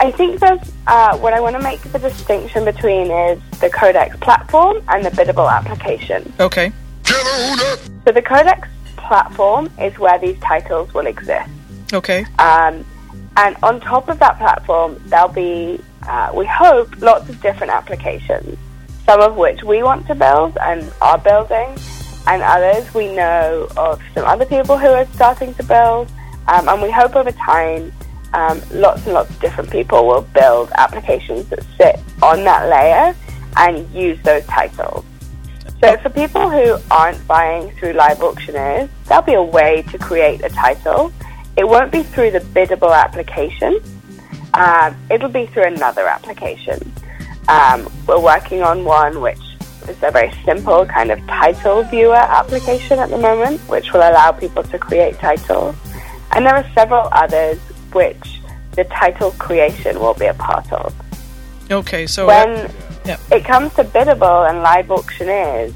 I 0.00 0.10
think 0.10 0.40
there's 0.40 0.60
uh, 0.86 1.16
what 1.18 1.34
I 1.34 1.40
want 1.40 1.54
to 1.56 1.62
make 1.62 1.80
the 1.82 1.98
distinction 1.98 2.64
between 2.64 3.10
is 3.10 3.38
the 3.60 3.68
Codex 3.70 4.16
platform 4.16 4.82
and 4.88 5.04
the 5.04 5.10
biddable 5.10 5.48
application. 5.48 6.32
Okay. 6.40 6.72
So 7.04 8.12
the 8.12 8.22
Codex 8.22 8.66
platform 8.96 9.70
is 9.78 9.98
where 9.98 10.18
these 10.18 10.38
titles 10.40 10.92
will 10.94 11.06
exist. 11.06 11.50
Okay. 11.92 12.24
Um, 12.38 12.84
and 13.36 13.56
on 13.62 13.80
top 13.80 14.08
of 14.08 14.18
that 14.20 14.38
platform, 14.38 15.00
there'll 15.06 15.28
be, 15.28 15.80
uh, 16.08 16.32
we 16.34 16.46
hope, 16.46 16.88
lots 17.00 17.28
of 17.28 17.40
different 17.42 17.72
applications. 17.72 18.58
Some 19.04 19.20
of 19.20 19.36
which 19.36 19.62
we 19.62 19.82
want 19.82 20.06
to 20.06 20.14
build 20.14 20.56
and 20.62 20.90
are 21.02 21.18
building, 21.18 21.76
and 22.26 22.42
others 22.42 22.94
we 22.94 23.12
know 23.14 23.68
of 23.76 24.00
some 24.14 24.24
other 24.24 24.46
people 24.46 24.78
who 24.78 24.88
are 24.88 25.06
starting 25.14 25.52
to 25.54 25.62
build. 25.62 26.10
Um, 26.50 26.68
and 26.68 26.82
we 26.82 26.90
hope 26.90 27.14
over 27.14 27.30
time 27.30 27.92
um, 28.34 28.60
lots 28.72 29.04
and 29.04 29.14
lots 29.14 29.30
of 29.30 29.40
different 29.40 29.70
people 29.70 30.06
will 30.06 30.22
build 30.34 30.70
applications 30.72 31.48
that 31.48 31.62
sit 31.78 32.00
on 32.22 32.42
that 32.44 32.68
layer 32.68 33.14
and 33.56 33.88
use 33.94 34.20
those 34.22 34.44
titles. 34.46 35.04
So 35.80 35.96
for 35.98 36.10
people 36.10 36.50
who 36.50 36.76
aren't 36.90 37.24
buying 37.26 37.70
through 37.76 37.92
live 37.92 38.20
auctioneers, 38.20 38.90
there'll 39.06 39.22
be 39.22 39.34
a 39.34 39.42
way 39.42 39.82
to 39.90 39.98
create 39.98 40.44
a 40.44 40.48
title. 40.48 41.12
It 41.56 41.66
won't 41.66 41.92
be 41.92 42.02
through 42.02 42.32
the 42.32 42.40
biddable 42.40 42.92
application. 42.92 43.80
Um, 44.54 44.96
it'll 45.08 45.28
be 45.28 45.46
through 45.46 45.64
another 45.64 46.06
application. 46.08 46.92
Um, 47.48 47.90
we're 48.06 48.20
working 48.20 48.62
on 48.62 48.84
one 48.84 49.20
which 49.20 49.40
is 49.88 49.96
a 50.02 50.10
very 50.10 50.32
simple 50.44 50.84
kind 50.84 51.10
of 51.10 51.18
title 51.26 51.82
viewer 51.84 52.14
application 52.14 52.98
at 52.98 53.08
the 53.08 53.18
moment, 53.18 53.60
which 53.68 53.92
will 53.92 54.00
allow 54.00 54.32
people 54.32 54.64
to 54.64 54.78
create 54.78 55.18
titles. 55.18 55.74
And 56.32 56.46
there 56.46 56.54
are 56.54 56.66
several 56.74 57.08
others 57.12 57.58
which 57.92 58.40
the 58.72 58.84
title 58.84 59.32
creation 59.32 59.98
will 59.98 60.14
be 60.14 60.26
a 60.26 60.34
part 60.34 60.72
of. 60.72 60.94
Okay, 61.70 62.06
so 62.06 62.26
when 62.26 62.70
it 63.30 63.44
comes 63.44 63.74
to 63.74 63.84
biddable 63.84 64.48
and 64.48 64.62
live 64.62 64.90
auctioneers, 64.90 65.72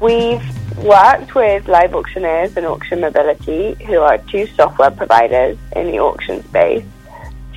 we've 0.00 0.42
worked 0.78 1.34
with 1.34 1.68
live 1.68 1.94
auctioneers 1.94 2.56
and 2.56 2.66
auction 2.66 3.00
mobility, 3.00 3.74
who 3.84 3.98
are 3.98 4.18
two 4.18 4.46
software 4.48 4.90
providers 4.90 5.58
in 5.76 5.86
the 5.86 5.98
auction 5.98 6.42
space, 6.48 6.84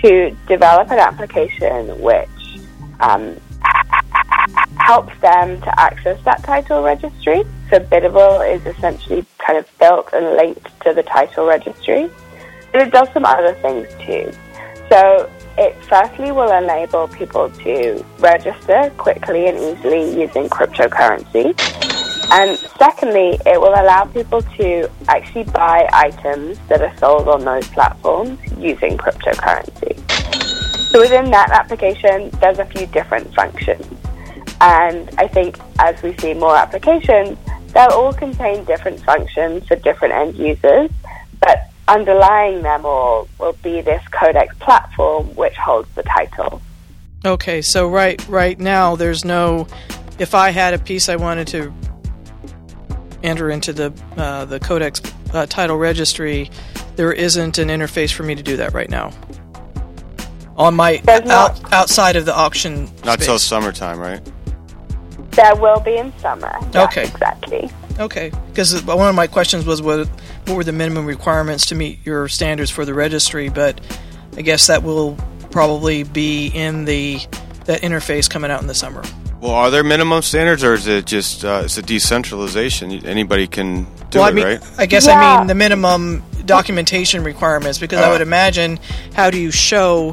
to 0.02 0.36
develop 0.48 0.92
an 0.92 1.00
application 1.00 2.00
which 2.02 2.60
um, 3.00 3.36
helps 4.78 5.18
them 5.20 5.60
to 5.62 5.80
access 5.80 6.22
that 6.24 6.44
title 6.44 6.84
registry. 6.84 7.44
So 7.70 7.80
Biddable 7.80 8.42
is 8.42 8.66
essentially 8.66 9.26
kind 9.40 9.58
of 9.58 9.68
built 9.80 10.10
and 10.14 10.38
linked 10.38 10.68
to 10.82 10.94
the 10.94 11.04
title 11.04 11.46
registry. 11.46 12.10
And 12.76 12.84
it 12.84 12.92
does 12.92 13.08
some 13.14 13.24
other 13.24 13.54
things 13.62 13.88
too. 14.06 14.30
So 14.90 15.32
it 15.58 15.82
firstly 15.86 16.34
will 16.34 16.52
enable 16.52 17.08
people 17.08 17.50
to 17.50 18.04
register 18.20 18.92
quickly 18.98 19.48
and 19.48 19.58
easily 19.58 20.20
using 20.20 20.50
cryptocurrency. 20.50 21.56
And 22.34 22.58
secondly, 22.78 23.40
it 23.46 23.62
will 23.62 23.70
allow 23.70 24.04
people 24.04 24.42
to 24.42 24.92
actually 25.08 25.46
buy 25.46 25.88
items 25.94 26.60
that 26.68 26.82
are 26.82 26.94
sold 26.98 27.30
on 27.30 27.46
those 27.46 27.66
platforms 27.70 28.38
using 28.60 28.98
cryptocurrency. 28.98 29.96
So 30.92 31.00
within 31.00 31.32
that 31.32 31.52
application, 31.52 32.30
there's 32.42 32.60
a 32.60 32.66
few 32.66 32.88
different 32.88 33.34
functions. 33.34 33.88
And 34.60 35.10
I 35.18 35.30
think 35.30 35.58
as 35.80 36.04
we 36.04 36.14
see 36.18 36.34
more 36.34 36.58
applications, 36.58 37.38
they'll 37.74 37.92
all 37.92 38.12
contain 38.12 38.66
different 38.66 39.00
functions 39.00 39.66
for 39.66 39.78
different 39.78 40.14
end 40.14 40.36
users, 40.36 40.92
but 41.40 41.72
underlying 41.88 42.62
them 42.62 42.86
all 42.86 43.28
will 43.40 43.54
be 43.64 43.82
this 43.82 44.04
Codex 44.12 44.56
platform 44.60 45.28
which 45.36 45.56
holds 45.56 45.90
the 45.96 46.04
title. 46.04 46.62
Okay, 47.24 47.62
so 47.62 47.88
right 47.88 48.26
right 48.28 48.60
now 48.60 48.96
there's 48.96 49.26
no 49.26 49.68
if 50.20 50.34
I 50.36 50.50
had 50.52 50.74
a 50.74 50.80
piece 50.80 51.10
I 51.10 51.16
wanted 51.16 51.48
to 51.50 51.74
enter 53.24 53.50
into 53.50 53.74
the 53.74 53.94
uh, 54.18 54.46
the 54.46 54.60
Codex 54.60 55.02
uh, 55.34 55.46
title 55.48 55.78
registry, 55.78 56.50
there 56.96 57.12
isn't 57.14 57.58
an 57.58 57.70
interface 57.70 58.12
for 58.14 58.24
me 58.24 58.36
to 58.36 58.44
do 58.44 58.58
that 58.58 58.74
right 58.74 58.90
now. 58.90 59.12
On 60.58 60.74
my 60.74 61.02
out, 61.08 61.74
outside 61.74 62.16
of 62.16 62.26
the 62.26 62.34
auction, 62.34 62.86
Not 63.04 63.16
space. 63.16 63.26
till 63.26 63.40
summertime, 63.40 64.00
right? 64.00 64.22
There 65.32 65.56
will 65.58 65.82
be 65.82 65.98
in 65.98 66.18
summer. 66.20 66.58
Yes, 66.74 66.88
Okay. 66.90 67.04
Exactly. 67.04 67.70
Okay, 68.00 68.32
because 68.50 68.84
one 68.84 69.08
of 69.08 69.16
my 69.16 69.28
questions 69.28 69.66
was 69.66 69.82
what 69.82 70.08
what 70.46 70.56
were 70.58 70.64
the 70.64 70.74
minimum 70.74 71.06
requirements 71.06 71.68
to 71.68 71.76
meet 71.76 72.06
your 72.06 72.28
standards 72.28 72.70
for 72.70 72.84
the 72.86 72.94
registry, 72.94 73.50
but 73.50 73.80
I 74.38 74.42
guess 74.42 74.68
that 74.68 74.84
will 74.84 75.18
probably 75.52 76.04
be 76.04 76.48
in 76.48 76.86
the 76.86 77.20
that 77.66 77.82
interface 77.82 78.30
coming 78.30 78.52
out 78.52 78.62
in 78.62 78.68
the 78.68 78.76
summer. 78.76 79.02
Well, 79.40 79.52
are 79.54 79.70
there 79.72 79.84
minimum 79.84 80.22
standards, 80.24 80.64
or 80.64 80.74
is 80.74 80.88
it 80.88 81.06
just 81.06 81.46
uh, 81.46 81.62
it's 81.66 81.78
a 81.78 81.82
decentralization? 81.82 82.92
Anybody 83.06 83.48
can 83.48 83.86
do 84.10 84.20
well, 84.20 84.28
it, 84.28 84.32
I 84.32 84.34
mean, 84.34 84.46
right? 84.46 84.62
I 84.78 84.86
guess 84.88 85.08
I 85.08 85.38
mean 85.38 85.48
the 85.48 85.56
minimum 85.56 86.22
documentation 86.46 87.24
requirements 87.24 87.80
because 87.80 88.00
I 88.00 88.10
Oh. 88.10 88.12
would 88.12 88.22
imagine 88.22 88.80
how 89.14 89.30
do 89.30 89.40
you 89.40 89.52
show 89.52 90.12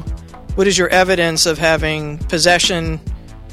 what 0.55 0.67
is 0.67 0.77
your 0.77 0.87
evidence 0.89 1.45
of 1.45 1.57
having 1.57 2.17
possession 2.17 2.99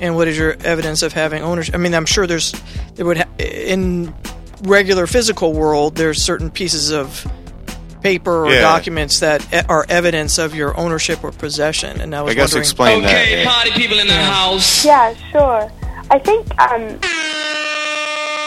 and 0.00 0.16
what 0.16 0.28
is 0.28 0.36
your 0.38 0.56
evidence 0.64 1.02
of 1.02 1.12
having 1.12 1.42
ownership? 1.42 1.74
I 1.74 1.78
mean, 1.78 1.94
I'm 1.94 2.06
sure 2.06 2.26
there's 2.26 2.52
there 2.94 3.06
would 3.06 3.18
ha- 3.18 3.28
in 3.38 4.14
regular 4.62 5.06
physical 5.06 5.52
world 5.52 5.96
there's 5.96 6.22
certain 6.22 6.50
pieces 6.50 6.90
of 6.90 7.26
paper 8.02 8.46
or 8.46 8.52
Yeah. 8.52 8.60
documents 8.62 9.20
that 9.20 9.42
e- 9.52 9.60
are 9.68 9.84
evidence 9.88 10.38
of 10.38 10.54
your 10.54 10.76
ownership 10.78 11.22
or 11.22 11.32
possession. 11.32 12.00
And 12.00 12.14
I 12.14 12.22
was 12.22 12.32
I 12.32 12.34
guess 12.34 12.42
wondering, 12.48 12.62
explain 12.62 13.02
that. 13.02 13.22
Okay, 13.26 13.44
party 13.44 13.70
people 13.72 13.98
in 13.98 14.06
the 14.06 14.14
house. 14.14 14.84
Yeah, 14.84 15.14
sure. 15.30 15.70
I 16.10 16.18
think 16.18 16.46
um, 16.60 16.98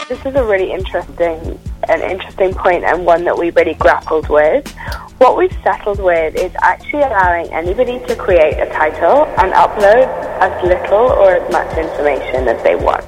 this 0.08 0.18
is 0.26 0.34
a 0.34 0.44
really 0.44 0.70
interesting, 0.70 1.58
an 1.88 2.02
interesting 2.02 2.52
point, 2.52 2.84
and 2.84 3.06
one 3.06 3.24
that 3.24 3.36
we 3.36 3.50
really 3.50 3.74
grappled 3.74 4.28
with. 4.28 4.70
What 5.18 5.36
we've 5.36 5.56
settled 5.62 5.98
with 5.98 6.34
is 6.34 6.52
actually 6.60 7.02
allowing 7.02 7.52
anybody 7.52 7.98
to 8.06 8.16
create 8.16 8.58
a 8.58 8.66
title 8.66 9.24
and 9.38 9.52
upload 9.52 10.06
as 10.40 10.62
little 10.62 11.12
or 11.12 11.36
as 11.36 11.52
much 11.52 11.78
information 11.78 12.48
as 12.48 12.62
they 12.62 12.76
want. 12.76 13.04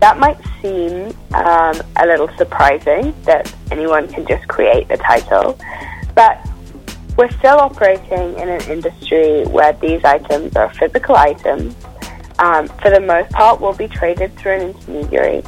That 0.00 0.18
might 0.18 0.38
seem 0.62 1.14
um, 1.34 1.80
a 1.96 2.06
little 2.06 2.28
surprising 2.36 3.14
that 3.24 3.54
anyone 3.70 4.08
can 4.08 4.26
just 4.26 4.48
create 4.48 4.90
a 4.90 4.96
title, 4.96 5.58
but 6.14 6.48
we're 7.18 7.30
still 7.32 7.58
operating 7.58 8.38
in 8.38 8.48
an 8.48 8.62
industry 8.70 9.44
where 9.44 9.74
these 9.74 10.02
items 10.04 10.56
are 10.56 10.72
physical 10.74 11.16
items. 11.16 11.76
Um, 12.38 12.68
for 12.68 12.90
the 12.90 13.00
most 13.00 13.30
part, 13.32 13.60
will 13.60 13.74
be 13.74 13.88
traded 13.88 14.36
through 14.36 14.52
an 14.52 14.70
intermediary. 14.70 15.42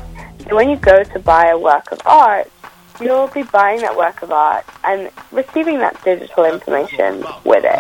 So 0.49 0.55
when 0.55 0.69
you 0.69 0.77
go 0.77 1.03
to 1.03 1.19
buy 1.19 1.49
a 1.49 1.59
work 1.59 1.91
of 1.93 2.01
art, 2.07 2.51
you'll 3.01 3.29
be 3.29 3.43
buying 3.43 3.81
that 3.81 3.97
work 3.97 4.23
of 4.23 4.31
art 4.31 4.65
and 4.85 5.11
receiving 5.33 5.79
that 5.79 6.03
digital 6.05 6.45
information 6.45 7.25
with 7.45 7.65
it. 7.65 7.79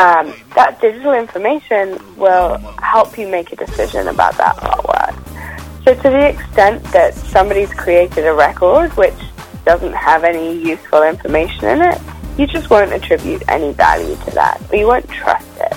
Um, 0.00 0.32
that 0.54 0.78
digital 0.80 1.12
information 1.12 1.98
will 2.16 2.56
help 2.82 3.18
you 3.18 3.26
make 3.26 3.52
a 3.52 3.56
decision 3.56 4.08
about 4.08 4.36
that 4.36 4.56
artwork. 4.56 5.84
So 5.84 5.94
to 5.94 6.02
the 6.02 6.28
extent 6.28 6.82
that 6.92 7.14
somebody's 7.14 7.72
created 7.74 8.26
a 8.26 8.32
record 8.32 8.96
which 8.96 9.18
doesn't 9.64 9.94
have 9.94 10.24
any 10.24 10.58
useful 10.62 11.02
information 11.02 11.64
in 11.66 11.82
it, 11.82 12.00
you 12.38 12.46
just 12.46 12.70
won't 12.70 12.92
attribute 12.92 13.42
any 13.48 13.72
value 13.72 14.16
to 14.24 14.30
that, 14.30 14.62
or 14.70 14.76
you 14.76 14.86
won't 14.86 15.08
trust 15.10 15.48
it. 15.58 15.74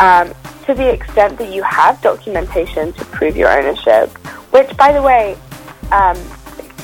Um, 0.00 0.32
to 0.66 0.74
the 0.74 0.88
extent 0.92 1.38
that 1.38 1.52
you 1.52 1.62
have 1.62 2.00
documentation 2.02 2.92
to 2.94 3.04
prove 3.06 3.36
your 3.36 3.50
ownership, 3.50 4.08
which, 4.52 4.74
by 4.76 4.92
the 4.92 5.02
way, 5.02 5.36
um, 5.92 6.18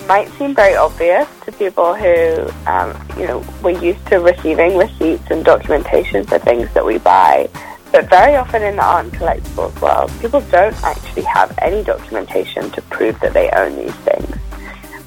might 0.07 0.29
seem 0.39 0.55
very 0.55 0.77
obvious 0.77 1.29
to 1.45 1.53
people 1.53 1.95
who, 1.95 2.49
um, 2.67 2.91
you 3.17 3.27
know, 3.27 3.45
we're 3.63 3.81
used 3.81 4.05
to 4.09 4.17
receiving 4.17 4.77
receipts 4.77 5.31
and 5.31 5.45
documentation 5.45 6.25
for 6.27 6.39
things 6.39 6.73
that 6.75 6.85
we 6.85 6.99
buy. 6.99 7.49
But 7.93 8.09
very 8.09 8.37
often 8.37 8.63
in 8.63 8.77
the 8.77 8.83
art 8.83 9.07
and 9.07 9.15
collectibles 9.15 9.81
world, 9.81 10.11
people 10.21 10.41
don't 10.43 10.81
actually 10.85 11.23
have 11.23 11.57
any 11.59 11.83
documentation 11.83 12.71
to 12.71 12.83
prove 12.83 13.19
that 13.21 13.33
they 13.35 13.51
own 13.51 13.77
these 13.77 13.95
things. 13.97 14.37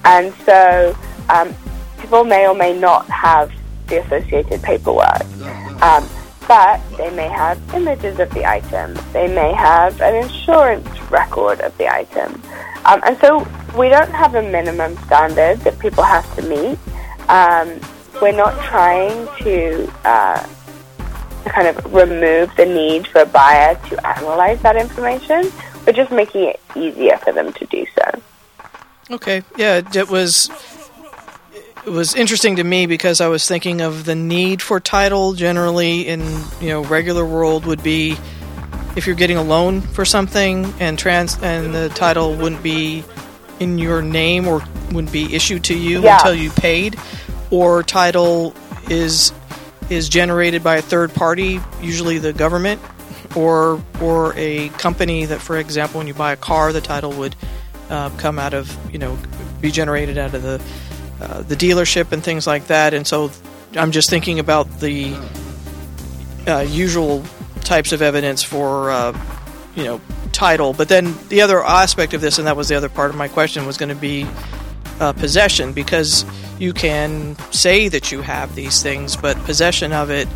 And 0.05 0.33
so 0.45 0.95
um, 1.29 1.53
people 1.99 2.23
may 2.23 2.47
or 2.47 2.55
may 2.55 2.77
not 2.77 3.09
have 3.09 3.51
the 3.87 4.01
associated 4.03 4.61
paperwork. 4.61 5.23
Um, 5.81 6.07
but 6.53 6.79
they 6.97 7.09
may 7.15 7.27
have 7.29 7.57
images 7.73 8.19
of 8.19 8.29
the 8.35 8.45
item. 8.45 8.93
They 9.11 9.27
may 9.27 9.53
have 9.53 9.99
an 10.01 10.13
insurance 10.13 10.87
record 11.09 11.59
of 11.61 11.75
the 11.79 11.87
item. 11.91 12.39
Um, 12.85 13.01
and 13.07 13.17
so 13.17 13.39
we 13.75 13.89
don't 13.89 14.11
have 14.11 14.35
a 14.35 14.43
minimum 14.43 14.95
standard 15.07 15.61
that 15.61 15.79
people 15.79 16.03
have 16.03 16.27
to 16.35 16.43
meet. 16.43 16.77
Um, 17.27 17.81
we're 18.21 18.37
not 18.37 18.53
trying 18.65 19.27
to, 19.41 19.91
uh, 20.05 20.47
kind 21.45 21.67
of 21.67 21.91
remove 21.91 22.55
the 22.55 22.67
need 22.67 23.07
for 23.07 23.21
a 23.21 23.25
buyer 23.25 23.73
to 23.89 24.07
analyze 24.07 24.61
that 24.61 24.75
information. 24.75 25.51
We're 25.87 25.93
just 25.93 26.11
making 26.11 26.43
it 26.43 26.59
easier 26.75 27.17
for 27.17 27.33
them 27.33 27.51
to 27.53 27.65
do 27.65 27.83
so. 27.95 28.21
Okay, 29.09 29.41
yeah, 29.57 29.81
it 29.91 30.07
was 30.07 30.51
it 31.85 31.89
was 31.89 32.15
interesting 32.15 32.55
to 32.57 32.63
me 32.63 32.85
because 32.85 33.19
I 33.21 33.27
was 33.27 33.47
thinking 33.47 33.81
of 33.81 34.05
the 34.05 34.15
need 34.15 34.61
for 34.61 34.79
title 34.79 35.33
generally 35.33 36.07
in 36.07 36.21
you 36.61 36.69
know 36.69 36.83
regular 36.83 37.25
world 37.25 37.65
would 37.65 37.83
be 37.83 38.17
if 38.95 39.05
you're 39.07 39.15
getting 39.15 39.37
a 39.37 39.43
loan 39.43 39.81
for 39.81 40.05
something 40.05 40.71
and 40.79 40.97
trans 40.97 41.37
and 41.41 41.73
the 41.73 41.89
title 41.89 42.35
wouldn't 42.35 42.63
be 42.63 43.03
in 43.59 43.77
your 43.79 44.01
name 44.01 44.47
or 44.47 44.61
wouldn't 44.91 45.11
be 45.11 45.33
issued 45.35 45.63
to 45.65 45.77
you 45.77 46.01
Yeah. 46.01 46.15
until 46.17 46.33
you 46.35 46.51
paid 46.51 46.97
or 47.51 47.83
title 47.83 48.53
is 48.89 49.33
is 49.89 50.09
generated 50.09 50.63
by 50.63 50.77
a 50.77 50.81
third 50.81 51.13
party 51.13 51.59
usually 51.81 52.17
the 52.17 52.33
government 52.33 52.79
or 53.35 53.83
or 54.01 54.33
a 54.37 54.69
company 54.69 55.25
that 55.25 55.41
for 55.41 55.57
example 55.57 55.97
when 55.99 56.07
you 56.07 56.13
buy 56.13 56.31
a 56.31 56.37
car 56.37 56.71
the 56.71 56.81
title 56.81 57.11
would 57.11 57.35
uh, 57.89 58.09
come 58.11 58.39
out 58.39 58.53
of 58.53 58.75
you 58.91 58.99
know 58.99 59.17
be 59.59 59.71
generated 59.71 60.17
out 60.17 60.33
of 60.33 60.41
the 60.43 60.61
uh, 61.21 61.41
the 61.43 61.55
dealership 61.55 62.11
and 62.11 62.23
things 62.23 62.47
like 62.47 62.67
that. 62.67 62.93
And 62.93 63.05
so 63.05 63.31
I'm 63.75 63.91
just 63.91 64.09
thinking 64.09 64.39
about 64.39 64.79
the 64.79 65.15
uh, 66.47 66.65
usual 66.67 67.23
types 67.63 67.91
of 67.91 68.01
evidence 68.01 68.43
for 68.43 68.91
uh, 68.91 69.17
you 69.75 69.83
know 69.83 70.01
title. 70.31 70.73
But 70.73 70.89
then 70.89 71.15
the 71.29 71.41
other 71.41 71.63
aspect 71.63 72.13
of 72.13 72.21
this 72.21 72.37
and 72.37 72.47
that 72.47 72.57
was 72.57 72.67
the 72.67 72.75
other 72.75 72.89
part 72.89 73.09
of 73.09 73.15
my 73.15 73.27
question 73.27 73.65
was 73.65 73.77
going 73.77 73.89
to 73.89 73.95
be 73.95 74.27
uh, 74.99 75.13
possession 75.13 75.73
because 75.73 76.25
you 76.59 76.73
can 76.73 77.35
say 77.51 77.87
that 77.87 78.11
you 78.11 78.21
have 78.21 78.55
these 78.55 78.81
things 78.81 79.15
but 79.15 79.35
possession 79.43 79.91
of 79.91 80.11
it 80.11 80.27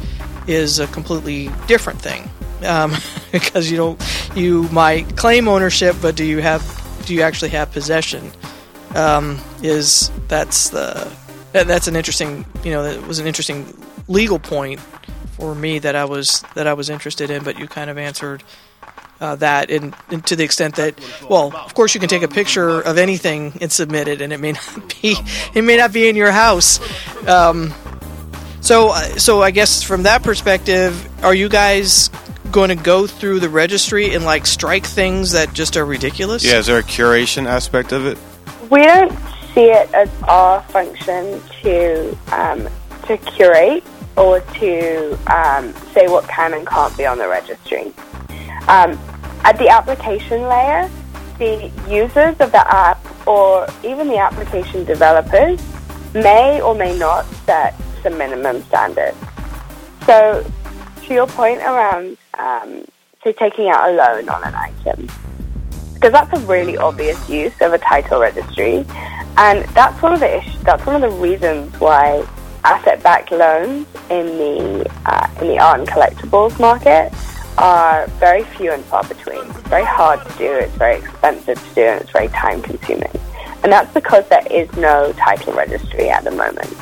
is 0.48 0.80
a 0.80 0.88
completely 0.88 1.50
different 1.68 2.02
thing. 2.02 2.30
Um, 2.66 2.96
because 3.32 3.70
you 3.70 3.78
don't 3.78 4.02
you 4.36 4.64
might 4.70 5.16
claim 5.16 5.48
ownership 5.48 5.96
but 6.02 6.16
do 6.16 6.24
you 6.24 6.40
have 6.40 6.64
do 7.06 7.14
you 7.14 7.22
actually 7.22 7.50
have 7.50 7.72
possession 7.72 8.32
um, 8.98 9.40
is 9.62 10.12
that's 10.28 10.70
the 10.70 11.10
that's 11.54 11.88
an 11.88 11.96
interesting 11.96 12.46
you 12.64 12.72
know 12.72 12.84
that 12.84 13.08
was 13.08 13.20
an 13.20 13.28
interesting 13.28 13.66
legal 14.08 14.40
point 14.40 14.80
for 15.38 15.56
me 15.56 15.80
that 15.80 15.96
I 15.96 16.06
was 16.06 16.44
that 16.56 16.68
I 16.68 16.74
was 16.74 16.90
interested 16.90 17.30
in 17.30 17.44
but 17.44 17.58
you 17.60 17.68
kind 17.68 17.90
of 17.90 17.98
answered 17.98 18.44
uh, 19.22 19.36
that 19.38 19.70
in 19.70 19.94
to 20.26 20.36
the 20.36 20.44
extent 20.44 20.76
that 20.76 21.00
well 21.30 21.56
of 21.56 21.74
course 21.74 21.94
you 21.94 22.00
can 22.00 22.10
take 22.10 22.24
a 22.24 22.28
picture 22.28 22.82
of 22.82 22.98
anything 22.98 23.54
and 23.62 23.72
submit 23.72 24.08
it 24.08 24.22
and 24.22 24.34
it 24.34 24.40
may 24.40 24.54
not 24.54 24.96
be 25.02 25.16
it 25.54 25.62
may 25.62 25.78
not 25.78 25.94
be 25.94 26.10
in 26.10 26.16
your 26.16 26.32
house 26.32 26.80
um, 27.28 27.74
so 28.62 28.94
so 29.18 29.42
I 29.42 29.52
guess 29.52 29.84
from 29.84 30.04
that 30.04 30.24
perspective 30.24 31.24
are 31.24 31.36
you 31.36 31.50
guys 31.50 32.10
going 32.52 32.70
to 32.70 32.76
go 32.76 33.08
through 33.08 33.40
the 33.40 33.50
registry 33.50 34.14
and 34.16 34.24
like 34.24 34.46
strike 34.46 34.86
things 34.86 35.34
that 35.34 35.54
just 35.54 35.78
are 35.78 35.86
ridiculous 35.86 36.44
Yeah, 36.44 36.60
is 36.60 36.68
there 36.68 36.80
a 36.80 36.84
curation 36.84 37.46
aspect 37.46 37.92
of 37.92 38.06
it? 38.06 38.18
We 38.70 38.84
don't 38.84 39.12
see 39.54 39.72
it 39.72 39.94
as 39.94 40.10
our 40.24 40.62
function 40.64 41.42
to 41.62 42.18
um, 42.32 42.68
to 43.08 43.18
curate 43.18 43.84
or 44.18 44.42
to 44.42 45.14
um, 45.34 45.74
say 45.94 46.08
what 46.08 46.28
can 46.28 46.54
and 46.54 46.68
can't 46.68 46.96
be 46.98 47.06
on 47.06 47.18
the 47.18 47.28
registry. 47.28 47.94
Um, 48.68 49.00
at 49.44 49.58
the 49.58 49.70
application 49.70 50.42
layer, 50.42 50.90
the 51.38 51.72
users 51.88 52.36
of 52.40 52.52
the 52.52 52.66
app 52.74 53.00
or 53.28 53.68
even 53.84 54.08
the 54.08 54.18
application 54.18 54.84
developers 54.84 55.62
may 56.14 56.62
or 56.62 56.76
may 56.76 56.98
not 56.98 57.26
set 57.46 57.76
some 58.04 58.18
minimum 58.18 58.62
standards. 58.64 59.18
So, 60.06 60.46
to 61.04 61.14
your 61.14 61.28
point 61.28 61.60
around, 61.60 62.18
um, 62.38 62.86
say, 63.24 63.34
taking 63.34 63.70
out 63.70 63.90
a 63.90 63.94
loan 63.94 64.30
on 64.30 64.44
an 64.44 64.56
item, 64.56 65.08
because 65.98 66.12
that's 66.12 66.32
a 66.32 66.46
really 66.46 66.78
obvious 66.78 67.28
use 67.28 67.60
of 67.62 67.74
a 67.74 67.80
title 67.80 68.20
registry, 68.20 68.86
and 69.38 69.66
that's 69.70 70.00
one 70.02 70.14
of 70.14 70.20
the 70.20 70.38
issues. 70.38 70.62
That's 70.62 70.86
one 70.86 71.02
of 71.02 71.02
the 71.02 71.18
reasons 71.18 71.74
why 71.80 72.24
asset-backed 72.64 73.32
loans 73.32 73.88
in 74.12 74.26
the 74.38 74.92
uh, 75.06 75.28
in 75.42 75.48
the 75.48 75.58
art 75.58 75.80
and 75.80 75.90
collectibles 75.90 76.60
market 76.60 77.12
are 77.58 78.06
very 78.20 78.44
few 78.44 78.72
and 78.72 78.84
far 78.86 79.04
between. 79.06 79.44
It's 79.50 79.68
very 79.70 79.86
hard 79.86 80.24
to 80.24 80.38
do. 80.38 80.52
It's 80.52 80.76
very 80.76 81.00
expensive 81.00 81.58
to 81.70 81.74
do, 81.74 81.82
and 81.82 82.02
it's 82.02 82.12
very 82.12 82.28
time-consuming. 82.28 83.12
And 83.64 83.72
that's 83.72 83.92
because 83.92 84.28
there 84.30 84.46
is 84.52 84.72
no 84.78 85.12
title 85.14 85.54
registry 85.54 86.10
at 86.10 86.24
the 86.24 86.32
moment. 86.32 86.76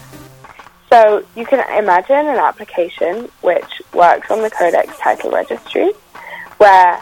So 0.91 1.26
you 1.38 1.45
can 1.45 1.61
imagine 1.80 2.28
an 2.28 2.38
application 2.38 3.30
which 3.41 3.82
works 3.93 4.30
on 4.30 4.41
the 4.41 4.49
Codex 4.49 4.97
title 4.99 5.32
registry, 5.32 5.93
where 6.57 7.01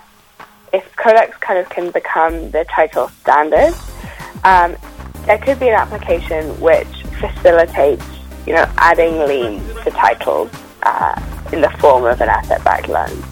if 0.73 0.95
Codex 0.95 1.37
kind 1.37 1.59
of 1.59 1.69
can 1.69 1.91
become 1.91 2.49
the 2.51 2.65
title 2.65 3.07
standard, 3.21 3.73
um, 4.43 4.75
there 5.25 5.37
could 5.37 5.59
be 5.59 5.69
an 5.69 5.75
application 5.75 6.59
which 6.59 6.87
facilitates, 7.21 8.03
you 8.47 8.53
know, 8.53 8.65
adding 8.77 9.19
liens 9.19 9.63
to 9.83 9.91
titles 9.91 10.49
uh, 10.81 11.21
in 11.53 11.61
the 11.61 11.69
form 11.79 12.05
of 12.05 12.19
an 12.19 12.27
asset-backed 12.27 12.89
loan. 12.89 13.23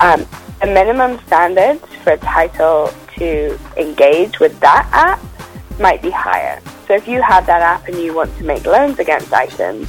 Um, 0.00 0.26
the 0.60 0.66
minimum 0.66 1.20
standards 1.26 1.84
for 2.02 2.14
a 2.14 2.18
title 2.18 2.90
to 3.18 3.58
engage 3.76 4.40
with 4.40 4.58
that 4.60 4.88
app 4.92 5.20
might 5.78 6.00
be 6.00 6.10
higher. 6.10 6.60
So 6.88 6.94
if 6.94 7.06
you 7.06 7.20
have 7.22 7.46
that 7.46 7.60
app 7.62 7.86
and 7.86 7.98
you 7.98 8.14
want 8.14 8.36
to 8.38 8.44
make 8.44 8.64
loans 8.64 8.98
against 8.98 9.32
items, 9.32 9.88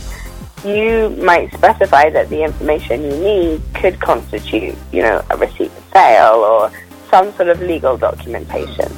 you 0.66 1.10
might 1.22 1.54
specify 1.54 2.10
that 2.10 2.30
the 2.30 2.44
information 2.44 3.04
you 3.04 3.18
need 3.18 3.62
could 3.74 4.00
constitute, 4.00 4.76
you 4.92 5.02
know, 5.02 5.24
a 5.30 5.38
receipt 5.38 5.68
of 5.68 5.84
sale 5.94 6.36
or 6.36 6.72
some 7.10 7.32
sort 7.34 7.50
of 7.50 7.62
legal 7.62 7.98
documentation. 7.98 8.92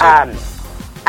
Um, 0.00 0.34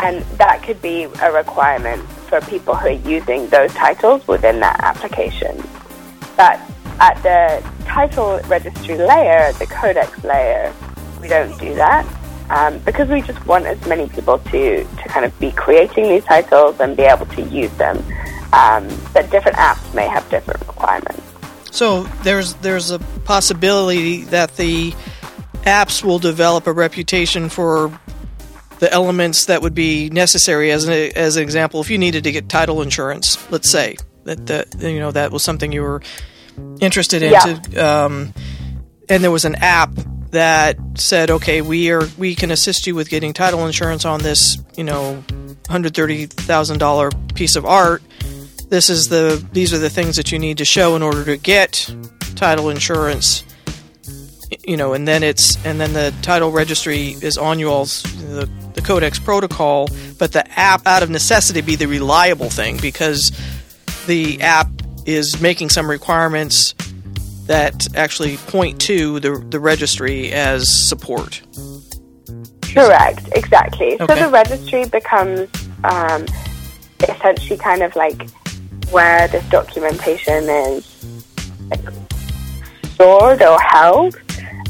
and 0.02 0.22
that 0.38 0.62
could 0.62 0.80
be 0.80 1.04
a 1.04 1.32
requirement 1.32 2.02
for 2.28 2.40
people 2.42 2.74
who 2.74 2.88
are 2.88 2.90
using 2.90 3.48
those 3.48 3.72
titles 3.74 4.26
within 4.28 4.60
that 4.60 4.80
application. 4.80 5.62
But 6.36 6.60
at 7.00 7.20
the 7.22 7.62
title 7.84 8.40
registry 8.46 8.96
layer, 8.96 9.52
the 9.54 9.66
codex 9.66 10.22
layer, 10.22 10.72
we 11.20 11.28
don't 11.28 11.58
do 11.58 11.74
that 11.74 12.06
um, 12.50 12.78
because 12.80 13.08
we 13.08 13.22
just 13.22 13.44
want 13.46 13.66
as 13.66 13.84
many 13.86 14.08
people 14.08 14.38
to, 14.38 14.84
to 14.84 15.08
kind 15.08 15.24
of 15.24 15.38
be 15.38 15.52
creating 15.52 16.08
these 16.08 16.24
titles 16.24 16.78
and 16.80 16.96
be 16.96 17.04
able 17.04 17.26
to 17.26 17.42
use 17.42 17.72
them. 17.72 18.02
Um, 18.52 18.88
but 19.12 19.30
different 19.30 19.56
apps 19.58 19.94
may 19.94 20.08
have 20.08 20.28
different 20.30 20.60
requirements. 20.66 21.22
So 21.70 22.02
there's 22.24 22.54
there's 22.54 22.90
a 22.90 22.98
possibility 23.24 24.22
that 24.24 24.56
the 24.56 24.92
apps 25.62 26.02
will 26.02 26.18
develop 26.18 26.66
a 26.66 26.72
reputation 26.72 27.48
for 27.48 27.96
the 28.80 28.92
elements 28.92 29.44
that 29.44 29.62
would 29.62 29.74
be 29.74 30.08
necessary. 30.10 30.72
As 30.72 30.84
an, 30.84 30.92
as 31.14 31.36
an 31.36 31.42
example, 31.42 31.80
if 31.80 31.90
you 31.90 31.98
needed 31.98 32.24
to 32.24 32.32
get 32.32 32.48
title 32.48 32.82
insurance, 32.82 33.38
let's 33.50 33.70
say 33.70 33.96
that 34.24 34.46
that 34.46 34.74
you 34.80 34.98
know 34.98 35.12
that 35.12 35.30
was 35.30 35.44
something 35.44 35.70
you 35.70 35.82
were 35.82 36.02
interested 36.80 37.22
in, 37.22 37.32
Yeah. 37.32 37.40
to, 37.58 37.76
um, 37.86 38.34
and 39.08 39.22
there 39.22 39.30
was 39.30 39.44
an 39.44 39.54
app 39.56 39.92
that 40.30 40.76
said, 40.94 41.30
okay, 41.30 41.60
we 41.60 41.90
are 41.90 42.08
we 42.18 42.34
can 42.34 42.50
assist 42.50 42.86
you 42.86 42.94
with 42.94 43.08
getting 43.10 43.32
title 43.32 43.64
insurance 43.66 44.04
on 44.04 44.20
this, 44.20 44.58
you 44.76 44.84
know, 44.84 45.22
hundred 45.68 45.94
thirty 45.94 46.26
thousand 46.26 46.78
dollar 46.78 47.10
piece 47.34 47.54
of 47.56 47.64
art. 47.64 48.02
This 48.70 48.88
is 48.88 49.08
the 49.08 49.44
these 49.52 49.74
are 49.74 49.78
the 49.78 49.90
things 49.90 50.16
that 50.16 50.30
you 50.30 50.38
need 50.38 50.58
to 50.58 50.64
show 50.64 50.94
in 50.94 51.02
order 51.02 51.24
to 51.24 51.36
get 51.36 51.92
title 52.36 52.70
insurance. 52.70 53.44
You 54.64 54.76
know, 54.76 54.94
and 54.94 55.06
then 55.06 55.24
it's 55.24 55.62
and 55.66 55.80
then 55.80 55.92
the 55.92 56.14
title 56.22 56.52
registry 56.52 57.08
is 57.20 57.36
on 57.36 57.58
you 57.58 57.68
all's 57.68 58.02
the, 58.02 58.48
the 58.74 58.80
Codex 58.80 59.18
protocol, 59.18 59.88
but 60.18 60.32
the 60.32 60.48
app 60.58 60.86
out 60.86 61.02
of 61.02 61.10
necessity 61.10 61.60
be 61.60 61.74
the 61.74 61.86
reliable 61.86 62.48
thing 62.48 62.78
because 62.80 63.32
the 64.06 64.40
app 64.40 64.68
is 65.04 65.40
making 65.40 65.70
some 65.70 65.90
requirements 65.90 66.74
that 67.46 67.88
actually 67.96 68.36
point 68.36 68.80
to 68.82 69.18
the 69.18 69.44
the 69.50 69.58
registry 69.58 70.32
as 70.32 70.88
support. 70.88 71.42
Correct, 72.62 73.28
exactly. 73.32 74.00
Okay. 74.00 74.06
So 74.06 74.26
the 74.26 74.30
registry 74.30 74.84
becomes 74.86 75.48
um, 75.82 76.24
essentially 77.00 77.58
kind 77.58 77.82
of 77.82 77.96
like 77.96 78.28
where 78.90 79.28
this 79.28 79.48
documentation 79.48 80.48
is 80.48 80.86
stored 82.94 83.42
or 83.42 83.58
held. 83.60 84.16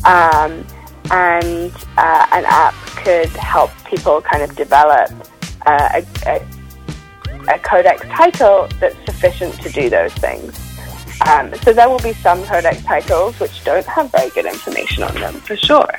Um, 0.04 0.64
and 1.10 1.72
uh, 1.96 2.26
an 2.32 2.44
app 2.46 2.74
could 3.02 3.28
help 3.30 3.70
people 3.84 4.22
kind 4.22 4.42
of 4.42 4.54
develop 4.54 5.10
uh, 5.66 6.00
a, 6.00 6.06
a, 6.26 7.54
a, 7.54 7.58
codex 7.58 8.02
title 8.02 8.68
that's 8.78 8.96
sufficient 9.04 9.60
to 9.60 9.70
do 9.70 9.90
those 9.90 10.12
things. 10.14 10.58
Um, 11.28 11.52
so 11.56 11.72
there 11.72 11.88
will 11.88 11.98
be 11.98 12.14
some 12.14 12.42
codex 12.44 12.82
titles 12.84 13.38
which 13.40 13.62
don't 13.64 13.84
have 13.86 14.10
very 14.12 14.30
good 14.30 14.46
information 14.46 15.02
on 15.02 15.14
them, 15.14 15.34
for 15.34 15.56
sure. 15.56 15.92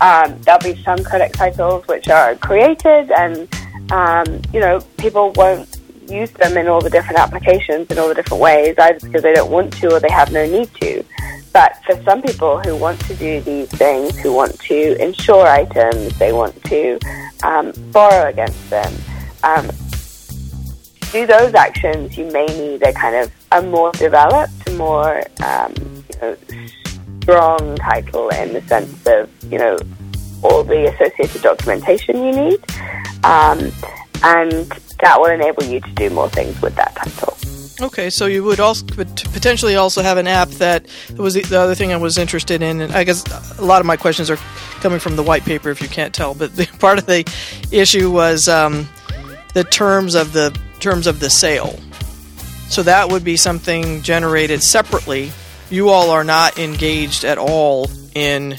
Um, 0.00 0.40
there'll 0.42 0.60
be 0.60 0.80
some 0.82 1.02
codex 1.04 1.36
titles 1.36 1.86
which 1.88 2.08
are 2.08 2.36
created 2.36 3.10
and, 3.10 3.48
um, 3.90 4.40
you 4.52 4.60
know, 4.60 4.80
people 4.96 5.32
won't 5.32 5.81
use 6.08 6.30
them 6.32 6.56
in 6.56 6.68
all 6.68 6.80
the 6.80 6.90
different 6.90 7.18
applications 7.18 7.90
in 7.90 7.98
all 7.98 8.08
the 8.08 8.14
different 8.14 8.42
ways, 8.42 8.74
either 8.78 8.98
because 9.00 9.22
they 9.22 9.32
don't 9.32 9.50
want 9.50 9.72
to 9.74 9.92
or 9.92 10.00
they 10.00 10.10
have 10.10 10.32
no 10.32 10.44
need 10.46 10.72
to. 10.80 11.04
But 11.52 11.76
for 11.84 12.00
some 12.02 12.22
people 12.22 12.60
who 12.60 12.76
want 12.76 13.00
to 13.06 13.14
do 13.14 13.40
these 13.42 13.68
things, 13.68 14.18
who 14.18 14.32
want 14.32 14.58
to 14.60 15.02
insure 15.02 15.46
items, 15.46 16.18
they 16.18 16.32
want 16.32 16.62
to 16.64 16.98
um, 17.42 17.72
borrow 17.92 18.28
against 18.28 18.70
them, 18.70 18.92
um, 19.44 19.70
do 21.12 21.26
those 21.26 21.52
actions, 21.54 22.16
you 22.16 22.24
may 22.32 22.46
need 22.46 22.82
a 22.82 22.92
kind 22.94 23.16
of 23.16 23.30
a 23.52 23.60
more 23.60 23.92
developed, 23.92 24.72
more 24.72 25.22
um, 25.44 25.74
you 25.76 26.20
know, 26.22 26.36
strong 27.22 27.76
title 27.76 28.30
in 28.30 28.54
the 28.54 28.62
sense 28.62 29.06
of 29.06 29.30
you 29.52 29.58
know 29.58 29.76
all 30.42 30.64
the 30.64 30.86
associated 30.86 31.42
documentation 31.42 32.16
you 32.24 32.32
need, 32.32 32.60
um, 33.24 33.70
and 34.24 34.72
that 35.02 35.20
will 35.20 35.26
enable 35.26 35.64
you 35.64 35.80
to 35.80 35.90
do 35.90 36.08
more 36.10 36.30
things 36.30 36.60
with 36.62 36.74
that 36.76 36.94
pencil. 36.94 37.36
Okay, 37.84 38.10
so 38.10 38.26
you 38.26 38.44
would 38.44 38.60
also 38.60 38.86
potentially 38.86 39.74
also 39.74 40.02
have 40.02 40.16
an 40.16 40.28
app 40.28 40.48
that 40.50 40.86
was 41.16 41.34
the, 41.34 41.42
the, 41.42 41.58
other 41.58 41.74
thing 41.74 41.92
I 41.92 41.96
was 41.96 42.16
interested 42.16 42.62
in, 42.62 42.80
and 42.80 42.92
I 42.92 43.02
guess 43.02 43.24
a 43.58 43.64
lot 43.64 43.80
of 43.80 43.86
my 43.86 43.96
questions 43.96 44.30
are 44.30 44.36
coming 44.80 45.00
from 45.00 45.16
the 45.16 45.22
white 45.22 45.44
paper, 45.44 45.70
if 45.70 45.82
you 45.82 45.88
can't 45.88 46.14
tell. 46.14 46.34
But 46.34 46.54
the, 46.54 46.66
part 46.78 46.98
of 46.98 47.06
the 47.06 47.24
issue 47.72 48.12
was 48.12 48.46
um, 48.46 48.88
the 49.54 49.64
terms 49.64 50.14
of 50.14 50.32
the 50.32 50.56
terms 50.78 51.08
of 51.08 51.18
the 51.18 51.30
sale. 51.30 51.78
So 52.68 52.84
that 52.84 53.10
would 53.10 53.24
be 53.24 53.36
something 53.36 54.02
generated 54.02 54.62
separately. 54.62 55.32
You 55.68 55.88
all 55.88 56.10
are 56.10 56.24
not 56.24 56.58
engaged 56.58 57.24
at 57.24 57.38
all 57.38 57.90
in 58.14 58.56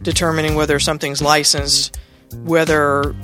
determining 0.00 0.54
whether 0.54 0.78
something's 0.78 1.20
licensed, 1.20 1.98
whether 2.32 3.14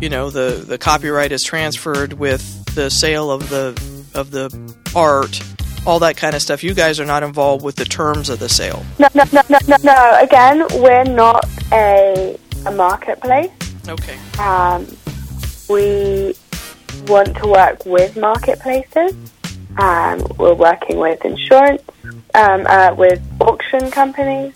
you 0.00 0.08
know 0.08 0.30
the 0.30 0.64
the 0.66 0.78
copyright 0.78 1.32
is 1.32 1.42
transferred 1.42 2.14
with 2.14 2.64
the 2.74 2.90
sale 2.90 3.30
of 3.30 3.48
the 3.48 3.68
of 4.14 4.30
the 4.30 4.74
art, 4.94 5.40
all 5.86 5.98
that 6.00 6.16
kind 6.16 6.34
of 6.34 6.42
stuff. 6.42 6.64
You 6.64 6.74
guys 6.74 6.98
are 7.00 7.06
not 7.06 7.22
involved 7.22 7.64
with 7.64 7.76
the 7.76 7.84
terms 7.84 8.28
of 8.28 8.38
the 8.38 8.48
sale. 8.48 8.84
No, 8.98 9.08
no, 9.14 9.24
no, 9.32 9.42
no, 9.48 9.58
no. 9.68 9.76
no. 9.82 10.18
Again, 10.22 10.66
we're 10.82 11.04
not 11.04 11.44
a 11.72 12.38
a 12.66 12.72
marketplace. 12.72 13.50
Okay. 13.88 14.18
Um, 14.38 14.86
we 15.68 16.34
want 17.06 17.36
to 17.36 17.48
work 17.48 17.84
with 17.86 18.16
marketplaces. 18.16 19.14
Um, 19.78 20.26
we're 20.36 20.54
working 20.54 20.98
with 20.98 21.24
insurance, 21.24 21.82
um, 22.34 22.66
uh, 22.66 22.94
with 22.96 23.22
auction 23.40 23.90
companies. 23.90 24.54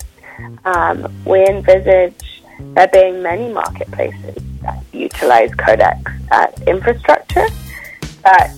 Um, 0.65 1.11
we 1.25 1.45
envisage 1.47 2.43
there 2.73 2.87
being 2.87 3.23
many 3.23 3.51
marketplaces 3.51 4.35
that 4.61 4.83
utilize 4.95 5.53
Codex 5.55 5.99
as 6.31 6.53
infrastructure, 6.67 7.47
but 8.23 8.51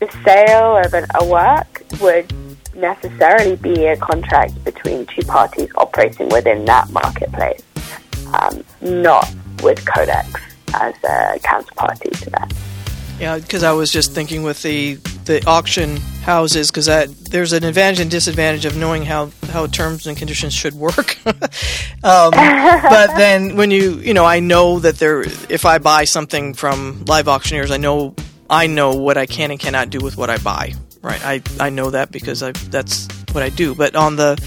the 0.00 0.10
sale 0.24 0.76
of 0.76 0.92
an, 0.94 1.06
a 1.14 1.24
work 1.26 1.82
would 2.00 2.32
necessarily 2.74 3.56
be 3.56 3.86
a 3.86 3.96
contract 3.96 4.62
between 4.64 5.06
two 5.06 5.22
parties 5.22 5.70
operating 5.76 6.28
within 6.28 6.64
that 6.64 6.90
marketplace, 6.90 7.62
um, 8.40 8.64
not 8.80 9.32
with 9.62 9.84
Codex 9.86 10.28
as 10.74 10.94
a 11.04 11.38
counterparty 11.40 12.10
to 12.22 12.30
that. 12.30 12.52
Yeah, 13.18 13.38
because 13.38 13.62
I 13.62 13.72
was 13.72 13.92
just 13.92 14.12
thinking 14.12 14.42
with 14.42 14.62
the 14.62 14.98
the 15.24 15.44
auction 15.46 15.96
houses, 16.22 16.70
because 16.70 16.86
that 16.86 17.08
there's 17.30 17.52
an 17.52 17.64
advantage 17.64 18.00
and 18.00 18.10
disadvantage 18.10 18.64
of 18.64 18.76
knowing 18.76 19.04
how 19.04 19.30
how 19.50 19.66
terms 19.66 20.06
and 20.06 20.16
conditions 20.16 20.52
should 20.52 20.74
work. 20.74 21.18
um, 21.26 22.30
but 22.30 23.14
then 23.16 23.56
when 23.56 23.70
you 23.70 23.94
you 23.98 24.14
know, 24.14 24.24
I 24.24 24.40
know 24.40 24.78
that 24.80 24.96
there 24.96 25.22
if 25.22 25.64
I 25.64 25.78
buy 25.78 26.04
something 26.04 26.54
from 26.54 27.04
live 27.06 27.28
auctioneers, 27.28 27.70
I 27.70 27.76
know 27.76 28.14
I 28.48 28.66
know 28.66 28.94
what 28.94 29.16
I 29.16 29.26
can 29.26 29.50
and 29.50 29.60
cannot 29.60 29.90
do 29.90 30.00
with 30.00 30.16
what 30.16 30.30
I 30.30 30.38
buy. 30.38 30.74
Right, 31.02 31.22
I, 31.22 31.42
I 31.60 31.68
know 31.68 31.90
that 31.90 32.10
because 32.10 32.42
I 32.42 32.52
that's 32.52 33.08
what 33.32 33.42
I 33.42 33.50
do. 33.50 33.74
But 33.74 33.94
on 33.94 34.16
the 34.16 34.42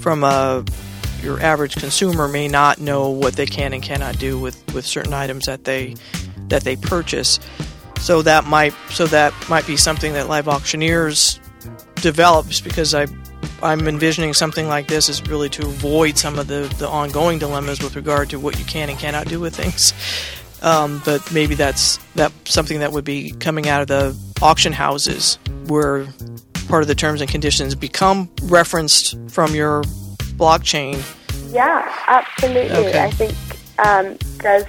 from 0.00 0.22
a 0.22 0.64
your 1.22 1.40
average 1.40 1.76
consumer 1.76 2.28
may 2.28 2.48
not 2.48 2.80
know 2.80 3.10
what 3.10 3.34
they 3.34 3.46
can 3.46 3.72
and 3.72 3.82
cannot 3.82 4.18
do 4.18 4.38
with, 4.38 4.72
with 4.72 4.86
certain 4.86 5.12
items 5.12 5.46
that 5.46 5.64
they 5.64 5.96
that 6.48 6.62
they 6.62 6.76
purchase. 6.76 7.38
So 7.98 8.22
that 8.22 8.46
might 8.46 8.74
so 8.90 9.06
that 9.06 9.34
might 9.48 9.66
be 9.66 9.76
something 9.76 10.12
that 10.14 10.28
live 10.28 10.48
auctioneers 10.48 11.40
develops 11.96 12.60
because 12.60 12.94
I 12.94 13.06
I'm 13.62 13.88
envisioning 13.88 14.34
something 14.34 14.68
like 14.68 14.86
this 14.86 15.08
is 15.08 15.22
really 15.28 15.48
to 15.50 15.62
avoid 15.62 16.16
some 16.16 16.38
of 16.38 16.46
the, 16.46 16.72
the 16.78 16.88
ongoing 16.88 17.38
dilemmas 17.38 17.82
with 17.82 17.96
regard 17.96 18.30
to 18.30 18.38
what 18.38 18.58
you 18.58 18.64
can 18.64 18.88
and 18.88 18.98
cannot 18.98 19.26
do 19.26 19.40
with 19.40 19.54
things. 19.54 19.92
Um, 20.62 21.02
but 21.04 21.32
maybe 21.32 21.54
that's 21.54 21.98
that 22.14 22.32
something 22.44 22.80
that 22.80 22.92
would 22.92 23.04
be 23.04 23.32
coming 23.32 23.68
out 23.68 23.82
of 23.82 23.88
the 23.88 24.16
auction 24.42 24.72
houses, 24.72 25.38
where 25.66 26.06
part 26.68 26.82
of 26.82 26.88
the 26.88 26.94
terms 26.94 27.20
and 27.20 27.30
conditions 27.30 27.74
become 27.74 28.28
referenced 28.44 29.16
from 29.30 29.54
your 29.54 29.82
blockchain. 30.36 31.02
Yeah, 31.52 31.94
absolutely. 32.06 32.70
Okay. 32.70 33.02
I 33.04 33.10
think 33.10 33.34
um, 33.78 34.16
there's 34.38 34.64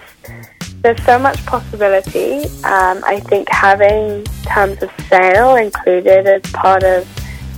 there's 0.82 1.04
so 1.04 1.20
much 1.20 1.46
possibility. 1.46 2.44
Um, 2.64 3.04
I 3.04 3.22
think 3.26 3.50
having 3.50 4.24
terms 4.44 4.82
of 4.82 4.92
sale 5.08 5.56
included 5.56 6.28
as 6.28 6.42
part 6.54 6.84
of 6.84 7.08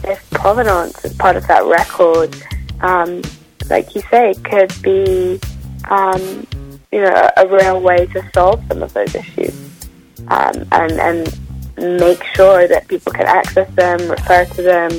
this 0.02 0.20
provenance, 0.32 1.06
as 1.06 1.14
part 1.14 1.36
of 1.36 1.46
that 1.48 1.64
record, 1.66 2.36
um, 2.82 3.22
like 3.70 3.94
you 3.94 4.02
say, 4.10 4.34
could 4.44 4.74
be 4.82 5.40
um, 5.90 6.48
you 6.92 7.02
know, 7.02 7.30
a 7.38 7.48
real 7.48 7.80
way 7.80 8.06
to 8.08 8.30
solve 8.34 8.64
some 8.68 8.84
of 8.84 8.94
those 8.94 9.14
issues 9.16 9.56
um, 10.28 10.66
and, 10.72 10.92
and 10.94 11.40
make 11.78 12.24
sure 12.24 12.68
that 12.68 12.88
people 12.88 13.12
can 13.12 13.28
access 13.28 13.70
them, 13.76 14.00
refer 14.10 14.46
to 14.46 14.62
them, 14.62 14.92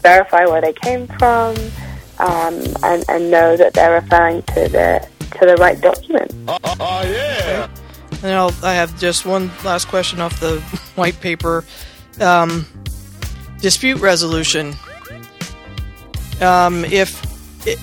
verify 0.00 0.44
where 0.46 0.60
they 0.60 0.72
came 0.72 1.06
from, 1.06 1.54
um, 2.18 2.60
and, 2.82 3.04
and 3.08 3.30
know 3.30 3.56
that 3.56 3.74
they're 3.74 4.00
referring 4.00 4.42
to 4.42 4.68
the 4.68 5.08
to 5.30 5.46
the 5.46 5.56
right 5.56 5.80
document. 5.80 6.32
Oh, 6.48 6.58
oh 6.64 7.02
yeah. 7.02 7.68
And 8.22 8.32
I'll, 8.32 8.54
I 8.62 8.74
have 8.74 8.98
just 8.98 9.24
one 9.26 9.50
last 9.64 9.88
question 9.88 10.20
off 10.20 10.40
the 10.40 10.60
white 10.96 11.20
paper. 11.20 11.64
Um, 12.20 12.66
dispute 13.60 14.00
resolution. 14.00 14.74
Um, 16.40 16.84
if 16.84 17.26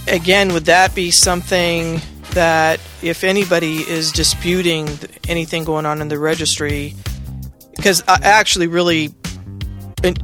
again, 0.07 0.53
would 0.53 0.65
that 0.65 0.95
be 0.95 1.11
something 1.11 2.01
that 2.31 2.79
if 3.01 3.23
anybody 3.23 3.77
is 3.77 4.11
disputing 4.11 4.89
anything 5.27 5.63
going 5.63 5.85
on 5.85 6.01
in 6.01 6.07
the 6.07 6.19
registry, 6.19 6.93
because 7.75 8.03
I 8.07 8.19
actually 8.21 8.67
really 8.67 9.13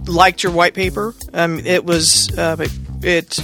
liked 0.07 0.43
your 0.43 0.51
white 0.51 0.73
paper. 0.73 1.13
Um, 1.33 1.59
it 1.59 1.85
was 1.85 2.37
uh, 2.37 2.57
it 3.01 3.39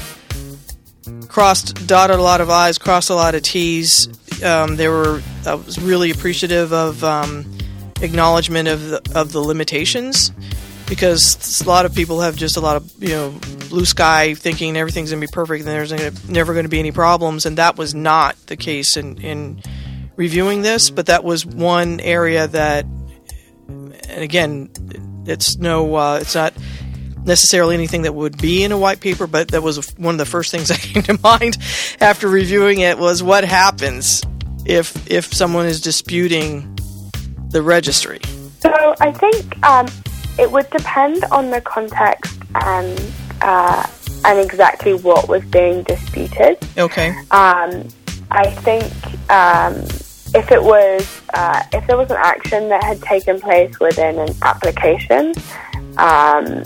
crossed 1.38 1.86
dotted 1.86 2.18
a 2.18 2.22
lot 2.22 2.42
of 2.42 2.50
i's, 2.50 2.80
crossed 2.80 3.12
a 3.12 3.14
lot 3.14 3.36
of 3.36 3.44
t's. 3.44 4.08
Um, 4.44 4.76
there 4.76 4.90
were 4.90 5.22
I 5.46 5.54
was 5.54 5.78
really 5.78 6.10
appreciative 6.10 6.74
of 6.74 7.04
um, 7.04 7.46
acknowledgement 8.02 8.68
of 8.68 8.88
the, 8.88 9.12
of 9.14 9.34
the 9.34 9.40
limitations 9.40 10.32
because 10.90 11.62
a 11.62 11.68
lot 11.68 11.86
of 11.86 11.94
people 11.94 12.22
have 12.22 12.36
just 12.36 12.58
a 12.58 12.60
lot 12.60 12.76
of 12.76 12.92
you 12.98 13.10
know 13.10 13.40
blue 13.70 13.86
sky 13.86 14.34
thinking 14.34 14.76
everything's 14.76 15.12
going 15.12 15.22
to 15.22 15.28
be 15.28 15.32
perfect 15.32 15.60
and 15.60 15.68
there's 15.68 15.92
gonna, 15.92 16.12
never 16.28 16.54
going 16.54 16.66
to 16.66 16.70
be 16.70 16.80
any 16.80 16.92
problems 16.92 17.46
and 17.46 17.60
that 17.60 17.78
was 17.78 17.94
not 17.94 18.36
the 18.48 18.58
case 18.58 18.98
in, 18.98 19.22
in 19.22 19.62
reviewing 20.16 20.64
this 20.64 20.90
but 20.90 21.06
that 21.06 21.24
was 21.24 21.46
one 21.46 22.00
area 22.00 22.48
that 22.48 22.84
and 23.68 24.24
again 24.24 24.72
it's 25.28 25.56
no 25.58 25.94
uh, 25.94 26.18
it's 26.20 26.34
not 26.34 26.52
necessarily 27.28 27.76
anything 27.76 28.04
that 28.04 28.16
would 28.16 28.38
be 28.38 28.64
in 28.64 28.72
a 28.72 28.78
white 28.78 29.00
paper 29.00 29.28
but 29.28 29.50
that 29.50 29.62
was 29.62 29.94
one 29.98 30.16
of 30.16 30.18
the 30.18 30.26
first 30.26 30.52
things 30.52 30.68
that 30.70 30.80
came 30.80 31.04
to 31.04 31.20
mind 31.24 31.58
after 32.00 32.28
reviewing 32.28 32.80
it 32.80 32.98
was 32.98 33.22
what 33.22 33.44
happens 33.44 34.24
if 34.66 35.10
if 35.10 35.34
someone 35.34 35.66
is 35.66 35.82
disputing 35.82 36.78
the 37.50 37.62
registry 37.62 38.20
so 38.60 38.96
i 39.00 39.12
think 39.12 39.66
um, 39.66 39.88
it 40.40 40.52
would 40.52 40.70
depend 40.70 41.24
on 41.26 41.50
the 41.50 41.62
context 41.62 42.40
and 42.56 43.14
uh, 43.42 43.86
and 44.26 44.40
exactly 44.40 44.94
what 44.94 45.28
was 45.28 45.44
being 45.46 45.84
disputed. 45.84 46.58
Okay. 46.78 47.10
Um, 47.32 47.88
I 48.32 48.50
think 48.62 48.84
um, 49.32 49.76
if 50.36 50.52
it 50.52 50.62
was 50.62 51.22
uh, 51.34 51.64
if 51.74 51.88
there 51.88 51.98
was 51.98 52.10
an 52.12 52.18
action 52.20 52.70
that 52.70 52.84
had 52.84 53.02
taken 53.02 53.40
place 53.40 53.80
within 53.80 54.20
an 54.20 54.30
application, 54.42 55.34
um, 55.98 56.66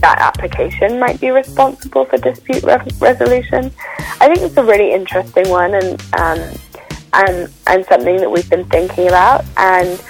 that 0.00 0.18
application 0.18 0.98
might 0.98 1.20
be 1.20 1.30
responsible 1.30 2.04
for 2.04 2.18
dispute 2.18 2.62
re- 2.62 2.78
resolution. 3.00 3.70
I 4.20 4.26
think 4.28 4.40
it's 4.40 4.56
a 4.56 4.64
really 4.64 4.92
interesting 4.92 5.48
one 5.48 5.74
and 5.74 6.00
um, 6.18 6.40
and 7.12 7.50
and 7.66 7.84
something 7.86 8.16
that 8.18 8.30
we've 8.30 8.48
been 8.50 8.64
thinking 8.66 9.08
about. 9.08 9.44
And 9.56 10.00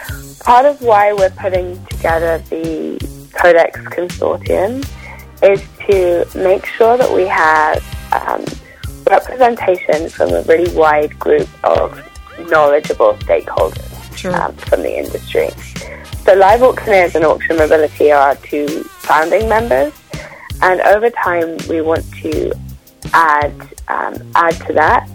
part 0.41 0.67
of 0.67 0.81
why 0.83 1.13
we're 1.13 1.31
putting 1.31 1.85
together 1.87 2.39
the 2.51 2.99
Codex 3.35 3.79
Consortium 3.81 4.87
is 5.43 5.63
to 5.87 6.27
make 6.39 6.65
sure 6.67 6.97
that 6.97 7.13
we 7.13 7.27
have 7.27 7.83
um, 8.13 8.45
representation 9.11 10.09
from 10.09 10.31
a 10.33 10.43
really 10.43 10.75
wide 10.75 11.17
group 11.19 11.49
of 11.65 12.03
knowledgeable 12.49 13.15
stakeholders 13.15 13.93
Sure. 14.17 14.35
um, 14.35 14.55
from 14.57 14.83
the 14.83 14.97
industry. 14.99 15.49
So 16.27 16.35
Live 16.35 16.65
Auctioneers 16.65 17.15
and 17.15 17.25
Auction 17.25 17.57
Mobility 17.57 18.11
are 18.11 18.31
our 18.31 18.35
two 18.35 18.83
founding 18.99 19.49
members, 19.49 19.93
and 20.61 20.81
over 20.81 21.09
time 21.09 21.57
we 21.69 21.81
want 21.81 22.05
to 22.15 22.53
add 23.13 23.53
um, 23.87 24.17
add 24.35 24.55
to 24.67 24.73
that 24.73 25.09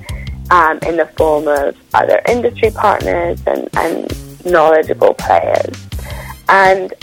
um, 0.52 0.80
in 0.88 0.96
the 0.96 1.08
form 1.18 1.50
of 1.50 1.76
other 1.94 2.22
industry 2.30 2.72
partners 2.72 3.42
and, 3.46 3.68
and 3.76 4.46
knowledgeable 4.46 5.14
players. 5.16 5.76
And 6.48 6.94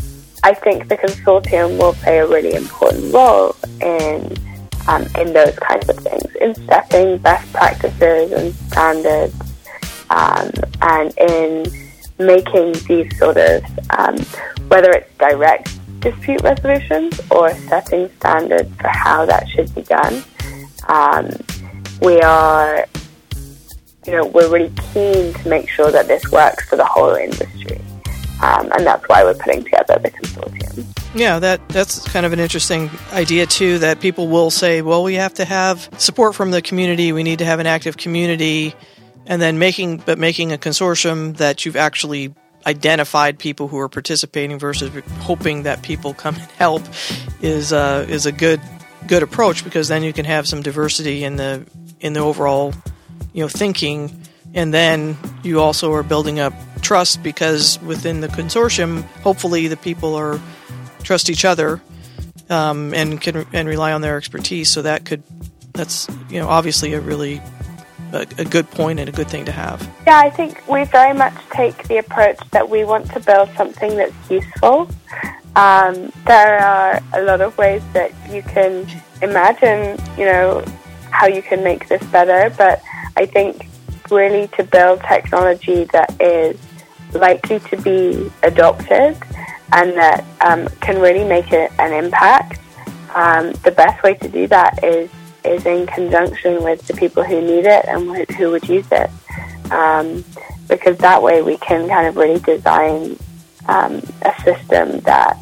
I 0.42 0.54
think 0.54 0.88
the 0.88 0.96
consortium 0.96 1.76
will 1.78 1.92
play 1.92 2.20
a 2.20 2.26
really 2.26 2.54
important 2.54 3.12
role 3.12 3.54
in 3.82 4.34
um, 4.86 5.02
in 5.18 5.34
those 5.34 5.54
kinds 5.58 5.86
of 5.86 5.98
things, 5.98 6.34
in 6.36 6.54
setting 6.66 7.18
best 7.18 7.52
practices 7.52 8.32
and 8.32 8.54
standards, 8.70 9.34
um, 10.08 10.50
and 10.80 11.12
in 11.18 11.87
making 12.18 12.72
these 12.86 13.16
sort 13.18 13.36
of 13.36 13.62
um, 13.90 14.16
whether 14.68 14.90
it's 14.92 15.16
direct 15.18 15.78
dispute 16.00 16.42
resolutions 16.42 17.20
or 17.30 17.50
setting 17.68 18.08
standards 18.18 18.74
for 18.76 18.88
how 18.88 19.26
that 19.26 19.48
should 19.48 19.74
be 19.74 19.82
done. 19.82 20.22
Um, 20.88 21.30
we 22.00 22.20
are, 22.20 22.86
you 24.06 24.12
know, 24.12 24.26
we're 24.26 24.50
really 24.50 24.72
keen 24.92 25.34
to 25.34 25.48
make 25.48 25.68
sure 25.68 25.90
that 25.90 26.06
this 26.08 26.30
works 26.30 26.68
for 26.68 26.76
the 26.76 26.84
whole 26.84 27.14
industry, 27.14 27.80
um, 28.42 28.70
and 28.72 28.86
that's 28.86 29.06
why 29.08 29.24
we're 29.24 29.34
putting 29.34 29.64
together 29.64 29.98
the 29.98 30.10
consortium. 30.10 30.84
Yeah, 31.14 31.38
that 31.38 31.66
that's 31.70 32.06
kind 32.08 32.24
of 32.26 32.32
an 32.32 32.38
interesting 32.38 32.90
idea 33.12 33.46
too. 33.46 33.78
That 33.78 34.00
people 34.00 34.28
will 34.28 34.50
say, 34.50 34.82
"Well, 34.82 35.02
we 35.02 35.14
have 35.14 35.34
to 35.34 35.44
have 35.44 35.88
support 35.98 36.34
from 36.34 36.50
the 36.50 36.62
community. 36.62 37.12
We 37.12 37.22
need 37.22 37.40
to 37.40 37.44
have 37.44 37.60
an 37.60 37.66
active 37.66 37.96
community," 37.96 38.74
and 39.28 39.40
then 39.40 39.58
making 39.60 39.98
but 39.98 40.18
making 40.18 40.52
a 40.52 40.58
consortium 40.58 41.36
that 41.36 41.64
you've 41.64 41.76
actually 41.76 42.34
identified 42.66 43.38
people 43.38 43.68
who 43.68 43.78
are 43.78 43.88
participating 43.88 44.58
versus 44.58 44.90
hoping 45.20 45.62
that 45.62 45.82
people 45.82 46.12
come 46.12 46.34
and 46.34 46.50
help 46.52 46.82
is 47.40 47.72
uh, 47.72 48.04
is 48.08 48.26
a 48.26 48.32
good 48.32 48.60
good 49.06 49.22
approach 49.22 49.62
because 49.62 49.86
then 49.86 50.02
you 50.02 50.12
can 50.12 50.24
have 50.24 50.48
some 50.48 50.62
diversity 50.62 51.22
in 51.22 51.36
the 51.36 51.64
in 52.00 52.14
the 52.14 52.20
overall 52.20 52.72
you 53.32 53.42
know 53.42 53.48
thinking, 53.48 54.10
and 54.54 54.72
then 54.72 55.16
you 55.42 55.60
also 55.60 55.92
are 55.92 56.02
building 56.02 56.40
up 56.40 56.52
trust 56.80 57.22
because 57.22 57.80
within 57.82 58.20
the 58.20 58.28
consortium, 58.28 59.02
hopefully 59.22 59.68
the 59.68 59.76
people 59.76 60.14
are 60.14 60.40
trust 61.02 61.30
each 61.30 61.44
other 61.44 61.80
um, 62.50 62.92
and 62.94 63.20
can 63.20 63.46
and 63.52 63.68
rely 63.68 63.92
on 63.92 64.00
their 64.00 64.16
expertise. 64.16 64.72
So 64.72 64.82
that 64.82 65.04
could 65.04 65.22
that's 65.74 66.08
you 66.30 66.40
know 66.40 66.48
obviously 66.48 66.94
a 66.94 67.00
really 67.00 67.40
a, 68.12 68.26
a 68.38 68.44
good 68.44 68.70
point 68.70 69.00
and 69.00 69.08
a 69.08 69.12
good 69.12 69.28
thing 69.28 69.44
to 69.44 69.52
have. 69.52 69.88
Yeah, 70.06 70.18
I 70.18 70.30
think 70.30 70.66
we 70.68 70.84
very 70.84 71.16
much 71.16 71.34
take 71.50 71.86
the 71.88 71.98
approach 71.98 72.38
that 72.50 72.68
we 72.68 72.84
want 72.84 73.10
to 73.12 73.20
build 73.20 73.50
something 73.56 73.96
that's 73.96 74.30
useful. 74.30 74.88
Um, 75.56 76.12
there 76.26 76.58
are 76.58 77.00
a 77.14 77.22
lot 77.22 77.40
of 77.40 77.56
ways 77.58 77.82
that 77.92 78.12
you 78.30 78.42
can 78.42 78.86
imagine, 79.22 79.98
you 80.16 80.24
know, 80.24 80.64
how 81.10 81.26
you 81.26 81.42
can 81.42 81.64
make 81.64 81.88
this 81.88 82.04
better, 82.06 82.54
but 82.56 82.80
I 83.16 83.26
think 83.26 83.68
really 84.10 84.48
to 84.48 84.64
build 84.64 85.00
technology 85.00 85.84
that 85.92 86.20
is 86.20 86.58
likely 87.12 87.60
to 87.60 87.76
be 87.82 88.30
adopted 88.42 89.16
and 89.72 89.92
that 89.96 90.24
um, 90.40 90.68
can 90.80 91.00
really 91.00 91.24
make 91.24 91.52
a, 91.52 91.70
an 91.80 91.92
impact, 91.92 92.60
um, 93.14 93.52
the 93.64 93.70
best 93.70 94.02
way 94.02 94.14
to 94.14 94.28
do 94.28 94.46
that 94.46 94.82
is 94.84 95.10
is 95.44 95.64
in 95.66 95.86
conjunction 95.86 96.62
with 96.62 96.86
the 96.86 96.94
people 96.94 97.22
who 97.24 97.40
need 97.40 97.64
it 97.66 97.84
and 97.86 98.30
who 98.32 98.50
would 98.50 98.68
use 98.68 98.86
it. 98.90 99.10
Um, 99.72 100.24
because 100.68 100.98
that 100.98 101.22
way 101.22 101.42
we 101.42 101.56
can 101.58 101.88
kind 101.88 102.06
of 102.06 102.16
really 102.16 102.40
design 102.40 103.18
um, 103.68 104.02
a 104.22 104.34
system 104.42 105.00
that 105.00 105.36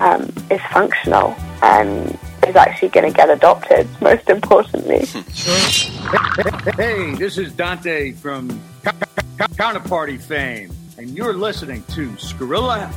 um, 0.00 0.32
is 0.50 0.60
functional 0.72 1.34
and 1.62 2.18
is 2.46 2.56
actually 2.56 2.88
going 2.88 3.10
to 3.10 3.16
get 3.16 3.30
adopted, 3.30 3.88
most 4.00 4.28
importantly. 4.28 5.06
Hey, 6.76 7.14
this 7.14 7.38
is 7.38 7.52
Dante 7.52 8.12
from 8.12 8.60
Co- 8.82 8.90
Co- 9.38 9.46
Counterparty 9.54 10.20
fame, 10.20 10.70
and 10.98 11.10
you're 11.10 11.32
listening 11.32 11.82
to 11.94 12.10
Skrilla 12.12 12.92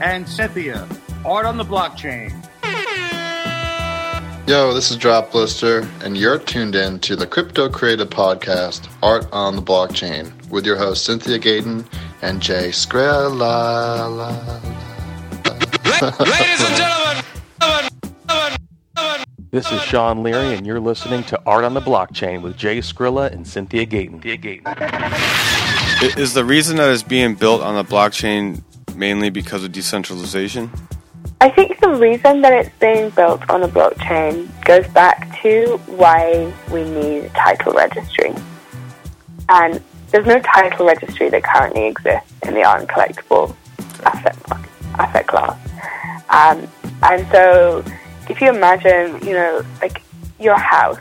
and 0.00 0.28
Cynthia, 0.28 0.86
Art 1.24 1.46
on 1.46 1.56
the 1.56 1.64
Blockchain. 1.64 2.32
Yo, 4.50 4.74
this 4.74 4.90
is 4.90 4.96
Drop 4.96 5.30
Blister, 5.30 5.88
and 6.02 6.16
you're 6.18 6.36
tuned 6.36 6.74
in 6.74 6.98
to 7.00 7.14
the 7.14 7.24
Crypto 7.24 7.68
Creative 7.68 8.10
Podcast, 8.10 8.88
Art 9.00 9.24
on 9.30 9.54
the 9.54 9.62
Blockchain, 9.62 10.32
with 10.50 10.66
your 10.66 10.76
hosts 10.76 11.06
Cynthia 11.06 11.38
Gayton 11.38 11.86
and 12.20 12.42
Jay 12.42 12.70
Skrilla. 12.70 14.40
Ladies 16.18 16.60
and 16.66 16.76
gentlemen, 16.76 17.24
This 19.52 19.70
is 19.70 19.80
Sean 19.82 20.24
Leary, 20.24 20.56
and 20.56 20.66
you're 20.66 20.80
listening 20.80 21.22
to 21.24 21.40
Art 21.46 21.62
on 21.62 21.74
the 21.74 21.80
Blockchain 21.80 22.42
with 22.42 22.56
Jay 22.56 22.78
Skrilla 22.78 23.30
and 23.32 23.46
Cynthia 23.46 23.86
Gayton. 23.86 24.20
I- 24.66 26.12
Is 26.16 26.34
the 26.34 26.44
reason 26.44 26.76
that 26.78 26.90
it's 26.90 27.04
being 27.04 27.36
built 27.36 27.62
on 27.62 27.76
the 27.76 27.84
blockchain 27.84 28.64
mainly 28.96 29.30
because 29.30 29.62
of 29.62 29.70
decentralization? 29.70 30.72
I 31.42 31.48
think 31.48 31.80
the 31.80 31.88
reason 31.88 32.42
that 32.42 32.52
it's 32.52 32.78
being 32.78 33.08
built 33.10 33.48
on 33.48 33.62
a 33.62 33.68
blockchain 33.68 34.48
goes 34.66 34.86
back 34.88 35.40
to 35.40 35.78
why 35.86 36.52
we 36.70 36.84
need 36.84 37.24
a 37.24 37.28
title 37.30 37.72
registry. 37.72 38.34
And 39.48 39.82
there's 40.10 40.26
no 40.26 40.38
title 40.40 40.86
registry 40.86 41.30
that 41.30 41.42
currently 41.42 41.86
exists 41.86 42.30
in 42.46 42.52
the 42.52 42.62
art 42.62 42.80
and 42.80 42.88
collectible 42.90 43.56
asset 44.04 44.36
asset 44.98 45.26
class. 45.26 45.58
Um, 46.28 46.68
and 47.02 47.26
so, 47.32 47.82
if 48.28 48.40
you 48.42 48.50
imagine, 48.50 49.26
you 49.26 49.32
know, 49.32 49.64
like 49.80 50.02
your 50.38 50.58
house, 50.58 50.98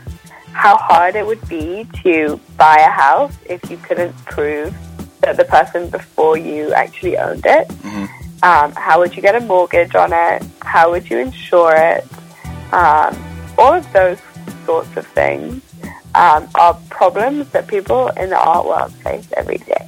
how 0.53 0.77
hard 0.77 1.15
it 1.15 1.25
would 1.25 1.45
be 1.49 1.85
to 2.03 2.39
buy 2.57 2.77
a 2.77 2.89
house 2.89 3.33
if 3.49 3.69
you 3.69 3.75
couldn't 3.77 4.13
prove 4.25 4.73
that 5.19 5.35
the 5.35 5.43
person 5.43 5.89
before 5.89 6.37
you 6.37 6.71
actually 6.73 7.17
owned 7.17 7.45
it. 7.45 7.69
Um, 8.41 8.71
how 8.71 8.99
would 8.99 9.15
you 9.15 9.21
get 9.21 9.35
a 9.35 9.41
mortgage 9.41 9.95
on 9.95 10.11
it? 10.13 10.43
How 10.61 10.91
would 10.91 11.09
you 11.09 11.19
insure 11.19 11.75
it? 11.75 12.07
Um, 12.71 13.17
all 13.57 13.73
of 13.73 13.91
those 13.91 14.17
sorts 14.65 14.95
of 14.95 15.05
things 15.07 15.61
um, 16.15 16.47
are 16.55 16.79
problems 16.89 17.49
that 17.49 17.67
people 17.67 18.07
in 18.09 18.29
the 18.29 18.37
art 18.37 18.65
world 18.65 18.93
face 18.93 19.27
every 19.35 19.57
day. 19.57 19.87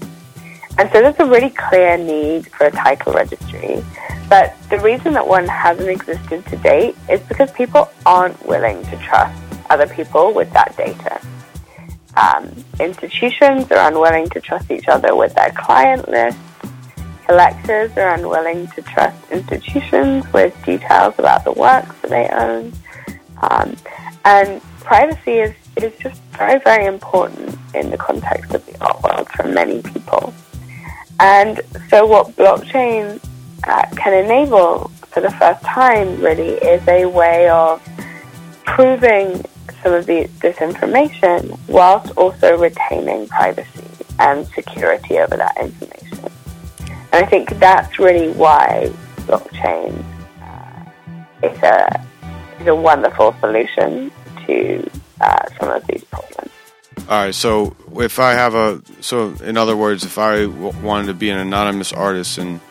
And 0.77 0.89
so 0.91 1.01
there's 1.01 1.19
a 1.19 1.25
really 1.25 1.49
clear 1.51 1.97
need 1.97 2.47
for 2.47 2.67
a 2.67 2.71
title 2.71 3.13
registry. 3.13 3.83
But 4.29 4.55
the 4.69 4.79
reason 4.79 5.13
that 5.13 5.27
one 5.27 5.47
hasn't 5.47 5.89
existed 5.89 6.45
to 6.47 6.57
date 6.57 6.95
is 7.09 7.19
because 7.21 7.51
people 7.51 7.89
aren't 8.05 8.43
willing 8.45 8.83
to 8.85 8.97
trust 8.97 9.37
other 9.69 9.87
people 9.87 10.33
with 10.33 10.51
that 10.53 10.75
data. 10.77 11.21
Um, 12.15 12.51
institutions 12.79 13.71
are 13.71 13.87
unwilling 13.89 14.29
to 14.29 14.41
trust 14.41 14.71
each 14.71 14.87
other 14.87 15.15
with 15.15 15.33
their 15.35 15.51
client 15.51 16.09
list. 16.09 16.37
Collectors 17.31 17.95
are 17.95 18.13
unwilling 18.15 18.67
to 18.67 18.81
trust 18.81 19.31
institutions 19.31 20.25
with 20.33 20.53
details 20.65 21.15
about 21.17 21.45
the 21.45 21.53
works 21.53 21.95
that 22.01 22.09
they 22.09 22.27
own. 22.27 22.73
Um, 23.41 23.77
and 24.25 24.61
privacy 24.81 25.39
is, 25.39 25.55
is 25.77 25.97
just 25.97 26.21
very, 26.33 26.59
very 26.59 26.87
important 26.87 27.57
in 27.73 27.89
the 27.89 27.97
context 27.97 28.53
of 28.53 28.65
the 28.65 28.77
art 28.83 29.01
world 29.01 29.29
for 29.29 29.47
many 29.47 29.81
people. 29.81 30.33
And 31.21 31.61
so, 31.87 32.05
what 32.05 32.35
blockchain 32.35 33.23
uh, 33.65 33.85
can 33.95 34.25
enable 34.25 34.89
for 35.07 35.21
the 35.21 35.31
first 35.31 35.63
time 35.63 36.21
really 36.21 36.55
is 36.55 36.85
a 36.89 37.05
way 37.05 37.47
of 37.47 37.81
proving 38.65 39.41
some 39.81 39.93
of 39.93 40.05
the, 40.05 40.29
this 40.41 40.59
information 40.59 41.57
whilst 41.69 42.11
also 42.17 42.57
retaining 42.57 43.29
privacy 43.29 43.87
and 44.19 44.45
security 44.47 45.17
over 45.17 45.37
that 45.37 45.55
information. 45.61 46.00
And 47.11 47.25
I 47.25 47.27
think 47.27 47.49
that's 47.59 47.99
really 47.99 48.31
why 48.31 48.91
blockchain 49.27 50.03
uh, 50.41 51.47
is 51.47 51.57
a 51.63 52.05
is 52.59 52.67
a 52.67 52.75
wonderful 52.75 53.35
solution 53.39 54.11
to 54.45 54.89
uh, 55.19 55.45
some 55.59 55.69
of 55.69 55.85
these 55.87 56.03
problems. 56.05 56.51
All 57.09 57.25
right. 57.25 57.35
So 57.35 57.75
if 57.95 58.19
I 58.19 58.33
have 58.33 58.55
a, 58.55 58.81
so 59.01 59.33
in 59.43 59.57
other 59.57 59.75
words, 59.75 60.03
if 60.03 60.17
I 60.17 60.45
w- 60.45 60.73
wanted 60.81 61.07
to 61.07 61.13
be 61.13 61.29
an 61.29 61.39
anonymous 61.39 61.91
artist 61.91 62.37
and 62.37 62.61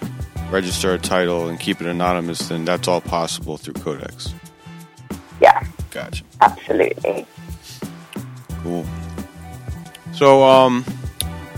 register 0.51 0.95
a 0.95 0.99
title 0.99 1.49
and 1.49 1.59
keep 1.61 1.81
it 1.81 1.87
anonymous, 1.87 2.49
then 2.49 2.65
that's 2.65 2.89
all 2.89 3.01
possible 3.01 3.57
through 3.57 3.75
Codex. 3.75 4.33
Yeah. 5.41 5.65
Gotcha. 5.91 6.25
Absolutely. 6.41 7.27
Cool. 8.63 8.87
So, 10.13 10.43
um, 10.45 10.85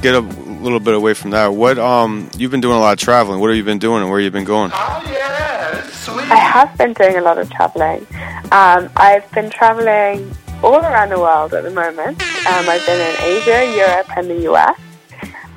get 0.03 0.15
a 0.17 0.21
little 0.21 0.81
bit 0.81 0.95
away 0.95 1.15
from 1.15 1.31
that. 1.31 1.55
What, 1.55 1.79
um, 1.79 2.29
you've 2.37 2.51
been 2.51 2.61
doing 2.61 2.77
a 2.77 2.81
lot 2.81 2.93
of 2.93 2.99
traveling. 2.99 3.41
What 3.41 3.49
have 3.49 3.57
you 3.57 3.65
been 3.65 3.79
doing 3.79 4.03
and 4.03 4.11
where 4.11 4.19
have 4.19 4.25
you 4.25 4.31
been 4.31 4.45
going? 4.45 4.73
I 4.75 6.37
have 6.37 6.77
been 6.77 6.93
doing 6.93 7.17
a 7.17 7.21
lot 7.21 7.39
of 7.39 7.49
traveling. 7.51 8.05
Um, 8.51 8.91
I've 8.97 9.31
been 9.33 9.49
traveling 9.49 10.35
all 10.63 10.77
around 10.77 11.11
the 11.11 11.21
world 11.21 11.55
at 11.55 11.63
the 11.63 11.71
moment. 11.71 12.21
Um, 12.21 12.69
I've 12.69 12.85
been 12.85 13.01
in 13.01 13.17
Asia, 13.21 13.77
Europe, 13.77 14.09
and 14.17 14.29
the 14.29 14.51
US, 14.51 14.79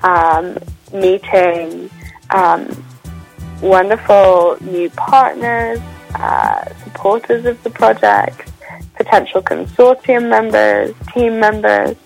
um, 0.04 0.58
meeting 0.94 1.90
um, 2.30 2.86
wonderful 3.62 4.58
new 4.62 4.90
partners, 4.92 5.80
uh, 6.14 6.66
supporters 6.84 7.46
of 7.46 7.62
the 7.64 7.72
project, 7.72 8.52
potential 8.96 9.42
consortium 9.42 10.30
members, 10.30 10.94
team 11.14 11.40
members. 11.40 11.98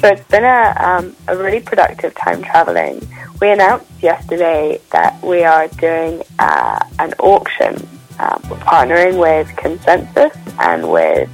So 0.00 0.08
it's 0.08 0.26
been 0.28 0.44
a, 0.44 0.74
um, 0.78 1.16
a 1.26 1.36
really 1.36 1.60
productive 1.60 2.14
time 2.14 2.42
traveling. 2.42 3.00
We 3.40 3.50
announced 3.50 3.86
yesterday 4.02 4.80
that 4.92 5.22
we 5.22 5.42
are 5.42 5.68
doing 5.68 6.22
uh, 6.38 6.78
an 6.98 7.14
auction. 7.14 7.76
Um, 8.18 8.42
we're 8.50 8.58
partnering 8.58 9.18
with 9.20 9.48
Consensus 9.56 10.32
and 10.58 10.90
with 10.90 11.28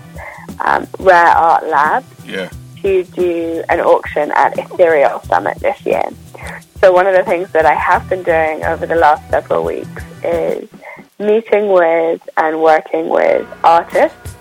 um, 0.64 0.86
Rare 1.00 1.26
Art 1.28 1.64
Labs 1.66 2.06
Yeah. 2.26 2.50
to 2.82 3.04
do 3.04 3.64
an 3.68 3.80
auction 3.80 4.30
at 4.32 4.56
Ethereal 4.58 5.20
Summit 5.24 5.58
this 5.58 5.84
year. 5.84 6.04
So 6.80 6.92
one 6.92 7.06
of 7.06 7.14
the 7.14 7.24
things 7.24 7.50
that 7.52 7.66
I 7.66 7.74
have 7.74 8.08
been 8.08 8.22
doing 8.22 8.64
over 8.64 8.86
the 8.86 8.96
last 8.96 9.28
several 9.30 9.64
weeks 9.64 10.02
is 10.24 10.68
meeting 11.18 11.68
with 11.72 12.20
and 12.36 12.60
working 12.62 13.08
with 13.08 13.46
artists 13.64 14.34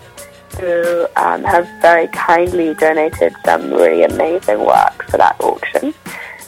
who 0.58 1.06
um, 1.16 1.44
have 1.44 1.68
very 1.80 2.08
kindly 2.08 2.74
donated 2.74 3.34
some 3.44 3.72
really 3.72 4.04
amazing 4.04 4.60
work 4.60 5.04
for 5.08 5.16
that 5.16 5.36
auction, 5.40 5.94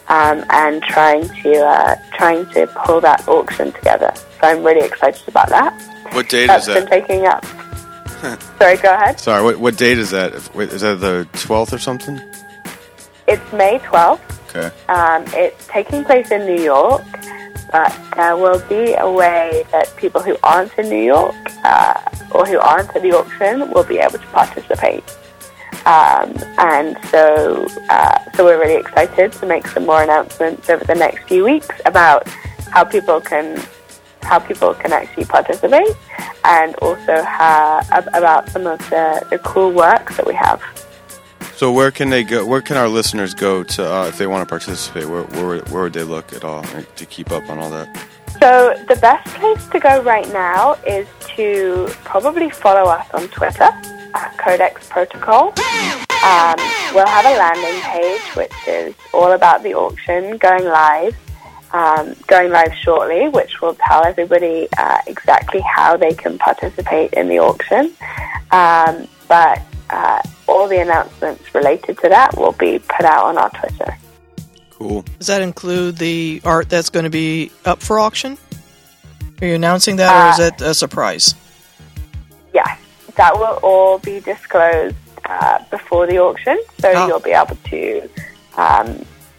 um, 0.08 0.44
and 0.50 0.82
trying 0.82 1.28
to 1.42 1.64
uh, 1.64 1.96
trying 2.12 2.46
to 2.50 2.66
pull 2.84 3.00
that 3.00 3.26
auction 3.28 3.72
together. 3.72 4.12
So 4.14 4.48
I'm 4.48 4.62
really 4.62 4.86
excited 4.86 5.26
about 5.28 5.48
that. 5.48 5.72
What 6.12 6.28
date 6.28 6.46
That's 6.46 6.68
is 6.68 6.74
been 6.74 6.84
that? 6.84 6.90
taking 6.90 7.26
up. 7.26 7.44
Sorry, 8.58 8.76
go 8.78 8.94
ahead. 8.94 9.20
Sorry, 9.20 9.42
what, 9.42 9.58
what 9.58 9.76
date 9.76 9.98
is 9.98 10.10
that? 10.10 10.32
Is 10.34 10.80
that 10.80 11.00
the 11.00 11.28
12th 11.32 11.72
or 11.72 11.78
something? 11.78 12.20
It's 13.26 13.52
May 13.52 13.78
12th. 13.80 14.20
Okay. 14.56 14.74
Um, 14.88 15.24
it's 15.34 15.66
taking 15.66 16.04
place 16.04 16.30
in 16.30 16.46
New 16.46 16.62
York, 16.62 17.02
but 17.74 17.92
there 18.14 18.36
will 18.36 18.60
be 18.68 18.94
a 18.94 19.10
way 19.10 19.66
that 19.72 19.86
people 19.96 20.22
who 20.22 20.36
aren't 20.44 20.72
in 20.78 20.88
New 20.88 21.04
York 21.16 21.34
uh, 21.64 21.98
or 22.30 22.46
who 22.46 22.56
aren't 22.60 22.94
at 22.94 23.02
the 23.02 23.10
auction 23.10 23.68
will 23.72 23.82
be 23.82 23.98
able 23.98 24.20
to 24.26 24.26
participate. 24.28 25.02
Um, 25.84 26.28
and 26.56 26.96
so, 27.10 27.66
uh, 27.90 28.30
so 28.34 28.44
we're 28.44 28.60
really 28.60 28.80
excited 28.80 29.32
to 29.32 29.46
make 29.46 29.66
some 29.66 29.86
more 29.86 30.04
announcements 30.04 30.70
over 30.70 30.84
the 30.84 30.94
next 30.94 31.26
few 31.26 31.42
weeks 31.44 31.74
about 31.84 32.28
how 32.70 32.84
people 32.84 33.20
can 33.20 33.60
how 34.22 34.38
people 34.38 34.72
can 34.72 34.92
actually 34.92 35.26
participate, 35.26 35.94
and 36.44 36.74
also 36.76 37.22
how, 37.24 37.80
about 38.14 38.48
some 38.48 38.66
of 38.66 38.78
the, 38.88 39.06
the 39.30 39.38
cool 39.40 39.70
work 39.70 40.14
that 40.16 40.26
we 40.26 40.32
have. 40.32 40.62
So 41.56 41.70
where 41.70 41.92
can 41.92 42.10
they 42.10 42.24
go? 42.24 42.44
Where 42.44 42.60
can 42.60 42.76
our 42.76 42.88
listeners 42.88 43.32
go 43.32 43.62
to 43.62 43.94
uh, 43.94 44.08
if 44.08 44.18
they 44.18 44.26
want 44.26 44.42
to 44.42 44.50
participate? 44.50 45.06
Where, 45.06 45.22
where 45.22 45.60
where 45.60 45.82
would 45.84 45.92
they 45.92 46.02
look 46.02 46.32
at 46.32 46.44
all 46.44 46.62
to 46.62 47.06
keep 47.06 47.30
up 47.30 47.48
on 47.48 47.58
all 47.58 47.70
that? 47.70 47.88
So 48.40 48.74
the 48.88 48.96
best 48.96 49.26
place 49.36 49.64
to 49.68 49.78
go 49.78 50.02
right 50.02 50.26
now 50.32 50.74
is 50.86 51.06
to 51.36 51.88
probably 52.02 52.50
follow 52.50 52.90
us 52.90 53.08
on 53.14 53.28
Twitter 53.28 53.70
at 54.14 54.34
Codex 54.36 54.88
Protocol. 54.88 55.54
Um, 56.24 56.56
we'll 56.92 57.06
have 57.06 57.24
a 57.24 57.36
landing 57.38 57.80
page 57.82 58.36
which 58.36 58.52
is 58.66 58.94
all 59.12 59.32
about 59.32 59.62
the 59.62 59.74
auction 59.74 60.36
going 60.38 60.64
live, 60.64 61.16
um, 61.72 62.16
going 62.26 62.50
live 62.50 62.74
shortly, 62.74 63.28
which 63.28 63.60
will 63.60 63.76
tell 63.86 64.04
everybody 64.04 64.66
uh, 64.76 64.98
exactly 65.06 65.60
how 65.60 65.96
they 65.96 66.14
can 66.14 66.36
participate 66.36 67.12
in 67.12 67.28
the 67.28 67.38
auction. 67.38 67.92
Um, 68.50 69.06
but 69.28 69.62
uh, 69.94 70.20
all 70.50 70.66
the 70.68 70.80
announcements 70.86 71.44
related 71.54 71.94
to 72.02 72.08
that 72.08 72.36
will 72.36 72.56
be 72.66 72.72
put 72.94 73.04
out 73.14 73.24
on 73.30 73.38
our 73.38 73.50
Twitter. 73.50 73.96
Cool. 74.70 75.04
Does 75.18 75.28
that 75.28 75.42
include 75.50 75.98
the 75.98 76.42
art 76.44 76.68
that's 76.68 76.90
going 76.90 77.04
to 77.04 77.16
be 77.24 77.50
up 77.64 77.80
for 77.86 77.98
auction? 78.06 78.36
Are 79.40 79.46
you 79.46 79.54
announcing 79.54 79.96
that, 79.96 80.10
or 80.16 80.30
is 80.32 80.40
Uh, 80.40 80.50
it 80.50 80.60
a 80.60 80.74
surprise? 80.74 81.34
Yes, 82.52 82.78
that 83.20 83.32
will 83.40 83.58
all 83.62 83.98
be 83.98 84.20
disclosed 84.20 84.96
uh, 85.24 85.58
before 85.70 86.06
the 86.06 86.18
auction, 86.18 86.58
so 86.80 87.06
you'll 87.06 87.20
be 87.20 87.36
able 87.42 87.58
to 87.70 87.82
um, 88.56 88.88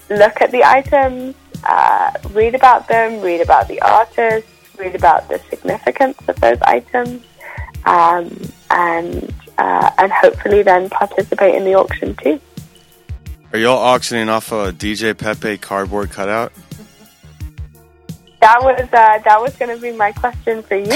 look 0.09 0.35
at 0.41 0.51
the 0.51 0.63
items, 0.63 1.35
uh, 1.63 2.11
read 2.31 2.55
about 2.55 2.87
them, 2.87 3.21
read 3.21 3.41
about 3.41 3.67
the 3.67 3.79
artists, 3.81 4.49
read 4.77 4.95
about 4.95 5.27
the 5.29 5.39
significance 5.49 6.17
of 6.27 6.35
those 6.39 6.61
items, 6.77 7.23
um, 7.85 8.25
and 8.69 9.33
uh, 9.57 9.89
and 9.97 10.11
hopefully 10.11 10.63
then 10.63 10.89
participate 10.89 11.55
in 11.55 11.63
the 11.63 11.75
auction 11.75 12.15
too. 12.15 12.39
Are 13.53 13.59
y'all 13.59 13.77
auctioning 13.77 14.29
off 14.29 14.51
a 14.51 14.71
DJ 14.71 15.17
Pepe 15.17 15.57
cardboard 15.57 16.11
cutout? 16.11 16.51
That 18.41 18.61
was 18.61 18.79
uh, 18.79 18.85
that 18.91 19.41
was 19.41 19.55
going 19.55 19.75
to 19.75 19.81
be 19.81 19.91
my 19.91 20.11
question 20.11 20.61
for 20.61 20.75
you. 20.75 20.85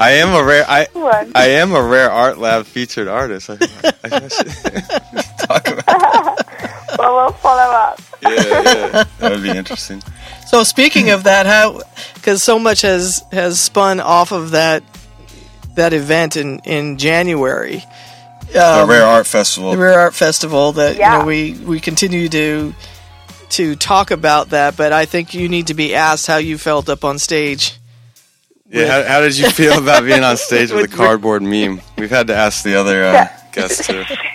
I 0.00 0.12
am 0.12 0.34
a 0.34 0.42
rare. 0.42 0.64
I 0.66 0.86
I 1.34 1.48
am 1.48 1.72
a 1.72 1.82
rare 1.82 2.10
art 2.10 2.38
lab 2.38 2.64
featured 2.64 3.06
artist. 3.06 3.50
I, 3.50 3.58
I, 3.82 3.92
I 4.04 4.28
should, 4.28 4.46
well, 6.98 7.16
we'll 7.16 7.32
follow 7.32 7.70
up. 7.70 8.00
yeah, 8.22 8.30
yeah, 8.30 9.04
that 9.18 9.32
would 9.32 9.42
be 9.42 9.50
interesting. 9.50 10.02
So 10.46 10.64
speaking 10.64 11.10
of 11.10 11.24
that, 11.24 11.44
how 11.44 11.82
because 12.20 12.42
so 12.42 12.58
much 12.58 12.82
has 12.82 13.22
has 13.32 13.58
spun 13.58 14.00
off 14.00 14.32
of 14.32 14.52
that 14.52 14.82
that 15.74 15.92
event 15.92 16.36
in 16.36 16.58
in 16.60 16.98
January, 16.98 17.82
the 18.52 18.82
um, 18.82 18.88
Rare 18.88 19.04
Art 19.04 19.26
Festival. 19.26 19.72
the 19.72 19.78
Rare 19.78 20.00
Art 20.00 20.14
Festival. 20.14 20.72
That 20.72 20.96
you 20.96 21.02
know 21.02 21.24
we 21.24 21.54
we 21.54 21.80
continue 21.80 22.28
to 22.28 22.74
to 23.50 23.76
talk 23.76 24.10
about 24.10 24.50
that, 24.50 24.76
but 24.76 24.92
I 24.92 25.06
think 25.06 25.34
you 25.34 25.48
need 25.48 25.68
to 25.68 25.74
be 25.74 25.94
asked 25.94 26.26
how 26.26 26.36
you 26.36 26.58
felt 26.58 26.88
up 26.88 27.04
on 27.04 27.18
stage. 27.18 27.76
Yeah, 28.68 28.86
how, 28.86 29.14
how 29.14 29.20
did 29.20 29.36
you 29.36 29.50
feel 29.50 29.78
about 29.78 30.04
being 30.04 30.22
on 30.22 30.36
stage 30.36 30.70
with 30.70 30.84
a 30.84 30.96
cardboard 30.96 31.42
meme? 31.42 31.80
We've 31.98 32.10
had 32.10 32.28
to 32.28 32.36
ask 32.36 32.62
the 32.62 32.76
other 32.76 33.02
uh, 33.02 33.26
guests 33.50 33.86
too. 33.86 34.04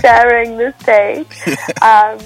sharing 0.00 0.56
the 0.56 0.74
stage. 0.80 1.26
Um, 1.82 2.18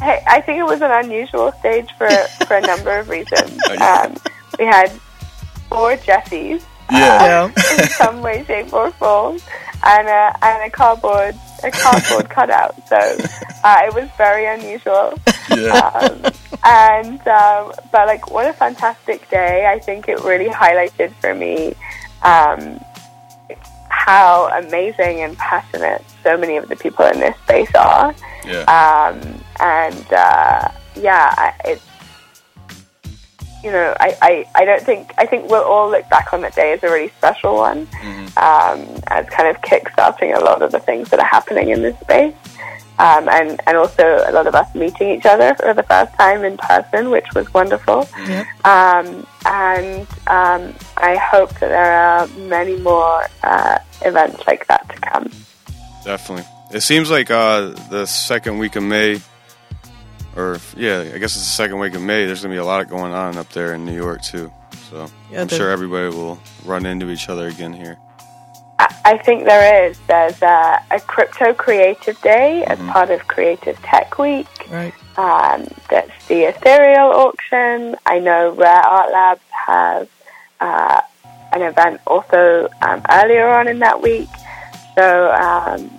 hey, 0.00 0.22
I 0.26 0.40
think 0.40 0.58
it 0.58 0.64
was 0.64 0.80
an 0.80 0.90
unusual 1.04 1.52
stage 1.60 1.90
for 1.98 2.08
for 2.46 2.56
a 2.56 2.60
number 2.62 2.98
of 2.98 3.08
reasons. 3.08 3.58
Um, 3.80 4.16
we 4.58 4.64
had 4.66 4.90
four 5.68 5.96
Jessies, 5.96 6.62
Yeah. 6.90 7.46
in 7.46 7.88
some 7.90 8.22
way, 8.22 8.44
shape, 8.44 8.72
or 8.72 8.90
form, 8.92 9.38
and 9.84 10.08
a 10.08 10.36
and 10.42 10.62
a 10.64 10.70
cardboard 10.70 11.34
a 11.62 11.70
cardboard 11.70 12.28
cutout. 12.36 12.74
So 12.88 12.96
uh, 13.64 13.80
it 13.86 13.94
was 13.94 14.08
very 14.16 14.46
unusual. 14.46 15.14
Um, 15.50 16.22
and 16.64 17.20
um, 17.28 17.72
but 17.92 18.06
like, 18.06 18.30
what 18.30 18.46
a 18.46 18.52
fantastic 18.52 19.28
day! 19.30 19.66
I 19.66 19.78
think 19.78 20.08
it 20.08 20.18
really 20.24 20.48
highlighted 20.50 21.12
for 21.20 21.34
me. 21.34 21.74
Um, 22.22 22.80
how 23.90 24.48
amazing 24.58 25.20
and 25.20 25.36
passionate 25.38 26.04
so 26.22 26.36
many 26.36 26.56
of 26.56 26.68
the 26.68 26.76
people 26.76 27.04
in 27.06 27.20
this 27.20 27.36
space 27.44 27.74
are. 27.74 28.14
Yeah. 28.46 28.62
Um, 28.64 29.40
and 29.60 30.12
uh, 30.12 30.68
yeah, 30.96 31.34
I, 31.36 31.54
it's 31.64 31.84
you 33.62 33.72
know, 33.72 33.92
I, 33.98 34.16
I, 34.22 34.44
I 34.54 34.64
don't 34.64 34.82
think 34.82 35.12
I 35.18 35.26
think 35.26 35.50
we'll 35.50 35.64
all 35.64 35.90
look 35.90 36.08
back 36.08 36.32
on 36.32 36.42
that 36.42 36.54
day 36.54 36.72
as 36.72 36.82
a 36.82 36.90
really 36.90 37.08
special 37.18 37.56
one, 37.56 37.88
um, 38.36 38.86
as 39.08 39.28
kind 39.30 39.48
of 39.48 39.60
kickstarting 39.62 40.36
a 40.36 40.44
lot 40.44 40.62
of 40.62 40.70
the 40.70 40.78
things 40.78 41.10
that 41.10 41.18
are 41.18 41.26
happening 41.26 41.70
in 41.70 41.82
this 41.82 41.98
space. 42.00 42.34
Um, 43.00 43.28
and, 43.28 43.60
and 43.68 43.76
also 43.76 44.24
a 44.26 44.32
lot 44.32 44.48
of 44.48 44.56
us 44.56 44.74
meeting 44.74 45.10
each 45.10 45.24
other 45.24 45.54
for 45.54 45.72
the 45.72 45.84
first 45.84 46.12
time 46.14 46.44
in 46.44 46.56
person, 46.56 47.10
which 47.10 47.26
was 47.32 47.52
wonderful. 47.54 48.08
Um, 48.64 49.24
and 49.46 50.00
um, 50.26 50.74
I 50.96 51.14
hope 51.14 51.50
that 51.60 51.68
there 51.68 51.92
are 51.92 52.26
many 52.48 52.76
more 52.78 53.24
uh, 53.44 53.78
events 54.02 54.44
like 54.48 54.66
that 54.66 54.88
to 54.88 54.96
come. 54.96 55.30
Definitely. 56.04 56.44
It 56.74 56.80
seems 56.80 57.08
like 57.08 57.30
uh, 57.30 57.70
the 57.88 58.06
second 58.06 58.58
week 58.58 58.74
of 58.74 58.82
May, 58.82 59.20
or 60.38 60.60
yeah, 60.76 61.00
I 61.00 61.18
guess 61.18 61.34
it's 61.34 61.44
the 61.44 61.62
second 61.62 61.78
week 61.78 61.94
of 61.94 62.02
May. 62.02 62.24
There's 62.24 62.42
gonna 62.42 62.54
be 62.54 62.58
a 62.58 62.64
lot 62.64 62.88
going 62.88 63.12
on 63.12 63.36
up 63.36 63.48
there 63.50 63.74
in 63.74 63.84
New 63.84 63.94
York 63.94 64.22
too. 64.22 64.52
So 64.90 65.08
Yeah, 65.30 65.42
I'm 65.42 65.48
sure 65.48 65.70
everybody 65.70 66.14
will 66.14 66.40
run 66.64 66.86
into 66.86 67.10
each 67.10 67.28
other 67.28 67.48
again 67.48 67.72
here. 67.72 67.98
I 68.78 69.18
think 69.18 69.44
there 69.44 69.86
is. 69.86 69.98
There's 70.06 70.40
a, 70.42 70.80
a 70.90 71.00
crypto 71.00 71.52
creative 71.54 72.20
day 72.20 72.64
as 72.64 72.78
part 72.80 73.10
of 73.10 73.26
Creative 73.26 73.76
Tech 73.82 74.18
Week. 74.18 74.46
Right. 74.70 74.94
Um, 75.16 75.66
that's 75.90 76.26
the 76.26 76.42
ethereal 76.44 77.08
auction. 77.08 77.96
I 78.06 78.18
know 78.18 78.52
Rare 78.52 78.86
Art 78.86 79.10
Labs 79.10 79.40
has 79.50 80.08
uh, 80.60 81.00
an 81.52 81.62
event 81.62 82.00
also 82.06 82.68
um, 82.82 83.02
earlier 83.10 83.48
on 83.48 83.66
in 83.66 83.78
that 83.80 84.00
week. 84.00 84.28
So 84.94 85.32
um, 85.32 85.97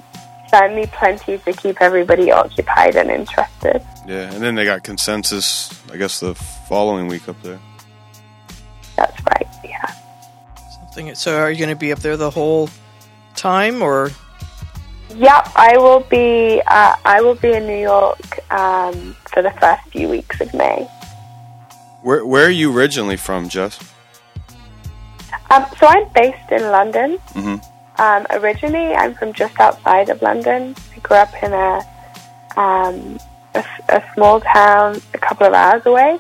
certainly 0.50 0.88
plenty 0.88 1.38
to 1.38 1.54
keep 1.54 1.82
everybody 1.82 2.32
occupied 2.32 2.96
and 2.96 3.10
interested. 3.10 3.82
Yeah, 4.08 4.32
and 4.34 4.44
then 4.44 4.56
they 4.56 4.66
got 4.66 4.84
consensus. 4.84 5.72
I 5.92 5.98
guess 5.98 6.20
the 6.20 6.36
following 6.36 7.08
week 7.08 7.30
up 7.30 7.42
there. 7.44 7.60
That's 8.96 9.18
right. 9.26 9.48
Yeah. 9.64 9.86
Something. 10.80 11.16
So, 11.16 11.38
are 11.40 11.52
you 11.52 11.58
going 11.58 11.70
to 11.70 11.76
be 11.76 11.92
up 11.92 12.00
there 12.00 12.18
the 12.18 12.30
whole 12.30 12.70
time, 13.36 13.82
or 13.82 14.12
Yep, 15.16 15.52
I 15.56 15.78
will 15.78 16.02
be. 16.02 16.62
Uh, 16.68 16.96
I 17.04 17.22
will 17.22 17.36
be 17.36 17.52
in 17.52 17.66
New 17.66 17.80
York 17.80 18.52
um, 18.52 19.16
for 19.32 19.42
the 19.42 19.52
first 19.60 19.84
few 19.92 20.08
weeks 20.08 20.40
of 20.40 20.54
May. 20.54 20.84
Where 22.04 22.26
Where 22.26 22.46
are 22.46 22.52
you 22.52 22.76
originally 22.76 23.18
from, 23.18 23.50
Jess? 23.50 23.80
Um, 25.52 25.66
so 25.80 25.88
I'm 25.88 26.08
based 26.14 26.52
in 26.52 26.62
London. 26.62 27.18
hmm 27.34 27.56
Um, 28.00 28.26
originally, 28.32 28.94
I'm 28.96 29.14
from 29.16 29.34
just 29.34 29.60
outside 29.60 30.10
of 30.10 30.22
London. 30.22 30.74
I 30.96 31.00
grew 31.00 31.18
up 31.18 31.34
in 31.44 31.54
a, 31.54 31.82
um, 32.58 33.20
a, 33.56 33.58
s- 33.60 33.82
a 33.90 34.04
small 34.14 34.40
town 34.42 35.02
a 35.14 35.18
couple 35.18 35.46
of 35.46 35.54
hours 35.54 35.86
away, 35.86 36.18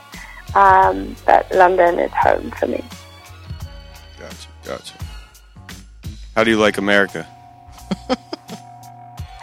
um, 0.56 1.16
but 1.26 1.50
London 1.54 1.98
is 2.00 2.12
home 2.12 2.52
for 2.52 2.68
me. 2.68 2.84
Gotcha, 4.20 4.48
gotcha. 4.66 4.94
How 6.36 6.44
do 6.44 6.52
you 6.52 6.58
like 6.60 6.78
America? 6.78 7.26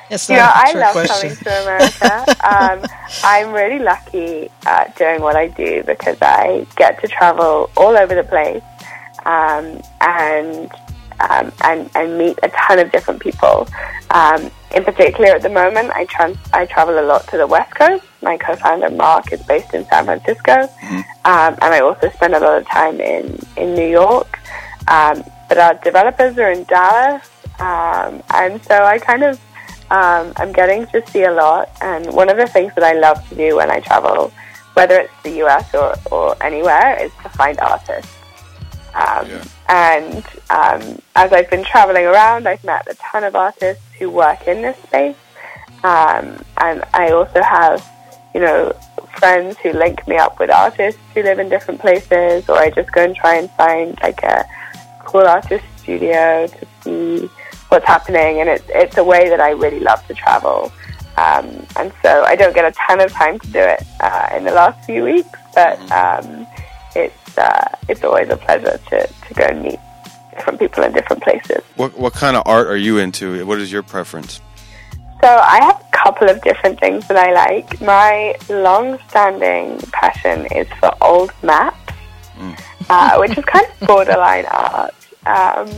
It's 0.09 0.29
You 0.29 0.37
know, 0.37 0.43
not 0.43 0.55
a 0.55 0.59
I 0.61 0.71
trick 0.73 0.85
love 0.85 0.93
question. 0.93 1.17
coming 1.17 1.37
to 1.37 1.63
America. 1.63 2.29
um, 2.47 2.87
I'm 3.25 3.53
really 3.53 3.81
lucky 3.81 4.49
uh, 4.65 4.85
doing 4.97 5.21
what 5.21 5.35
I 5.35 5.49
do 5.49 5.83
because 5.83 6.17
I 6.23 6.65
get 6.77 7.01
to 7.01 7.09
travel 7.09 7.71
all 7.77 7.97
over 7.97 8.15
the 8.15 8.23
place 8.23 8.63
um, 9.25 9.83
and 10.01 10.71
um, 11.21 11.53
and 11.63 11.91
and 11.95 12.19
meet 12.19 12.39
a 12.43 12.49
ton 12.49 12.79
of 12.79 12.91
different 12.93 13.21
people. 13.21 13.69
Um, 14.11 14.51
in 14.75 14.85
particular, 14.85 15.31
at 15.37 15.43
the 15.43 15.49
moment, 15.49 15.91
I 15.95 16.05
trans- 16.07 16.39
I 16.53 16.67
travel 16.67 16.99
a 16.99 17.07
lot 17.07 17.27
to 17.29 17.37
the 17.37 17.47
West 17.47 17.75
Coast. 17.75 18.05
My 18.23 18.37
co-founder 18.37 18.91
Mark 18.91 19.33
is 19.33 19.43
based 19.43 19.73
in 19.75 19.87
San 19.87 20.05
Francisco, 20.05 20.69
um, 21.25 21.55
and 21.63 21.75
I 21.75 21.81
also 21.81 22.11
spend 22.11 22.35
a 22.35 22.41
lot 22.41 22.59
of 22.59 22.67
time 22.69 23.01
in 23.01 23.39
in 23.57 23.75
New 23.75 23.89
York. 23.89 24.39
Um, 24.89 25.25
but 25.49 25.59
our 25.59 25.75
developers 25.75 26.37
are 26.39 26.51
in 26.51 26.65
Dallas, 26.65 27.23
um, 27.61 28.23
and 28.31 28.63
so 28.65 28.85
I 28.85 28.99
kind 28.99 29.23
of 29.23 29.41
um, 29.91 30.33
I'm 30.37 30.53
getting 30.53 30.87
to 30.89 31.07
see 31.11 31.23
a 31.23 31.33
lot, 31.33 31.71
and 31.81 32.13
one 32.13 32.29
of 32.29 32.37
the 32.37 32.47
things 32.47 32.75
that 32.75 32.85
I 32.85 32.95
love 32.95 33.27
to 33.29 33.35
do 33.37 33.57
when 33.57 33.71
I 33.71 33.81
travel, 33.81 34.33
whether 34.75 34.99
it's 34.99 35.23
the 35.23 35.45
US 35.45 35.73
or, 35.75 35.95
or 36.11 36.37
anywhere, 36.43 36.97
is 37.01 37.13
to 37.23 37.29
find 37.31 37.59
artists. 37.61 38.16
Um, 39.05 39.29
And 39.69 40.25
um, 40.49 40.83
as 41.23 41.29
I've 41.37 41.51
been 41.51 41.65
traveling 41.65 42.07
around, 42.07 42.47
I've 42.47 42.63
met 42.63 42.87
a 42.89 42.95
ton 42.95 43.25
of 43.25 43.35
artists 43.35 43.83
who 43.99 44.07
work 44.09 44.41
in 44.47 44.63
this 44.63 44.79
space, 44.89 45.21
um, 45.83 46.25
and 46.67 46.85
I 46.95 47.11
also 47.11 47.43
have, 47.43 47.79
you 48.33 48.41
know, 48.47 48.73
friends 49.19 49.59
who 49.63 49.71
link 49.73 50.07
me 50.07 50.17
up 50.25 50.39
with 50.39 50.51
artists 50.51 51.01
who 51.13 51.23
live 51.29 51.39
in 51.41 51.49
different 51.49 51.81
places, 51.81 52.49
or 52.49 52.57
I 52.57 52.71
just 52.71 52.93
go 52.93 53.03
and 53.03 53.15
try 53.23 53.35
and 53.41 53.51
find 53.63 53.99
like 54.07 54.23
a 54.23 54.45
cool 55.05 55.27
artist 55.27 55.65
studio 55.83 56.47
to 56.47 56.67
see 56.83 57.29
what's 57.71 57.87
happening, 57.87 58.33
and 58.41 58.49
it's 58.49 58.69
it's 58.83 58.97
a 59.05 59.05
way 59.13 59.29
that 59.29 59.41
I 59.41 59.51
really 59.51 59.81
love 59.81 60.01
to 60.07 60.15
travel. 60.15 60.71
Um, 61.17 61.47
and 61.75 61.93
so 62.03 62.11
I 62.33 62.37
don't 62.37 62.55
get 62.55 62.65
a 62.73 62.75
ton 62.87 63.01
of 63.01 63.11
time 63.11 63.37
to 63.41 63.49
do 63.59 63.65
it 63.75 63.83
uh, 64.01 64.29
in 64.37 64.45
the 64.45 64.53
last 64.53 64.79
few 64.87 65.03
weeks, 65.03 65.39
but 65.55 65.77
um, 65.91 66.47
it's 66.95 67.19
uh, 67.39 67.69
it's 67.89 68.03
always 68.05 68.29
a 68.29 68.37
pleasure 68.37 68.79
to, 68.91 69.07
to 69.07 69.35
go 69.35 69.45
and 69.45 69.63
meet 69.63 69.79
different 70.33 70.59
people 70.59 70.85
in 70.85 70.93
different 70.93 71.23
places. 71.23 71.63
What 71.77 71.97
What 71.99 72.13
kind 72.13 72.37
of 72.37 72.43
art 72.47 72.67
are 72.69 72.77
you 72.77 72.99
into? 72.99 73.45
What 73.47 73.59
is 73.61 73.71
your 73.73 73.83
preference? 73.83 74.41
So 75.23 75.29
I 75.29 75.65
have 75.65 75.81
a 75.81 75.97
couple 75.97 76.29
of 76.29 76.43
different 76.43 76.79
things 76.79 77.09
that 77.09 77.17
I 77.17 77.33
like. 77.33 77.81
My 77.81 78.37
long-standing 78.51 79.81
passion 79.91 80.47
is 80.55 80.69
for 80.79 80.93
old 81.01 81.33
maps, 81.43 81.93
uh, 82.91 83.17
which 83.19 83.37
is 83.37 83.45
kind 83.45 83.67
of 83.81 83.89
borderline 83.89 84.45
art. 84.47 84.95
Um, 85.25 85.69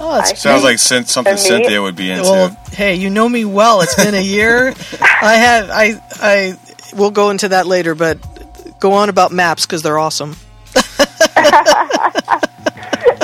Oh, 0.00 0.14
that's 0.14 0.40
Sounds 0.40 0.62
like 0.62 0.78
something 0.78 1.36
Cynthia 1.36 1.82
would 1.82 1.96
be 1.96 2.10
into. 2.10 2.22
Well, 2.22 2.56
hey, 2.70 2.94
you 2.94 3.10
know 3.10 3.28
me 3.28 3.44
well. 3.44 3.80
It's 3.80 3.96
been 3.96 4.14
a 4.14 4.22
year. 4.22 4.68
I 5.00 5.34
have. 5.34 5.70
I. 5.70 6.00
I. 6.20 6.58
We'll 6.94 7.10
go 7.10 7.30
into 7.30 7.48
that 7.48 7.66
later, 7.66 7.94
but 7.94 8.18
go 8.78 8.92
on 8.92 9.08
about 9.08 9.32
maps 9.32 9.66
because 9.66 9.82
they're 9.82 9.98
awesome. 9.98 10.36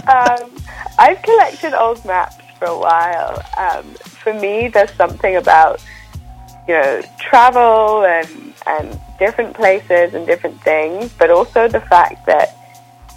Um, 0.08 0.50
I've 0.98 1.20
collected 1.22 1.74
old 1.74 2.04
maps 2.04 2.44
for 2.58 2.66
a 2.66 2.78
while. 2.78 3.42
Um, 3.56 3.84
for 3.94 4.32
me, 4.34 4.68
there's 4.68 4.92
something 4.92 5.36
about 5.36 5.82
you 6.66 6.74
know 6.74 7.02
travel 7.18 8.04
and 8.04 8.54
and 8.66 9.00
different 9.18 9.54
places 9.54 10.14
and 10.14 10.26
different 10.26 10.60
things, 10.62 11.12
but 11.18 11.30
also 11.30 11.68
the 11.68 11.80
fact 11.80 12.26
that 12.26 12.56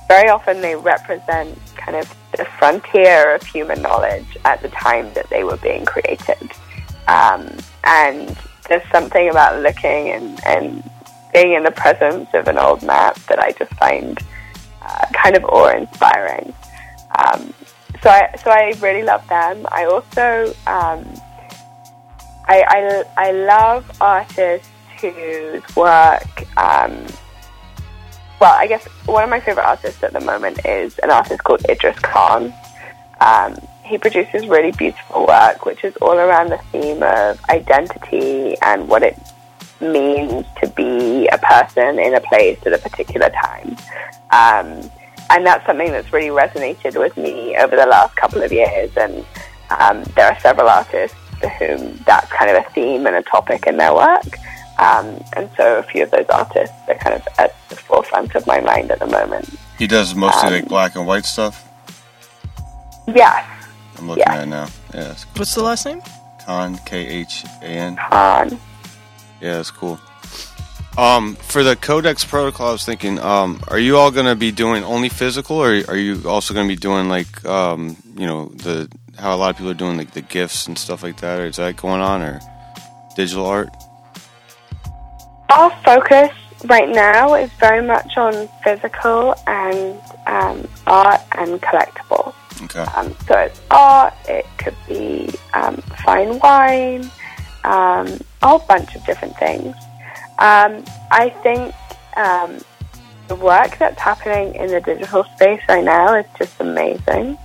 very 0.07 0.29
often 0.29 0.61
they 0.61 0.75
represent 0.75 1.57
kind 1.75 1.97
of 1.97 2.13
the 2.35 2.45
frontier 2.45 3.35
of 3.35 3.43
human 3.43 3.81
knowledge 3.81 4.37
at 4.45 4.61
the 4.61 4.69
time 4.69 5.11
that 5.13 5.29
they 5.29 5.43
were 5.43 5.57
being 5.57 5.85
created. 5.85 6.51
Um, 7.07 7.49
and 7.83 8.37
there's 8.67 8.87
something 8.91 9.29
about 9.29 9.61
looking 9.61 10.09
and, 10.09 10.39
and 10.45 10.89
being 11.33 11.53
in 11.53 11.63
the 11.63 11.71
presence 11.71 12.29
of 12.33 12.47
an 12.47 12.57
old 12.57 12.83
map 12.83 13.15
that 13.27 13.39
I 13.39 13.51
just 13.51 13.73
find 13.75 14.17
uh, 14.87 15.05
kind 15.13 15.35
of 15.35 15.43
awe-inspiring. 15.45 16.53
Um, 17.17 17.53
so 18.01 18.09
I 18.09 18.35
so 18.43 18.51
I 18.51 18.73
really 18.79 19.03
love 19.03 19.27
them. 19.27 19.65
I 19.71 19.85
also 19.85 20.53
um, 20.67 21.05
I, 22.47 22.63
I 22.67 23.03
I 23.17 23.31
love 23.31 23.89
artists 23.99 24.69
whose 25.01 25.63
work. 25.75 26.57
Um, 26.57 27.05
well, 28.39 28.53
I 28.55 28.67
guess 28.67 28.85
one 29.05 29.23
of 29.23 29.29
my 29.29 29.39
favorite 29.39 29.65
artists 29.65 30.03
at 30.03 30.13
the 30.13 30.19
moment 30.19 30.63
is 30.65 30.97
an 30.99 31.09
artist 31.09 31.43
called 31.43 31.65
Idris 31.67 31.97
Khan. 31.99 32.53
Um, 33.19 33.57
he 33.83 33.97
produces 33.97 34.47
really 34.47 34.71
beautiful 34.71 35.25
work, 35.25 35.65
which 35.65 35.83
is 35.83 35.95
all 35.97 36.17
around 36.17 36.49
the 36.49 36.59
theme 36.71 37.01
of 37.01 37.39
identity 37.49 38.55
and 38.61 38.87
what 38.87 39.01
it 39.01 39.17
means 39.81 40.45
to 40.61 40.67
be 40.69 41.27
a 41.27 41.37
person 41.37 41.99
in 41.99 42.13
a 42.15 42.21
place 42.21 42.59
at 42.65 42.73
a 42.73 42.77
particular 42.77 43.29
time. 43.29 43.77
Um, 44.31 44.89
and 45.29 45.45
that's 45.45 45.65
something 45.65 45.91
that's 45.91 46.11
really 46.13 46.29
resonated 46.29 46.97
with 46.99 47.15
me 47.17 47.55
over 47.57 47.75
the 47.75 47.85
last 47.85 48.15
couple 48.15 48.41
of 48.41 48.51
years. 48.51 48.91
And 48.95 49.25
um, 49.69 50.03
there 50.15 50.31
are 50.31 50.39
several 50.39 50.69
artists 50.69 51.17
for 51.39 51.49
whom 51.49 51.97
that's 52.05 52.31
kind 52.31 52.49
of 52.49 52.65
a 52.65 52.69
theme 52.71 53.05
and 53.05 53.15
a 53.15 53.23
topic 53.23 53.67
in 53.67 53.77
their 53.77 53.93
work. 53.93 54.25
Um, 54.79 55.21
and 55.33 55.49
so 55.57 55.79
a 55.79 55.83
few 55.83 56.03
of 56.03 56.11
those 56.11 56.27
artists 56.29 56.75
are 56.87 56.95
kind 56.95 57.15
of 57.15 57.27
at 57.39 57.55
the 57.69 57.75
forefront 57.75 58.35
of 58.35 58.45
my 58.47 58.59
mind 58.59 58.91
at 58.91 58.99
the 58.99 59.07
moment. 59.07 59.49
He 59.77 59.87
does 59.87 60.15
mostly 60.15 60.47
Um, 60.47 60.53
like 60.53 60.67
black 60.67 60.95
and 60.95 61.05
white 61.07 61.25
stuff. 61.25 61.63
Yes, 63.07 63.45
I'm 63.97 64.07
looking 64.07 64.23
at 64.23 64.43
it 64.43 64.45
now. 64.47 64.67
Yeah, 64.93 65.13
cool. 65.13 65.15
What's 65.37 65.55
the 65.55 65.63
last 65.63 65.85
name? 65.85 66.01
Khan 66.45 66.77
K 66.85 67.07
H 67.07 67.45
A 67.61 67.65
N. 67.65 67.95
Khan. 67.95 68.59
Yeah, 69.41 69.57
that's 69.57 69.71
cool. 69.71 69.99
Um, 70.97 71.35
for 71.35 71.61
the 71.61 71.75
Codex 71.75 72.25
protocol, 72.25 72.69
I 72.69 72.71
was 72.71 72.83
thinking, 72.83 73.19
um, 73.19 73.61
are 73.67 73.77
you 73.77 73.97
all 73.97 74.09
going 74.09 74.25
to 74.25 74.35
be 74.35 74.51
doing 74.51 74.83
only 74.83 75.09
physical, 75.09 75.57
or 75.57 75.69
are 75.87 75.95
you 75.95 76.27
also 76.27 76.55
going 76.55 76.67
to 76.67 76.75
be 76.75 76.79
doing 76.79 77.07
like, 77.07 77.45
um, 77.45 77.95
you 78.15 78.25
know, 78.25 78.47
the 78.47 78.89
how 79.19 79.35
a 79.35 79.37
lot 79.37 79.51
of 79.51 79.57
people 79.57 79.69
are 79.69 79.75
doing 79.75 79.97
like 79.97 80.11
the 80.11 80.21
gifts 80.21 80.67
and 80.67 80.77
stuff 80.77 81.03
like 81.03 81.21
that? 81.21 81.39
Or 81.39 81.45
is 81.45 81.57
that 81.57 81.75
going 81.77 82.01
on, 82.01 82.23
or 82.23 82.39
digital 83.15 83.45
art? 83.45 83.69
Our 85.49 85.69
focus 85.83 86.31
right 86.65 86.89
now 86.89 87.35
is 87.35 87.51
very 87.59 87.85
much 87.85 88.17
on 88.17 88.49
physical 88.63 89.35
and 89.45 89.99
um, 90.25 90.67
art 90.87 91.21
and 91.33 91.61
collectibles. 91.61 92.33
Okay. 92.63 92.79
Um, 92.79 93.15
so 93.27 93.37
it's 93.37 93.61
art, 93.69 94.15
it 94.27 94.47
could 94.57 94.75
be 94.87 95.29
um, 95.53 95.77
fine 96.03 96.39
wine, 96.39 97.09
um, 97.67 98.07
a 98.41 98.47
whole 98.47 98.59
bunch 98.59 98.95
of 98.95 99.05
different 99.05 99.37
things. 99.37 99.75
Um, 100.39 100.83
I 101.11 101.33
think 101.43 101.75
um, 102.15 102.59
the 103.27 103.35
work 103.35 103.77
that's 103.77 103.99
happening 103.99 104.55
in 104.55 104.67
the 104.67 104.79
digital 104.79 105.25
space 105.35 105.61
right 105.67 105.83
now 105.83 106.15
is 106.15 106.25
just 106.37 106.59
amazing. 106.61 107.37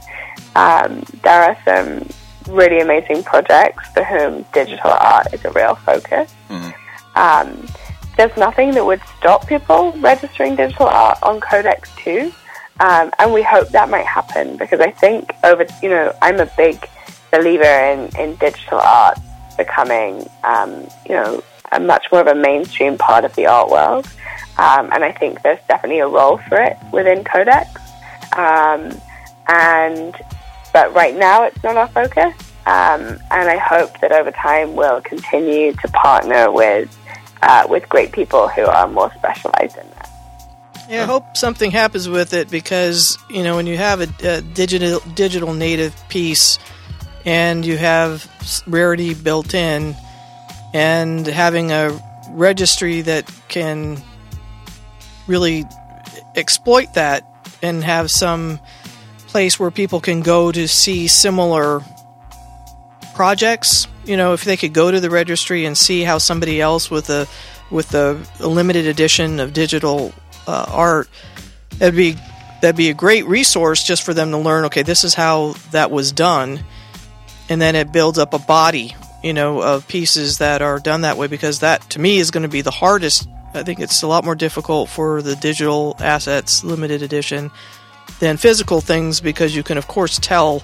Um, 0.54 1.04
there 1.22 1.42
are 1.42 1.56
some 1.64 2.08
really 2.54 2.80
amazing 2.80 3.24
projects 3.24 3.88
for 3.88 4.04
whom 4.04 4.44
digital 4.52 4.90
art 4.90 5.32
is 5.34 5.44
a 5.44 5.50
real 5.50 5.74
focus. 5.74 6.32
Um, 7.16 7.66
there's 8.16 8.36
nothing 8.36 8.72
that 8.72 8.84
would 8.84 9.02
stop 9.18 9.48
people 9.48 9.92
registering 9.98 10.54
digital 10.54 10.86
art 10.86 11.18
on 11.22 11.40
Codex 11.40 11.90
too. 11.96 12.32
Um, 12.80 13.10
and 13.18 13.32
we 13.32 13.42
hope 13.42 13.68
that 13.70 13.90
might 13.90 14.06
happen 14.06 14.56
because 14.56 14.80
I 14.80 14.90
think 14.90 15.32
over, 15.44 15.66
you 15.82 15.88
know, 15.88 16.14
I'm 16.22 16.38
a 16.40 16.50
big 16.56 16.88
believer 17.32 17.64
in, 17.64 18.14
in 18.16 18.36
digital 18.36 18.78
art 18.78 19.18
becoming, 19.56 20.28
um, 20.44 20.88
you 21.08 21.14
know, 21.14 21.42
a 21.72 21.80
much 21.80 22.06
more 22.12 22.20
of 22.20 22.26
a 22.26 22.34
mainstream 22.34 22.98
part 22.98 23.24
of 23.24 23.34
the 23.34 23.46
art 23.46 23.70
world. 23.70 24.06
Um, 24.58 24.90
and 24.92 25.02
I 25.02 25.12
think 25.12 25.42
there's 25.42 25.60
definitely 25.68 26.00
a 26.00 26.08
role 26.08 26.38
for 26.48 26.60
it 26.60 26.76
within 26.92 27.24
Codex. 27.24 27.68
Um, 28.36 29.00
and 29.48 30.14
but 30.72 30.94
right 30.94 31.16
now 31.16 31.44
it's 31.44 31.62
not 31.62 31.76
our 31.76 31.88
focus. 31.88 32.34
Um, 32.64 33.18
and 33.30 33.48
I 33.48 33.56
hope 33.56 34.00
that 34.00 34.12
over 34.12 34.30
time 34.30 34.76
we'll 34.76 35.00
continue 35.00 35.72
to 35.72 35.88
partner 35.88 36.50
with 36.50 36.96
uh, 37.42 37.66
with 37.68 37.88
great 37.88 38.12
people 38.12 38.48
who 38.48 38.62
are 38.62 38.86
more 38.88 39.12
specialized 39.14 39.76
in 39.76 39.88
that. 39.90 40.10
Yeah, 40.88 41.02
I 41.02 41.06
hope 41.06 41.36
something 41.36 41.70
happens 41.70 42.08
with 42.08 42.34
it 42.34 42.50
because 42.50 43.18
you 43.30 43.42
know 43.42 43.56
when 43.56 43.66
you 43.66 43.76
have 43.76 44.00
a, 44.00 44.08
a 44.22 44.42
digital 44.42 45.00
digital 45.14 45.54
native 45.54 45.96
piece 46.08 46.58
and 47.24 47.64
you 47.64 47.76
have 47.76 48.26
rarity 48.66 49.14
built 49.14 49.54
in, 49.54 49.94
and 50.74 51.26
having 51.26 51.72
a 51.72 51.98
registry 52.30 53.02
that 53.02 53.30
can 53.48 54.00
really 55.26 55.64
exploit 56.34 56.94
that 56.94 57.24
and 57.62 57.84
have 57.84 58.10
some 58.10 58.58
place 59.28 59.58
where 59.58 59.70
people 59.70 60.00
can 60.00 60.20
go 60.20 60.52
to 60.52 60.66
see 60.66 61.06
similar 61.08 61.80
projects. 63.14 63.86
You 64.04 64.16
know, 64.16 64.32
if 64.32 64.44
they 64.44 64.56
could 64.56 64.72
go 64.72 64.90
to 64.90 65.00
the 65.00 65.10
registry 65.10 65.64
and 65.64 65.76
see 65.76 66.02
how 66.02 66.18
somebody 66.18 66.60
else 66.60 66.90
with 66.90 67.08
a 67.10 67.26
with 67.70 67.94
a, 67.94 68.20
a 68.40 68.46
limited 68.46 68.86
edition 68.86 69.40
of 69.40 69.52
digital 69.52 70.12
uh, 70.46 70.66
art, 70.68 71.08
that'd 71.78 71.94
be 71.94 72.16
that'd 72.60 72.76
be 72.76 72.90
a 72.90 72.94
great 72.94 73.26
resource 73.26 73.84
just 73.84 74.02
for 74.02 74.12
them 74.12 74.30
to 74.32 74.38
learn. 74.38 74.64
Okay, 74.66 74.82
this 74.82 75.04
is 75.04 75.14
how 75.14 75.54
that 75.70 75.90
was 75.90 76.12
done, 76.12 76.64
and 77.52 77.60
then 77.60 77.76
it 77.76 77.92
builds 77.92 78.18
up 78.18 78.32
a 78.32 78.38
body, 78.38 78.96
you 79.22 79.34
know, 79.34 79.60
of 79.60 79.86
pieces 79.86 80.38
that 80.38 80.62
are 80.62 80.78
done 80.78 81.02
that 81.02 81.18
way. 81.18 81.26
Because 81.26 81.60
that, 81.60 81.82
to 81.90 82.00
me, 82.00 82.16
is 82.16 82.30
going 82.30 82.44
to 82.44 82.48
be 82.48 82.62
the 82.62 82.70
hardest. 82.70 83.28
I 83.52 83.62
think 83.62 83.78
it's 83.78 84.02
a 84.02 84.06
lot 84.06 84.24
more 84.24 84.34
difficult 84.34 84.88
for 84.88 85.20
the 85.20 85.36
digital 85.36 85.94
assets, 86.00 86.64
limited 86.64 87.02
edition, 87.02 87.50
than 88.20 88.38
physical 88.38 88.80
things 88.80 89.20
because 89.20 89.54
you 89.54 89.62
can, 89.62 89.76
of 89.76 89.86
course, 89.86 90.18
tell 90.18 90.62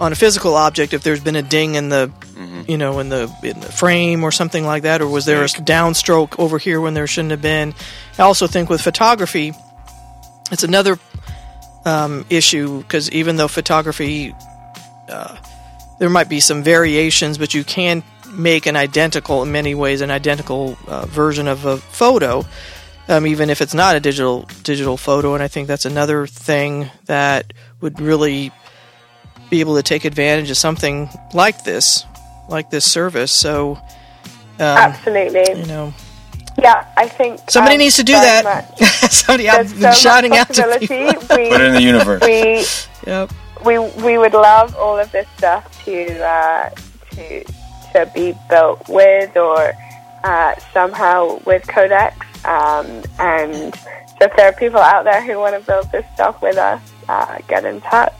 on 0.00 0.10
a 0.10 0.16
physical 0.16 0.56
object 0.56 0.94
if 0.94 1.04
there's 1.04 1.20
been 1.20 1.36
a 1.36 1.42
ding 1.42 1.76
in 1.76 1.90
the 1.90 2.10
mm-hmm. 2.32 2.62
you 2.66 2.78
know 2.78 2.98
in 3.00 3.10
the 3.10 3.32
in 3.44 3.60
the 3.60 3.70
frame 3.70 4.24
or 4.24 4.32
something 4.32 4.64
like 4.64 4.82
that 4.84 5.02
or 5.02 5.06
was 5.06 5.26
there 5.26 5.44
a 5.44 5.46
downstroke 5.46 6.38
over 6.38 6.56
here 6.56 6.80
when 6.80 6.94
there 6.94 7.06
shouldn't 7.06 7.32
have 7.32 7.42
been 7.42 7.74
i 8.18 8.22
also 8.22 8.46
think 8.46 8.70
with 8.70 8.80
photography 8.80 9.52
it's 10.50 10.62
another 10.62 10.98
um, 11.84 12.24
issue 12.30 12.80
because 12.80 13.10
even 13.10 13.36
though 13.36 13.46
photography 13.46 14.34
uh, 15.10 15.36
there 16.00 16.10
might 16.10 16.28
be 16.28 16.40
some 16.40 16.64
variations 16.64 17.38
but 17.38 17.54
you 17.54 17.62
can 17.62 18.02
make 18.32 18.66
an 18.66 18.74
identical 18.74 19.44
in 19.44 19.52
many 19.52 19.74
ways 19.74 20.00
an 20.00 20.10
identical 20.10 20.76
uh, 20.88 21.06
version 21.06 21.46
of 21.46 21.64
a 21.64 21.76
photo 21.76 22.44
um, 23.08 23.26
even 23.26 23.50
if 23.50 23.60
it's 23.60 23.74
not 23.74 23.94
a 23.94 24.00
digital 24.00 24.42
digital 24.64 24.96
photo 24.96 25.34
and 25.34 25.42
i 25.42 25.48
think 25.48 25.68
that's 25.68 25.84
another 25.84 26.26
thing 26.26 26.90
that 27.06 27.52
would 27.80 28.00
really 28.00 28.50
be 29.50 29.60
able 29.60 29.76
to 29.76 29.82
take 29.82 30.04
advantage 30.04 30.50
of 30.50 30.56
something 30.56 31.10
like 31.34 31.64
this, 31.64 32.04
like 32.48 32.70
this 32.70 32.90
service. 32.90 33.36
So, 33.36 33.72
um, 34.58 34.60
absolutely, 34.60 35.60
you 35.60 35.66
know, 35.66 35.92
yeah, 36.62 36.86
I 36.96 37.08
think 37.08 37.50
somebody 37.50 37.74
um, 37.74 37.80
needs 37.80 37.96
to 37.96 38.04
do 38.04 38.12
that. 38.12 38.78
somebody, 39.10 39.48
I've 39.48 39.70
been 39.72 39.92
so 39.92 39.98
shouting 39.98 40.36
out 40.36 40.52
to 40.54 40.78
people. 40.78 40.96
We, 41.36 41.50
Put 41.50 41.60
it 41.60 41.62
in 41.62 41.74
the 41.74 41.82
universe. 41.82 42.22
We, 42.22 42.64
yep. 43.10 43.30
We, 43.64 43.78
we 43.78 44.18
would 44.18 44.32
love 44.32 44.74
all 44.76 44.98
of 44.98 45.12
this 45.12 45.26
stuff 45.36 45.84
to 45.84 46.24
uh, 46.24 46.70
to 47.12 47.44
to 47.92 48.10
be 48.14 48.34
built 48.48 48.88
with 48.88 49.36
or 49.36 49.72
uh, 50.24 50.54
somehow 50.72 51.40
with 51.44 51.66
Codex. 51.66 52.16
Um, 52.44 53.02
and 53.18 53.74
so, 53.74 54.16
if 54.22 54.36
there 54.36 54.48
are 54.48 54.52
people 54.52 54.80
out 54.80 55.04
there 55.04 55.22
who 55.24 55.38
want 55.38 55.58
to 55.58 55.66
build 55.66 55.90
this 55.92 56.04
stuff 56.14 56.40
with 56.42 56.56
us, 56.56 56.82
uh, 57.08 57.38
get 57.48 57.64
in 57.64 57.80
touch. 57.80 58.14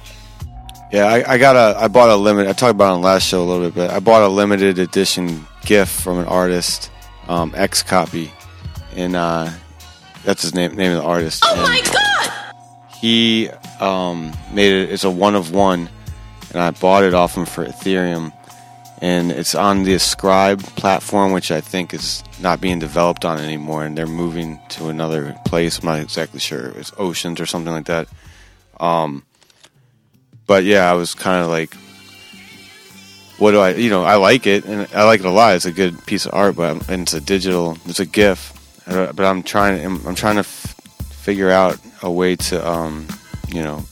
Yeah, 0.93 1.05
I, 1.05 1.35
I, 1.35 1.39
got 1.39 1.55
a. 1.57 1.79
I 1.79 1.89
bought 1.89 2.11
a 2.11 2.17
limit. 2.17 2.49
I 2.49 2.53
talked 2.53 2.73
about 2.73 2.93
it 2.93 2.97
on 2.97 3.03
last 3.03 3.27
show 3.27 3.43
a 3.43 3.47
little 3.47 3.71
bit, 3.71 3.75
but 3.75 3.91
I 3.91 4.01
bought 4.01 4.23
a 4.23 4.29
limited 4.29 4.79
edition 4.79 5.47
gift 5.65 6.01
from 6.01 6.19
an 6.19 6.27
artist, 6.27 6.91
um, 7.29 7.53
XCOPY, 7.53 8.31
and 8.97 9.15
uh, 9.15 9.51
that's 10.25 10.43
his 10.43 10.53
name. 10.53 10.75
Name 10.75 10.93
of 10.93 10.99
the 10.99 11.09
artist. 11.09 11.45
Oh 11.47 11.55
and 11.55 11.63
my 11.63 11.81
god! 11.93 12.55
He 12.99 13.51
um, 13.81 14.33
made 14.53 14.73
it. 14.73 14.93
It's 14.93 15.05
a 15.05 15.11
one 15.11 15.35
of 15.35 15.53
one, 15.53 15.89
and 16.53 16.63
I 16.63 16.71
bought 16.71 17.05
it 17.05 17.15
off 17.15 17.37
him 17.37 17.47
for 17.47 17.65
Ethereum, 17.65 18.33
and 19.01 19.33
it's 19.33 19.55
on 19.55 19.85
the 19.85 19.95
Ascribe 19.95 20.63
platform, 20.77 21.33
which 21.33 21.51
I 21.51 21.61
think 21.61 21.95
is 21.95 22.23
not 22.41 22.61
being 22.61 22.79
developed 22.79 23.25
on 23.25 23.39
anymore, 23.41 23.85
and 23.85 23.97
they're 23.97 24.07
moving 24.07 24.61
to 24.71 24.89
another 24.89 25.37
place. 25.47 25.79
I'm 25.79 25.87
not 25.87 26.01
exactly 26.01 26.41
sure. 26.41 26.69
It's 26.77 26.93
Oceans 26.99 27.41
or 27.41 27.47
something 27.47 27.73
like 27.73 27.87
that. 27.87 28.09
Um, 28.79 29.25
but 30.47 30.65
yeah, 30.65 30.91
I 30.91 30.95
was 30.95 31.15
kind 31.15 31.45
of 31.45 31.51
like, 31.51 31.75
what 33.39 33.53
do 33.53 33.61
I, 33.61 33.71
you 33.75 33.89
know, 33.89 34.05
I 34.05 34.17
like 34.17 34.47
it 34.47 34.65
and 34.65 34.87
I 34.95 35.05
like 35.05 35.21
it 35.21 35.27
a 35.27 35.31
lot. 35.31 35.55
It's 35.55 35.65
a 35.65 35.73
good 35.73 36.05
piece 36.07 36.27
of 36.27 36.35
art, 36.35 36.57
but 36.57 36.89
and 36.89 37.03
it's 37.03 37.15
a 37.15 37.21
digital, 37.21 37.79
it's 37.87 38.01
a 38.01 38.07
GIF. 38.07 38.53
But 38.87 39.21
I'm 39.21 39.43
trying, 39.43 39.85
I'm 39.85 40.15
trying 40.15 40.35
to 40.35 40.41
f- 40.41 40.75
figure 41.11 41.51
out 41.51 41.79
a 42.03 42.11
way 42.11 42.35
to, 42.37 42.69
um, 42.69 43.07
you 43.53 43.63
know, 43.63 43.85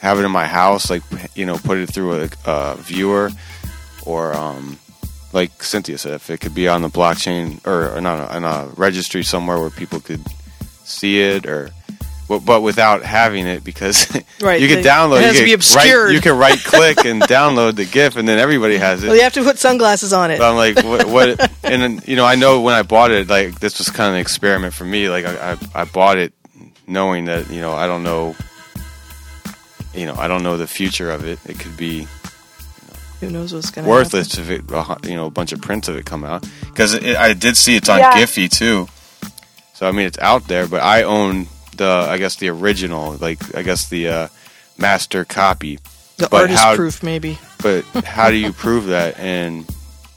have 0.00 0.18
it 0.18 0.24
in 0.24 0.30
my 0.30 0.46
house, 0.46 0.90
like 0.90 1.02
you 1.34 1.46
know, 1.46 1.56
put 1.56 1.78
it 1.78 1.92
through 1.92 2.22
a, 2.22 2.28
a 2.44 2.76
viewer, 2.76 3.30
or 4.04 4.34
um, 4.34 4.78
like 5.32 5.62
Cynthia 5.62 5.98
said, 5.98 6.14
if 6.14 6.30
it 6.30 6.40
could 6.40 6.54
be 6.54 6.68
on 6.68 6.82
the 6.82 6.88
blockchain 6.88 7.64
or, 7.66 7.94
or 7.94 8.00
not 8.00 8.30
on 8.30 8.44
a 8.44 8.68
registry 8.76 9.22
somewhere 9.22 9.58
where 9.58 9.70
people 9.70 10.00
could 10.00 10.24
see 10.84 11.20
it, 11.20 11.46
or 11.46 11.70
but 12.28 12.60
without 12.60 13.04
having 13.04 13.46
it 13.46 13.62
because 13.62 14.12
right, 14.40 14.60
you 14.60 14.68
can 14.68 14.82
download. 14.82 15.18
It 15.18 15.24
has 15.24 15.34
you 15.34 15.40
to 15.40 15.46
be 15.46 15.52
obscured. 15.52 16.06
Right, 16.06 16.14
you 16.14 16.20
can 16.20 16.36
right 16.36 16.58
click 16.64 17.04
and 17.04 17.22
download 17.22 17.76
the 17.76 17.84
GIF, 17.84 18.16
and 18.16 18.28
then 18.28 18.38
everybody 18.38 18.76
has 18.78 19.02
it. 19.04 19.06
Well, 19.06 19.16
you 19.16 19.22
have 19.22 19.34
to 19.34 19.44
put 19.44 19.58
sunglasses 19.58 20.12
on 20.12 20.30
it. 20.30 20.38
But 20.38 20.50
I'm 20.50 20.56
like, 20.56 20.84
what? 20.84 21.06
what 21.06 21.50
and 21.64 21.82
then, 21.82 22.02
you 22.06 22.16
know, 22.16 22.24
I 22.24 22.34
know 22.34 22.60
when 22.60 22.74
I 22.74 22.82
bought 22.82 23.10
it, 23.10 23.28
like 23.28 23.60
this 23.60 23.78
was 23.78 23.90
kind 23.90 24.08
of 24.08 24.14
an 24.14 24.20
experiment 24.20 24.74
for 24.74 24.84
me. 24.84 25.08
Like 25.08 25.24
I, 25.24 25.52
I, 25.52 25.82
I 25.82 25.84
bought 25.84 26.18
it 26.18 26.32
knowing 26.86 27.26
that 27.26 27.50
you 27.50 27.60
know 27.60 27.72
I 27.72 27.86
don't 27.86 28.02
know, 28.02 28.34
you 29.96 30.06
know, 30.06 30.14
I 30.14 30.28
don't 30.28 30.42
know 30.42 30.56
the 30.56 30.66
future 30.66 31.10
of 31.10 31.24
it. 31.26 31.38
It 31.46 31.58
could 31.58 31.76
be. 31.76 32.06
Who 33.20 33.30
knows 33.30 33.54
what's 33.54 33.70
going 33.70 33.86
to 33.86 33.90
worthless 33.90 34.36
happen. 34.36 34.52
if 34.68 34.70
it, 35.02 35.08
you 35.08 35.14
know, 35.16 35.24
a 35.26 35.30
bunch 35.30 35.52
of 35.52 35.62
prints 35.62 35.88
of 35.88 35.96
it 35.96 36.04
come 36.04 36.22
out 36.22 36.46
because 36.66 36.94
I 37.02 37.32
did 37.32 37.56
see 37.56 37.74
it's 37.76 37.88
on 37.88 37.98
Yeah. 37.98 38.12
Giphy 38.12 38.50
too. 38.50 38.88
So 39.72 39.88
I 39.88 39.92
mean, 39.92 40.06
it's 40.06 40.18
out 40.18 40.48
there, 40.48 40.66
but 40.66 40.82
I 40.82 41.02
own 41.04 41.46
the 41.76 41.86
I 42.10 42.18
guess 42.18 42.36
the 42.36 42.48
original, 42.50 43.12
like 43.20 43.54
I 43.56 43.62
guess 43.62 43.88
the 43.88 44.08
uh, 44.08 44.28
master 44.78 45.24
copy. 45.24 45.78
The 46.18 46.28
But 46.28 46.42
artist 46.42 46.62
how- 46.62 46.76
proof, 46.76 47.02
maybe. 47.02 47.38
But 47.62 47.84
how 48.04 48.30
do 48.30 48.36
you 48.36 48.52
prove 48.52 48.86
that? 48.86 49.18
And 49.18 49.66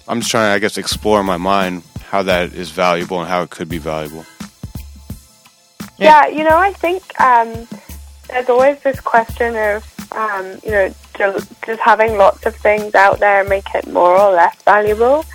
I'm 0.08 0.20
just 0.20 0.32
trying 0.32 0.50
to, 0.52 0.56
I 0.56 0.60
guess, 0.60 0.78
explore 0.78 1.20
in 1.22 1.26
my 1.26 1.38
mind 1.38 1.84
how 2.10 2.24
that 2.24 2.54
is 2.54 2.70
valuable 2.72 3.20
and 3.22 3.30
how 3.30 3.44
it 3.44 3.50
could 3.50 3.70
be 3.70 3.78
valuable. 3.78 4.26
Yeah, 5.98 6.28
you 6.28 6.44
know, 6.44 6.58
I 6.58 6.72
think 6.74 7.20
um, 7.20 7.68
there's 8.30 8.50
always 8.50 8.80
this 8.82 9.00
question 9.00 9.56
of, 9.56 10.12
um, 10.12 10.46
you 10.64 10.72
know, 10.72 10.94
ju- 11.18 11.46
just 11.66 11.80
having 11.82 12.18
lots 12.18 12.46
of 12.46 12.56
things 12.56 12.96
out 12.96 13.20
there 13.20 13.44
make 13.44 13.66
it 13.76 13.88
more 13.88 14.18
or 14.18 14.32
less 14.34 14.56
valuable. 14.64 15.26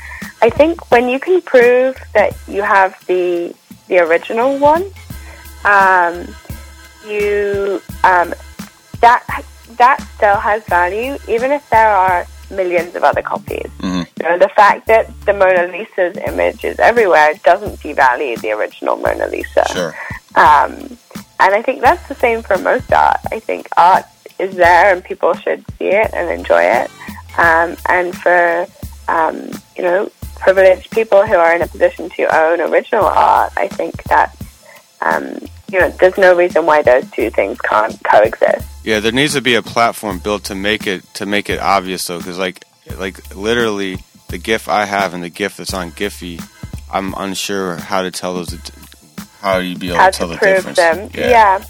I 0.42 0.50
think 0.50 0.90
when 0.90 1.08
you 1.08 1.18
can 1.18 1.40
prove 1.42 1.96
that 2.14 2.36
you 2.48 2.62
have 2.62 2.94
the 3.06 3.54
the 3.88 3.98
original 3.98 4.58
one, 4.58 4.84
um, 5.64 6.26
you 7.06 7.80
um, 8.02 8.34
that 9.00 9.44
that 9.76 10.00
still 10.16 10.36
has 10.36 10.64
value, 10.64 11.16
even 11.28 11.50
if 11.50 11.68
there 11.70 11.90
are 11.90 12.26
millions 12.50 12.94
of 12.94 13.02
other 13.02 13.22
copies. 13.22 13.70
You 13.82 14.30
know, 14.30 14.38
the 14.38 14.50
fact 14.54 14.86
that 14.86 15.10
the 15.26 15.32
Mona 15.34 15.66
Lisa's 15.66 16.16
image 16.16 16.64
is 16.64 16.78
everywhere 16.78 17.34
doesn't 17.42 17.80
devalue 17.80 18.40
the 18.40 18.52
original 18.52 18.96
Mona 18.96 19.26
Lisa. 19.28 19.64
Sure. 19.72 19.94
Um, 20.34 20.96
and 21.40 21.54
I 21.54 21.62
think 21.62 21.80
that's 21.80 22.06
the 22.08 22.14
same 22.14 22.42
for 22.42 22.58
most 22.58 22.92
art. 22.92 23.20
I 23.32 23.40
think 23.40 23.68
art 23.76 24.04
is 24.38 24.56
there 24.56 24.94
and 24.94 25.04
people 25.04 25.34
should 25.34 25.64
see 25.78 25.88
it 25.88 26.10
and 26.12 26.30
enjoy 26.30 26.62
it. 26.62 26.90
Um, 27.38 27.76
and 27.88 28.16
for, 28.16 28.66
um, 29.08 29.50
you 29.76 29.82
know, 29.82 30.10
privileged 30.36 30.90
people 30.90 31.26
who 31.26 31.34
are 31.34 31.54
in 31.54 31.62
a 31.62 31.66
position 31.66 32.08
to 32.10 32.36
own 32.36 32.60
original 32.60 33.04
art, 33.04 33.52
I 33.56 33.68
think 33.68 34.02
that, 34.04 34.36
um, 35.00 35.38
you 35.70 35.80
know, 35.80 35.90
there's 35.90 36.18
no 36.18 36.36
reason 36.36 36.66
why 36.66 36.82
those 36.82 37.10
two 37.10 37.30
things 37.30 37.60
can't 37.60 37.98
coexist. 38.04 38.66
Yeah, 38.84 39.00
there 39.00 39.12
needs 39.12 39.34
to 39.34 39.40
be 39.40 39.54
a 39.54 39.62
platform 39.62 40.18
built 40.18 40.44
to 40.44 40.54
make 40.54 40.86
it 40.86 41.02
to 41.14 41.26
make 41.26 41.48
it 41.48 41.58
obvious 41.58 42.06
though, 42.06 42.18
because 42.18 42.38
like 42.38 42.64
like 42.98 43.34
literally 43.34 43.98
the 44.28 44.38
GIF 44.38 44.68
I 44.68 44.84
have 44.84 45.14
and 45.14 45.24
the 45.24 45.30
GIF 45.30 45.56
that's 45.56 45.72
on 45.74 45.90
Giphy, 45.92 46.44
I'm 46.92 47.14
unsure 47.16 47.76
how 47.76 48.02
to 48.02 48.10
tell 48.10 48.34
those. 48.34 48.54
How 49.44 49.58
you 49.58 49.76
be 49.76 49.90
able 49.90 49.98
to 49.98 50.10
tell 50.10 50.28
to 50.28 50.34
the 50.34 50.40
difference? 50.40 50.76
them. 50.78 51.10
Yeah. 51.12 51.28
Yeah. 51.28 51.64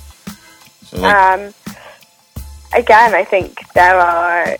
So 0.87 1.01
like, 1.01 1.12
Um, 1.14 1.55
again, 2.72 3.14
I 3.16 3.25
think 3.25 3.59
there 3.75 3.99
are 3.99 4.57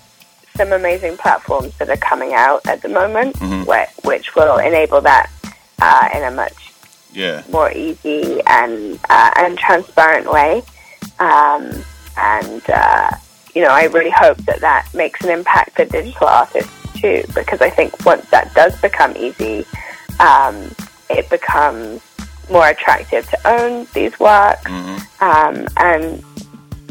some 0.57 0.73
amazing 0.73 1.17
platforms 1.17 1.73
that 1.79 1.89
are 1.89 1.97
coming 1.97 2.35
out 2.35 2.67
at 2.67 2.83
the 2.83 2.89
moment, 2.89 3.37
Mhm. 3.39 3.67
where, 3.67 3.87
which 4.03 4.35
will 4.35 4.59
enable 4.59 5.01
that 5.03 5.31
uh, 5.81 6.09
in 6.13 6.25
a 6.25 6.31
much 6.33 6.57
Yeah. 7.13 7.43
more 7.51 7.71
easy 7.71 8.41
and 8.47 8.99
uh, 9.09 9.31
and 9.37 9.57
transparent 9.59 10.27
way. 10.33 10.63
Um, 11.21 11.85
and 12.17 12.63
uh, 12.69 13.11
you 13.55 13.63
know, 13.63 13.71
I 13.71 13.85
really 13.85 14.11
hope 14.11 14.39
that 14.49 14.61
that 14.61 14.93
makes 14.93 15.21
an 15.23 15.31
impact 15.31 15.77
for 15.77 15.85
digital 15.85 16.27
artists 16.27 16.73
too, 17.01 17.23
because 17.33 17.61
I 17.61 17.71
think 17.71 18.05
once 18.05 18.27
that 18.31 18.53
does 18.55 18.75
become 18.81 19.17
easy, 19.17 19.65
um, 20.19 20.57
it 21.09 21.29
becomes 21.31 22.01
more 22.51 22.69
attractive 22.69 23.29
to 23.31 23.49
own 23.49 23.87
these 23.95 24.19
works, 24.21 24.67
um, 25.21 25.67
and 25.77 26.23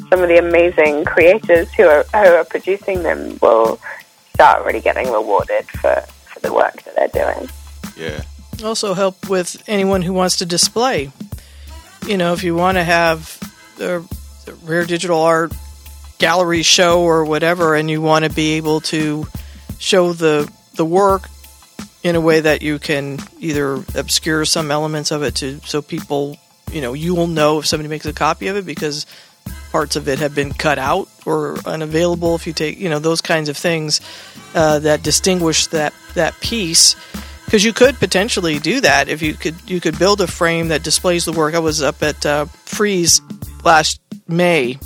some 0.10 0.22
of 0.22 0.30
the 0.30 0.38
amazing 0.38 1.06
creators 1.06 1.72
who 1.74 1.84
are 1.84 2.04
who 2.04 2.36
are 2.36 2.46
producing 2.46 3.04
them 3.04 3.38
will 3.42 3.80
start 4.34 4.66
really 4.66 4.82
getting 4.82 5.12
rewarded 5.12 5.66
for, 5.68 6.04
for 6.26 6.40
the 6.40 6.54
work 6.54 6.82
that 6.84 6.96
they're 6.96 7.34
doing. 7.34 7.50
Yeah. 7.96 8.24
Also 8.64 8.94
help 8.94 9.30
with 9.30 9.62
anyone 9.68 10.02
who 10.02 10.14
wants 10.14 10.38
to 10.38 10.46
display. 10.46 11.12
You 12.08 12.18
know, 12.18 12.34
if 12.34 12.44
you 12.44 12.56
want 12.56 12.78
to 12.78 12.84
have 12.84 13.40
a 13.80 14.04
the 14.46 14.54
rare 14.64 14.86
digital 14.86 15.22
art 15.22 15.54
gallery 16.18 16.64
show 16.64 17.02
or 17.02 17.26
whatever, 17.26 17.76
and 17.76 17.90
you 17.90 18.02
want 18.02 18.26
to 18.26 18.32
be 18.32 18.54
able 18.54 18.82
to 18.82 19.28
show 19.80 20.14
the 20.14 20.52
the 20.76 20.86
work 20.86 21.30
in 22.04 22.16
a 22.16 22.22
way 22.22 22.42
that 22.42 22.62
you 22.62 22.80
can 22.80 23.20
either 23.40 23.76
obscure 23.96 24.46
some 24.46 24.72
elements 24.72 25.12
of 25.12 25.24
it 25.24 25.36
to 25.36 25.60
so 25.62 25.82
people, 25.82 26.38
you 26.72 26.82
know, 26.82 26.94
you 26.94 27.16
will 27.16 27.28
know 27.28 27.60
if 27.60 27.66
somebody 27.66 27.88
makes 27.88 28.06
a 28.06 28.14
copy 28.14 28.48
of 28.48 28.58
it 28.58 28.66
because 28.66 29.06
parts 29.72 29.96
of 29.96 30.08
it 30.08 30.20
have 30.20 30.36
been 30.36 30.54
cut 30.54 30.78
out 30.78 31.10
or 31.26 31.58
unavailable. 31.66 32.36
If 32.36 32.46
you 32.46 32.54
take, 32.54 32.78
you 32.80 32.90
know, 32.90 33.00
those 33.00 33.22
kinds 33.22 33.50
of 33.50 33.58
things 33.58 34.02
uh, 34.54 34.80
that 34.80 35.02
distinguish 35.02 35.68
that 35.68 35.94
that 36.14 36.40
piece 36.42 36.96
because 37.46 37.64
you 37.64 37.74
could 37.74 37.96
potentially 38.00 38.60
do 38.60 38.82
that 38.82 39.10
if 39.10 39.22
you 39.22 39.34
could 39.34 39.56
you 39.68 39.80
could 39.80 39.98
build 39.98 40.22
a 40.22 40.28
frame 40.28 40.70
that 40.70 40.84
displays 40.84 41.24
the 41.26 41.32
work. 41.32 41.54
I 41.54 41.60
was 41.60 41.82
up 41.82 42.02
at 42.04 42.26
uh, 42.26 42.46
Frieze 42.46 43.22
last 43.64 44.02
May, 44.28 44.78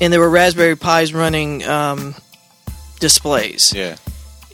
and 0.00 0.12
there 0.12 0.20
were 0.20 0.30
Raspberry 0.30 0.76
Pis 0.76 1.12
running 1.12 1.62
um, 1.64 2.14
displays. 3.00 3.72
Yeah. 3.74 3.96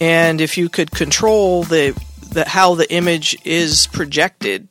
And 0.00 0.40
if 0.40 0.58
you 0.58 0.68
could 0.68 0.90
control 0.90 1.62
the, 1.62 1.98
the 2.30 2.48
how 2.48 2.74
the 2.74 2.90
image 2.92 3.36
is 3.44 3.86
projected, 3.88 4.68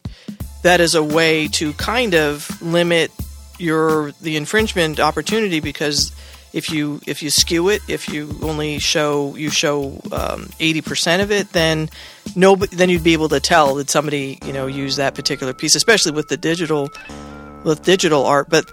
that 0.64 0.82
is 0.82 0.96
a 0.96 1.04
way 1.04 1.48
to 1.50 1.74
kind 1.74 2.14
of 2.14 2.62
limit 2.62 3.12
your 3.58 4.12
the 4.22 4.36
infringement 4.36 5.00
opportunity 5.00 5.60
because 5.60 6.12
if 6.56 6.70
you 6.70 7.02
if 7.06 7.22
you 7.22 7.30
skew 7.30 7.68
it, 7.68 7.82
if 7.90 8.08
you 8.08 8.34
only 8.42 8.80
show 8.80 9.36
you 9.36 9.50
show 9.50 10.02
um, 10.14 10.50
eighty 10.60 10.82
percent 10.82 11.22
of 11.22 11.30
it, 11.30 11.52
then 11.52 11.90
no, 12.36 12.56
then 12.56 12.90
you'd 12.90 13.04
be 13.04 13.14
able 13.14 13.30
to 13.30 13.42
tell 13.42 13.76
that 13.76 13.90
somebody 13.90 14.40
you 14.46 14.54
know 14.54 14.66
used 14.66 14.98
that 14.98 15.16
particular 15.16 15.54
piece, 15.54 15.76
especially 15.76 16.14
with 16.14 16.30
the 16.30 16.38
digital 16.38 16.90
with 17.66 17.84
digital 17.84 18.26
art. 18.26 18.50
But 18.50 18.70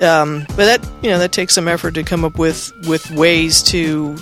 um, 0.00 0.46
but 0.56 0.56
that 0.56 0.88
you 1.02 1.10
know 1.10 1.18
that 1.18 1.32
takes 1.32 1.54
some 1.54 1.68
effort 1.68 1.94
to 1.94 2.02
come 2.02 2.24
up 2.24 2.38
with 2.38 2.72
with 2.86 3.10
ways 3.10 3.62
to, 3.64 4.16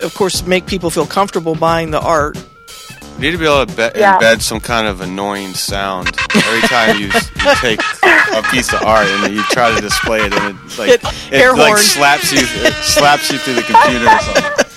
of 0.00 0.14
course, 0.14 0.46
make 0.46 0.66
people 0.66 0.90
feel 0.90 1.06
comfortable 1.06 1.54
buying 1.54 1.90
the 1.90 2.00
art. 2.00 2.36
You 3.16 3.22
need 3.22 3.30
to 3.32 3.38
be 3.38 3.46
able 3.46 3.66
to 3.66 3.74
be- 3.92 3.98
Yeah. 3.98 4.16
embed 4.18 4.40
some 4.42 4.60
kind 4.60 4.86
of 4.86 5.00
annoying 5.00 5.52
sound 5.54 6.08
every 6.36 6.60
time 6.68 6.98
you, 7.00 7.06
you 7.06 7.54
take 7.60 7.80
a 8.32 8.42
piece 8.50 8.72
of 8.72 8.82
art 8.84 9.08
and 9.08 9.34
you 9.34 9.42
try 9.44 9.74
to 9.74 9.80
display 9.80 10.20
it, 10.20 10.32
and 10.32 10.56
it 10.56 10.78
like 10.78 10.88
Hit 10.90 11.04
it 11.32 11.32
air 11.40 11.52
like 11.52 11.66
horn. 11.74 11.78
slaps 11.78 12.30
you 12.32 12.38
it 12.42 12.74
slaps 12.84 13.32
you 13.32 13.38
through 13.38 13.54
the 13.54 13.62
computer 13.62 14.06
or 14.06 14.20
something. 14.20 14.64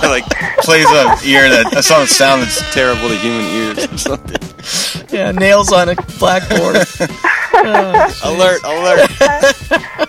It 0.00 0.06
like 0.10 0.24
plays 0.60 0.86
a 0.86 1.18
ear 1.26 1.48
that 1.50 1.74
a 1.76 1.82
song 1.82 2.06
sound 2.06 2.42
that's 2.42 2.60
terrible 2.72 3.08
to 3.08 3.16
human 3.16 3.44
ears 3.46 3.78
or 3.92 3.98
something. 3.98 5.06
Yeah, 5.10 5.32
nails 5.32 5.72
on 5.72 5.88
a 5.88 5.96
blackboard. 6.20 6.76
Oh, 7.00 8.20
alert! 8.24 8.60
Alert! 8.62 9.10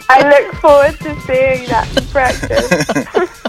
I 0.09 0.29
look 0.29 0.53
forward 0.61 0.99
to 0.99 1.19
seeing 1.21 1.67
that 1.69 1.87
in 1.97 2.05
practice. 2.09 3.41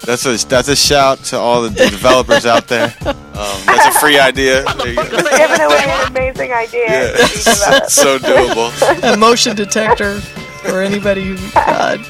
That's 0.00 0.24
a 0.26 0.36
that's 0.46 0.68
a 0.68 0.76
shout 0.76 1.18
to 1.24 1.38
all 1.38 1.62
the 1.62 1.70
developers 1.70 2.46
out 2.46 2.68
there. 2.68 2.94
Um, 3.38 3.66
that's 3.66 3.96
a 3.96 4.00
free 4.00 4.18
idea. 4.18 4.64
There. 4.64 4.94
Giving 4.96 5.60
away 5.60 5.84
an 5.84 6.08
amazing 6.08 6.52
idea. 6.52 6.86
Yeah, 6.88 7.12
to 7.12 7.28
be 7.32 7.38
developed. 7.38 7.90
so 7.92 8.18
doable. 8.18 9.14
a 9.14 9.16
motion 9.16 9.54
detector 9.54 10.18
for 10.18 10.82
anybody 10.82 11.22
who. 11.22 11.50
God. 11.52 12.00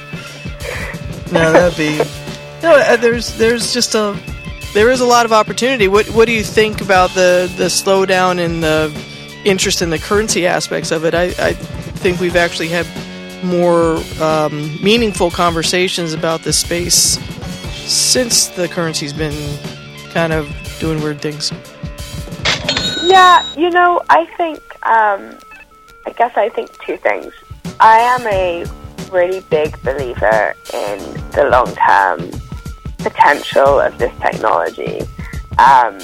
No, 1.31 1.53
that'd 1.53 1.77
be. 1.77 1.99
No, 2.63 2.77
uh, 2.77 2.97
there's 2.97 3.37
there's 3.37 3.75
just 3.75 3.95
a 3.95 4.19
there 4.73 4.91
is 4.91 5.03
a 5.03 5.05
lot 5.05 5.27
of 5.27 5.33
opportunity. 5.33 5.87
What 5.87 6.07
what 6.09 6.27
do 6.27 6.33
you 6.33 6.43
think 6.43 6.81
about 6.81 7.11
the 7.11 7.53
the 7.59 7.65
slowdown 7.65 8.39
in 8.39 8.63
the 8.63 8.91
interest 9.45 9.83
in 9.83 9.91
the 9.91 9.99
currency 9.99 10.47
aspects 10.47 10.91
of 10.93 11.05
it? 11.05 11.15
I 11.15 11.25
I 11.39 11.53
think 11.53 12.21
we've 12.21 12.37
actually 12.37 12.69
had 12.69 12.87
more 13.45 13.99
um, 14.23 14.83
meaningful 14.83 15.31
conversations 15.31 16.15
about 16.15 16.41
this 16.41 16.59
space 16.59 17.19
since 17.89 18.49
the 18.49 18.69
currency's 18.69 19.13
been 19.13 19.59
kind 20.11 20.33
of 20.33 20.49
doing 20.79 21.03
weird 21.03 21.21
things. 21.21 21.53
Yeah, 23.03 23.43
you 23.57 23.71
know, 23.71 24.03
I 24.11 24.27
think, 24.37 24.61
um, 24.87 25.39
I 26.07 26.13
guess 26.17 26.37
I 26.37 26.51
think 26.51 26.71
two 26.85 26.99
things. 26.99 27.33
I 27.81 27.99
am 27.99 28.27
a 28.27 28.65
really 29.11 29.41
big 29.49 29.81
believer 29.83 30.55
in 30.75 30.99
the 31.33 31.49
long 31.51 31.75
term 31.75 32.31
potential 32.99 33.81
of 33.81 33.97
this 33.99 34.13
technology, 34.21 35.01
um, 35.59 35.99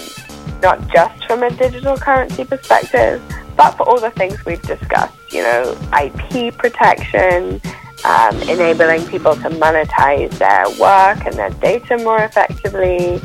not 0.62 0.88
just 0.88 1.24
from 1.26 1.42
a 1.42 1.50
digital 1.50 1.96
currency 1.96 2.44
perspective, 2.44 3.22
but 3.56 3.72
for 3.72 3.82
all 3.88 4.00
the 4.00 4.10
things 4.12 4.42
we've 4.46 4.62
discussed, 4.62 5.14
you 5.30 5.42
know, 5.42 5.76
IP 6.02 6.56
protection, 6.56 7.60
um, 8.04 8.40
enabling 8.42 9.06
people 9.06 9.34
to 9.36 9.50
monetize 9.50 10.30
their 10.38 10.68
work 10.78 11.24
and 11.26 11.34
their 11.34 11.50
data 11.50 11.96
more 11.98 12.22
effectively. 12.22 13.16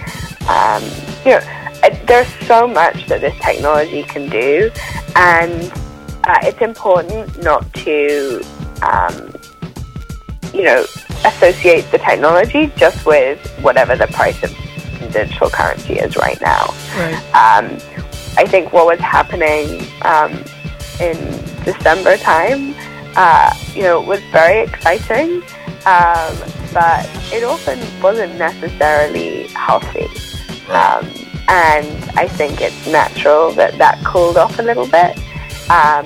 Um, 0.47 0.83
you 1.25 1.31
know, 1.31 1.41
uh, 1.83 1.95
there's 2.05 2.27
so 2.47 2.67
much 2.67 3.05
that 3.07 3.21
this 3.21 3.37
technology 3.39 4.03
can 4.03 4.29
do, 4.29 4.71
and 5.15 5.71
uh, 6.23 6.39
it's 6.43 6.61
important 6.61 7.41
not 7.43 7.71
to, 7.73 8.41
um, 8.81 9.33
you 10.53 10.63
know, 10.63 10.85
associate 11.25 11.89
the 11.91 11.97
technology 11.97 12.71
just 12.77 13.05
with 13.05 13.39
whatever 13.61 13.95
the 13.95 14.07
price 14.07 14.41
of 14.43 14.55
digital 15.11 15.49
currency 15.49 15.93
is 15.93 16.15
right 16.15 16.39
now. 16.41 16.67
Right. 16.95 17.15
Um, 17.33 17.77
I 18.37 18.45
think 18.45 18.71
what 18.71 18.85
was 18.85 18.99
happening 18.99 19.85
um, 20.03 20.31
in 20.99 21.17
December 21.65 22.17
time, 22.17 22.73
uh, 23.15 23.53
you 23.73 23.83
know, 23.83 24.01
it 24.01 24.07
was 24.07 24.21
very 24.31 24.63
exciting, 24.63 25.41
um, 25.85 26.35
but 26.73 27.09
it 27.33 27.43
also 27.43 27.77
wasn't 28.01 28.35
necessarily 28.37 29.47
healthy. 29.49 30.07
Um, 30.69 31.07
and 31.47 32.11
I 32.17 32.27
think 32.27 32.61
it's 32.61 32.87
natural 32.87 33.51
that 33.53 33.77
that 33.77 34.03
cooled 34.05 34.37
off 34.37 34.59
a 34.59 34.63
little 34.63 34.87
bit. 34.87 35.17
Um, 35.69 36.05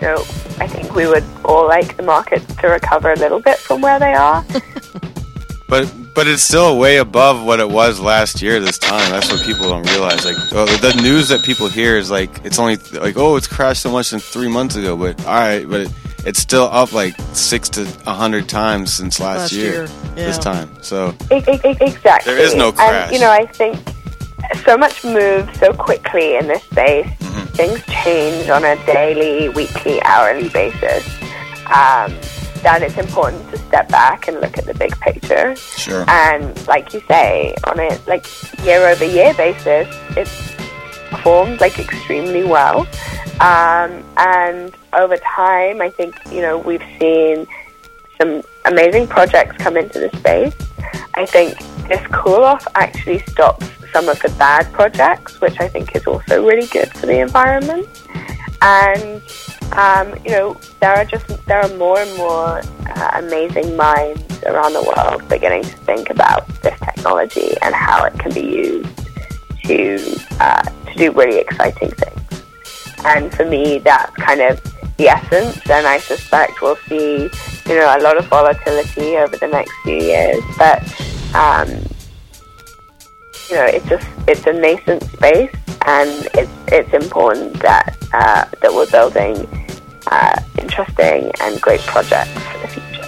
you 0.00 0.08
know, 0.08 0.24
I 0.58 0.66
think 0.66 0.94
we 0.94 1.06
would 1.06 1.24
all 1.44 1.66
like 1.66 1.96
the 1.96 2.02
markets 2.02 2.54
to 2.56 2.68
recover 2.68 3.12
a 3.12 3.16
little 3.16 3.40
bit 3.40 3.58
from 3.58 3.80
where 3.80 3.98
they 3.98 4.14
are. 4.14 4.44
But 5.72 5.90
but 6.12 6.28
it's 6.28 6.42
still 6.42 6.78
way 6.78 6.98
above 6.98 7.42
what 7.46 7.58
it 7.58 7.70
was 7.70 7.98
last 7.98 8.42
year 8.42 8.60
this 8.60 8.76
time. 8.76 9.10
That's 9.10 9.32
what 9.32 9.40
people 9.40 9.70
don't 9.70 9.88
realize. 9.88 10.22
Like 10.22 10.36
oh, 10.52 10.66
the 10.66 11.00
news 11.00 11.30
that 11.30 11.42
people 11.44 11.66
hear 11.66 11.96
is 11.96 12.10
like 12.10 12.44
it's 12.44 12.58
only 12.58 12.76
like 12.76 13.16
oh 13.16 13.36
it's 13.36 13.46
crashed 13.46 13.80
so 13.80 13.90
much 13.90 14.04
since 14.04 14.28
three 14.28 14.48
months 14.48 14.76
ago. 14.76 14.98
But 14.98 15.18
all 15.24 15.32
right, 15.32 15.66
but 15.66 15.80
it, 15.80 15.92
it's 16.24 16.38
still 16.38 16.64
up 16.64 16.92
like 16.92 17.14
six 17.32 17.68
to 17.70 17.82
a 18.06 18.14
hundred 18.14 18.48
times 18.48 18.92
since 18.92 19.20
last, 19.20 19.38
Last 19.38 19.52
year, 19.52 19.72
year, 19.72 19.86
This 20.14 20.38
time, 20.38 20.70
so 20.80 21.14
exactly. 21.30 22.32
There 22.32 22.38
is 22.38 22.54
no 22.54 22.72
crash. 22.72 23.06
And, 23.06 23.12
you 23.14 23.20
know, 23.20 23.30
I 23.30 23.46
think 23.46 23.78
so 24.64 24.76
much 24.76 25.04
moves 25.04 25.58
so 25.58 25.72
quickly 25.72 26.36
in 26.36 26.46
this 26.46 26.62
space. 26.64 27.06
Mm-hmm. 27.06 27.44
Things 27.54 27.84
change 27.86 28.48
on 28.48 28.64
a 28.64 28.76
daily, 28.86 29.48
weekly, 29.48 30.02
hourly 30.02 30.48
basis. 30.48 31.06
Um, 31.66 32.12
that 32.62 32.80
it's 32.82 32.96
important 32.96 33.48
to 33.50 33.58
step 33.58 33.88
back 33.88 34.28
and 34.28 34.40
look 34.40 34.56
at 34.56 34.64
the 34.66 34.74
big 34.74 34.96
picture. 35.00 35.56
Sure. 35.56 36.04
And 36.08 36.66
like 36.68 36.94
you 36.94 37.00
say, 37.08 37.54
on 37.64 37.80
a 37.80 37.98
like 38.06 38.26
year 38.64 38.86
over 38.86 39.04
year 39.04 39.34
basis, 39.34 39.88
it's 40.16 40.54
performed 41.10 41.60
like 41.60 41.78
extremely 41.78 42.44
well. 42.44 42.86
Um, 43.40 44.04
and 44.16 44.74
over 44.92 45.16
time, 45.16 45.80
I 45.80 45.90
think 45.90 46.14
you 46.30 46.40
know 46.40 46.58
we've 46.58 46.84
seen 47.00 47.46
some 48.20 48.42
amazing 48.64 49.08
projects 49.08 49.56
come 49.56 49.76
into 49.76 49.98
the 49.98 50.16
space. 50.18 50.54
I 51.14 51.26
think 51.26 51.58
this 51.88 52.04
cool 52.12 52.44
off 52.44 52.66
actually 52.74 53.18
stops 53.20 53.66
some 53.92 54.08
of 54.08 54.18
the 54.20 54.28
bad 54.38 54.72
projects, 54.72 55.40
which 55.40 55.60
I 55.60 55.68
think 55.68 55.94
is 55.94 56.06
also 56.06 56.44
really 56.44 56.66
good 56.68 56.92
for 56.94 57.06
the 57.06 57.20
environment. 57.20 57.88
And 58.62 59.22
um, 59.72 60.14
you 60.24 60.30
know, 60.30 60.56
there 60.80 60.94
are 60.94 61.04
just 61.04 61.26
there 61.46 61.60
are 61.60 61.76
more 61.76 61.98
and 62.00 62.16
more 62.16 62.62
uh, 62.86 63.10
amazing 63.14 63.76
minds 63.76 64.42
around 64.44 64.72
the 64.74 64.82
world 64.82 65.28
beginning 65.28 65.62
to 65.62 65.76
think 65.78 66.10
about 66.10 66.46
this 66.62 66.78
technology 66.80 67.54
and 67.62 67.74
how 67.74 68.04
it 68.04 68.12
can 68.18 68.32
be 68.32 68.42
used 68.42 69.08
to 69.64 70.16
uh, 70.40 70.62
to 70.62 70.94
do 70.96 71.12
really 71.12 71.38
exciting 71.38 71.90
things. 71.90 72.21
And 73.04 73.32
for 73.34 73.44
me, 73.44 73.78
that's 73.78 74.14
kind 74.16 74.40
of 74.40 74.60
the 74.96 75.08
essence. 75.08 75.58
And 75.68 75.86
I 75.86 75.98
suspect 75.98 76.60
we'll 76.60 76.76
see, 76.88 77.30
you 77.66 77.74
know, 77.74 77.96
a 77.96 78.00
lot 78.00 78.16
of 78.16 78.26
volatility 78.26 79.16
over 79.16 79.36
the 79.36 79.48
next 79.48 79.72
few 79.82 79.96
years. 79.96 80.42
But 80.58 80.82
um, 81.34 81.68
you 83.48 83.56
know, 83.56 83.66
it's 83.66 83.88
just 83.88 84.08
it's 84.26 84.46
a 84.46 84.52
nascent 84.52 85.02
space, 85.04 85.54
and 85.86 86.28
it's 86.34 86.50
it's 86.68 86.92
important 86.94 87.54
that 87.60 87.96
uh, 88.12 88.44
that 88.60 88.72
we're 88.72 88.90
building 88.90 89.46
uh, 90.06 90.40
interesting 90.58 91.30
and 91.40 91.60
great 91.60 91.80
projects 91.80 92.30
for 92.32 92.58
the 92.58 92.68
future. 92.68 93.02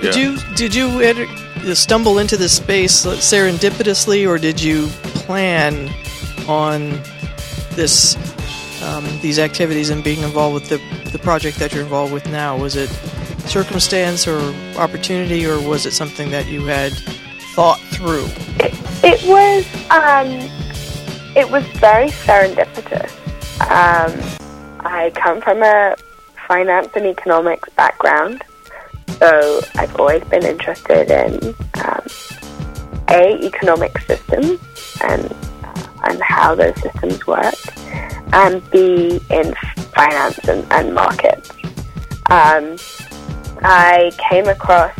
Did 0.00 0.16
you 0.16 0.38
did 0.54 0.74
you 0.74 1.00
enter, 1.00 1.74
stumble 1.74 2.18
into 2.18 2.36
this 2.36 2.56
space 2.56 3.04
serendipitously, 3.04 4.28
or 4.28 4.38
did 4.38 4.60
you 4.60 4.86
plan 5.02 5.90
on 6.48 7.00
this 7.72 8.16
um, 8.82 9.04
these 9.20 9.38
activities 9.38 9.90
and 9.90 10.02
being 10.02 10.22
involved 10.22 10.54
with 10.54 10.68
the 10.68 11.10
the 11.10 11.18
project 11.18 11.58
that 11.58 11.72
you're 11.72 11.82
involved 11.82 12.12
with 12.12 12.26
now? 12.28 12.56
Was 12.56 12.76
it 12.76 12.88
circumstance 13.46 14.26
or 14.26 14.40
opportunity, 14.78 15.46
or 15.46 15.60
was 15.60 15.86
it 15.86 15.92
something 15.92 16.30
that 16.30 16.46
you 16.46 16.66
had 16.66 16.92
thought 17.54 17.80
through? 17.90 18.26
It, 18.60 18.74
it 19.04 19.22
was 19.28 19.66
um, 19.90 20.28
it 21.36 21.50
was 21.50 21.64
very 21.78 22.08
serendipitous. 22.08 23.10
Um, 23.60 24.12
I 24.80 25.10
come 25.14 25.40
from 25.40 25.62
a 25.62 25.96
finance 26.48 26.88
and 26.94 27.06
economics 27.06 27.68
background, 27.70 28.42
so 29.18 29.60
I've 29.76 29.94
always 29.98 30.24
been 30.24 30.44
interested 30.44 31.10
in 31.10 31.54
um, 31.84 32.06
a 33.08 33.38
economic 33.44 33.96
systems 33.98 34.60
and 35.02 35.32
uh, 35.62 35.88
and 36.04 36.20
how 36.22 36.54
those 36.54 36.74
systems 36.80 37.26
work, 37.26 37.54
and 38.32 38.70
b 38.70 39.20
in 39.30 39.54
finance 39.94 40.38
and, 40.48 40.66
and 40.72 40.94
markets. 40.94 41.50
Um, 42.30 42.76
I 43.62 44.12
came 44.30 44.48
across 44.48 44.94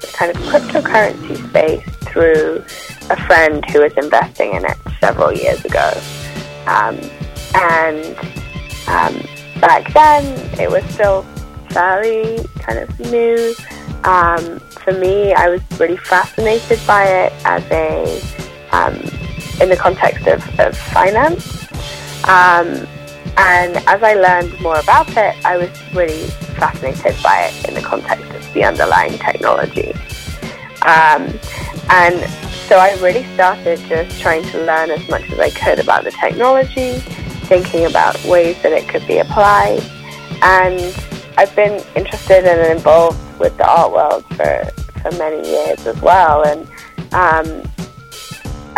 the 0.00 0.08
kind 0.12 0.30
of 0.30 0.42
cryptocurrency 0.42 1.48
space 1.48 1.84
through 2.06 2.64
a 3.10 3.26
friend 3.26 3.64
who 3.70 3.82
was 3.82 3.92
investing 3.94 4.54
in 4.54 4.64
it 4.64 4.76
several 5.00 5.32
years 5.32 5.64
ago, 5.64 5.92
um, 6.66 6.98
and 7.54 8.16
um, 8.88 9.22
back 9.60 9.92
then, 9.92 10.24
it 10.58 10.70
was 10.70 10.84
still 10.94 11.22
fairly 11.70 12.44
kind 12.58 12.78
of 12.78 13.00
new. 13.10 13.54
Um, 14.04 14.60
for 14.60 14.92
me, 14.92 15.34
I 15.34 15.48
was 15.48 15.60
really 15.78 15.96
fascinated 15.98 16.80
by 16.86 17.04
it 17.04 17.32
as 17.44 17.64
a 17.70 18.20
um, 18.72 18.94
in 19.60 19.68
the 19.68 19.76
context 19.76 20.26
of, 20.26 20.60
of 20.60 20.76
finance. 20.76 21.67
Um, 22.24 22.86
and 23.36 23.76
as 23.86 24.02
I 24.02 24.14
learned 24.14 24.60
more 24.60 24.78
about 24.78 25.08
it, 25.10 25.36
I 25.44 25.56
was 25.56 25.70
really 25.94 26.26
fascinated 26.58 27.16
by 27.22 27.50
it 27.50 27.68
in 27.68 27.74
the 27.74 27.80
context 27.80 28.24
of 28.34 28.52
the 28.52 28.64
underlying 28.64 29.18
technology. 29.18 29.92
Um, 30.82 31.38
and 31.90 32.28
so 32.68 32.78
I 32.78 32.96
really 33.00 33.24
started 33.34 33.78
just 33.88 34.20
trying 34.20 34.42
to 34.50 34.64
learn 34.64 34.90
as 34.90 35.08
much 35.08 35.30
as 35.30 35.38
I 35.38 35.50
could 35.50 35.78
about 35.78 36.04
the 36.04 36.10
technology, 36.10 36.98
thinking 37.46 37.86
about 37.86 38.22
ways 38.24 38.60
that 38.62 38.72
it 38.72 38.88
could 38.88 39.06
be 39.06 39.18
applied. 39.18 39.82
And 40.42 40.80
I've 41.36 41.54
been 41.54 41.82
interested 41.94 42.44
and 42.44 42.76
involved 42.76 43.18
with 43.38 43.56
the 43.56 43.68
art 43.68 43.92
world 43.92 44.24
for, 44.36 44.64
for 45.00 45.12
many 45.12 45.48
years 45.48 45.86
as 45.86 46.00
well. 46.02 46.44
And 46.44 46.68
um, 47.12 47.62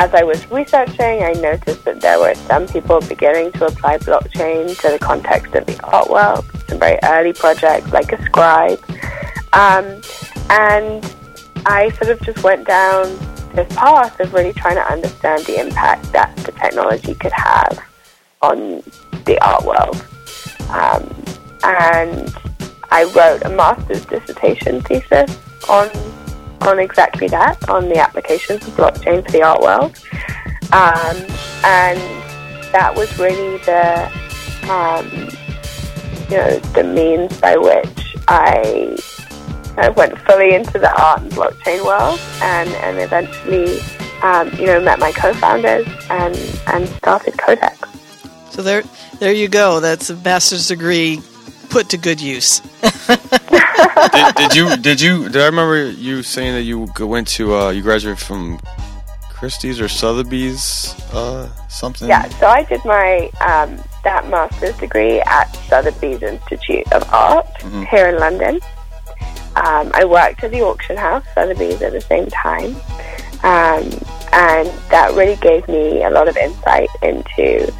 as 0.00 0.14
I 0.14 0.22
was 0.22 0.50
researching, 0.50 1.22
I 1.22 1.32
noticed 1.32 1.84
that 1.84 2.00
there 2.00 2.18
were 2.18 2.34
some 2.34 2.66
people 2.66 3.00
beginning 3.02 3.52
to 3.52 3.66
apply 3.66 3.98
blockchain 3.98 4.74
to 4.80 4.88
the 4.92 4.98
context 4.98 5.54
of 5.54 5.66
the 5.66 5.78
art 5.84 6.08
world, 6.08 6.46
some 6.68 6.78
very 6.78 6.98
early 7.02 7.34
projects 7.34 7.92
like 7.92 8.06
Ascribe. 8.06 8.80
Um, 9.52 10.00
and 10.48 11.04
I 11.66 11.90
sort 11.90 12.12
of 12.12 12.20
just 12.22 12.42
went 12.42 12.66
down 12.66 13.14
this 13.54 13.70
path 13.76 14.18
of 14.20 14.32
really 14.32 14.54
trying 14.54 14.76
to 14.76 14.90
understand 14.90 15.44
the 15.44 15.60
impact 15.60 16.10
that 16.12 16.34
the 16.38 16.52
technology 16.52 17.14
could 17.14 17.32
have 17.32 17.78
on 18.40 18.82
the 19.26 19.38
art 19.44 19.64
world. 19.66 20.02
Um, 20.70 21.02
and 21.62 22.34
I 22.90 23.04
wrote 23.14 23.42
a 23.44 23.50
master's 23.50 24.06
dissertation 24.06 24.80
thesis 24.80 25.38
on 25.68 25.90
on 26.62 26.78
exactly 26.78 27.28
that, 27.28 27.68
on 27.68 27.88
the 27.88 27.98
applications 27.98 28.66
of 28.66 28.74
blockchain 28.74 29.24
for 29.24 29.32
the 29.32 29.42
art 29.42 29.60
world. 29.60 29.98
Um, 30.72 31.16
and 31.64 31.98
that 32.72 32.94
was 32.94 33.16
really 33.18 33.58
the 33.58 34.10
um, 34.70 35.06
you 36.30 36.36
know 36.36 36.58
the 36.74 36.84
means 36.84 37.40
by 37.40 37.56
which 37.56 38.16
I 38.28 38.96
I 39.76 39.88
went 39.90 40.18
fully 40.20 40.54
into 40.54 40.78
the 40.78 40.92
art 41.00 41.22
and 41.22 41.32
blockchain 41.32 41.84
world, 41.84 42.20
and 42.42 42.68
and 42.70 42.98
eventually 42.98 43.80
um, 44.22 44.50
you 44.58 44.66
know 44.66 44.80
met 44.80 44.98
my 44.98 45.12
co-founders 45.12 45.86
and 46.08 46.36
and 46.68 46.88
started 46.88 47.36
Codex. 47.38 47.76
So 48.50 48.62
there, 48.62 48.82
there 49.20 49.32
you 49.32 49.48
go. 49.48 49.80
That's 49.80 50.10
a 50.10 50.16
master's 50.16 50.68
degree 50.68 51.22
put 51.70 51.88
to 51.90 51.98
good 51.98 52.20
use. 52.20 52.60
did, 52.80 54.34
did, 54.34 54.54
you? 54.54 54.76
Did 54.76 55.00
you? 55.00 55.28
Did 55.28 55.42
I 55.42 55.46
remember 55.46 55.90
you 55.90 56.22
saying 56.22 56.54
that 56.54 56.62
you 56.62 56.88
went 57.00 57.28
to? 57.28 57.54
Uh, 57.54 57.70
you 57.70 57.82
graduated 57.82 58.18
from 58.18 58.60
Christie's 59.30 59.80
or 59.80 59.88
Sotheby's, 59.88 60.94
uh, 61.14 61.48
something? 61.68 62.08
Yeah. 62.08 62.28
So 62.40 62.46
I 62.46 62.64
did 62.64 62.84
my 62.84 63.30
um, 63.40 63.82
that 64.04 64.28
master's 64.28 64.76
degree 64.76 65.20
at 65.20 65.46
Sotheby's 65.68 66.22
Institute 66.22 66.90
of 66.92 67.08
Art 67.12 67.46
mm-hmm. 67.60 67.84
here 67.84 68.08
in 68.08 68.18
London. 68.18 68.60
Um, 69.56 69.90
I 69.94 70.04
worked 70.04 70.44
at 70.44 70.50
the 70.52 70.62
auction 70.62 70.96
house 70.96 71.24
Sotheby's 71.34 71.82
at 71.82 71.92
the 71.92 72.00
same 72.00 72.26
time, 72.26 72.76
um, 73.42 73.90
and 74.32 74.68
that 74.90 75.12
really 75.14 75.36
gave 75.36 75.66
me 75.68 76.04
a 76.04 76.10
lot 76.10 76.28
of 76.28 76.36
insight 76.36 76.88
into 77.02 77.72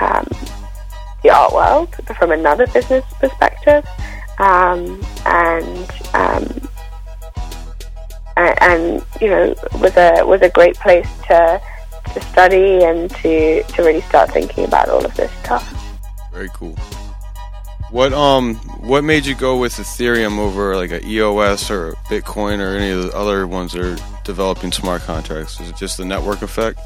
um, 0.00 0.26
the 1.22 1.30
art 1.30 1.52
world 1.52 1.94
from 2.16 2.32
another 2.32 2.66
business 2.68 3.04
perspective, 3.18 3.86
um, 4.38 5.00
and, 5.26 5.90
um, 6.14 6.68
and 8.36 9.04
you 9.20 9.28
know 9.28 9.54
was 9.80 9.96
a 9.96 10.24
was 10.24 10.40
a 10.42 10.50
great 10.50 10.76
place 10.76 11.08
to 11.26 11.60
to 12.14 12.20
study 12.22 12.82
and 12.84 13.10
to 13.16 13.62
to 13.64 13.82
really 13.82 14.00
start 14.02 14.30
thinking 14.30 14.64
about 14.64 14.88
all 14.88 15.04
of 15.04 15.14
this 15.14 15.30
stuff. 15.44 15.74
Very 16.32 16.48
cool. 16.54 16.76
What 17.90 18.12
um 18.12 18.54
what 18.80 19.02
made 19.02 19.26
you 19.26 19.34
go 19.34 19.58
with 19.58 19.74
Ethereum 19.74 20.38
over 20.38 20.76
like 20.76 20.92
a 20.92 21.04
EOS 21.04 21.70
or 21.70 21.94
Bitcoin 22.08 22.60
or 22.60 22.76
any 22.76 22.90
of 22.90 23.02
the 23.02 23.16
other 23.16 23.46
ones 23.46 23.72
that 23.72 23.82
are 23.82 23.96
developing 24.24 24.70
smart 24.70 25.02
contracts? 25.02 25.60
Is 25.60 25.70
it 25.70 25.76
just 25.76 25.96
the 25.96 26.04
network 26.04 26.42
effect? 26.42 26.80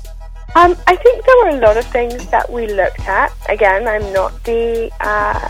Um, 0.56 0.76
I 0.86 0.94
think 0.94 1.24
there 1.24 1.36
were 1.42 1.58
a 1.58 1.60
lot 1.60 1.76
of 1.76 1.84
things 1.86 2.26
that 2.28 2.50
we 2.50 2.68
looked 2.68 3.00
at. 3.00 3.32
Again, 3.48 3.88
I'm 3.88 4.12
not 4.12 4.32
the 4.44 4.90
uh, 5.00 5.48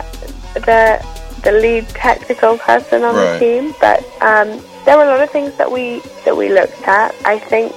the 0.55 1.05
the 1.43 1.53
lead 1.53 1.87
technical 1.89 2.57
person 2.57 3.03
on 3.03 3.15
right. 3.15 3.33
the 3.33 3.39
team, 3.39 3.75
but 3.81 4.03
um, 4.23 4.63
there 4.87 4.97
were 4.97 5.05
a 5.05 5.09
lot 5.09 5.21
of 5.21 5.31
things 5.31 5.55
that 5.59 5.71
we 5.71 6.01
that 6.25 6.35
we 6.35 6.49
looked 6.49 6.89
at. 6.89 7.15
I 7.27 7.39
think 7.39 7.73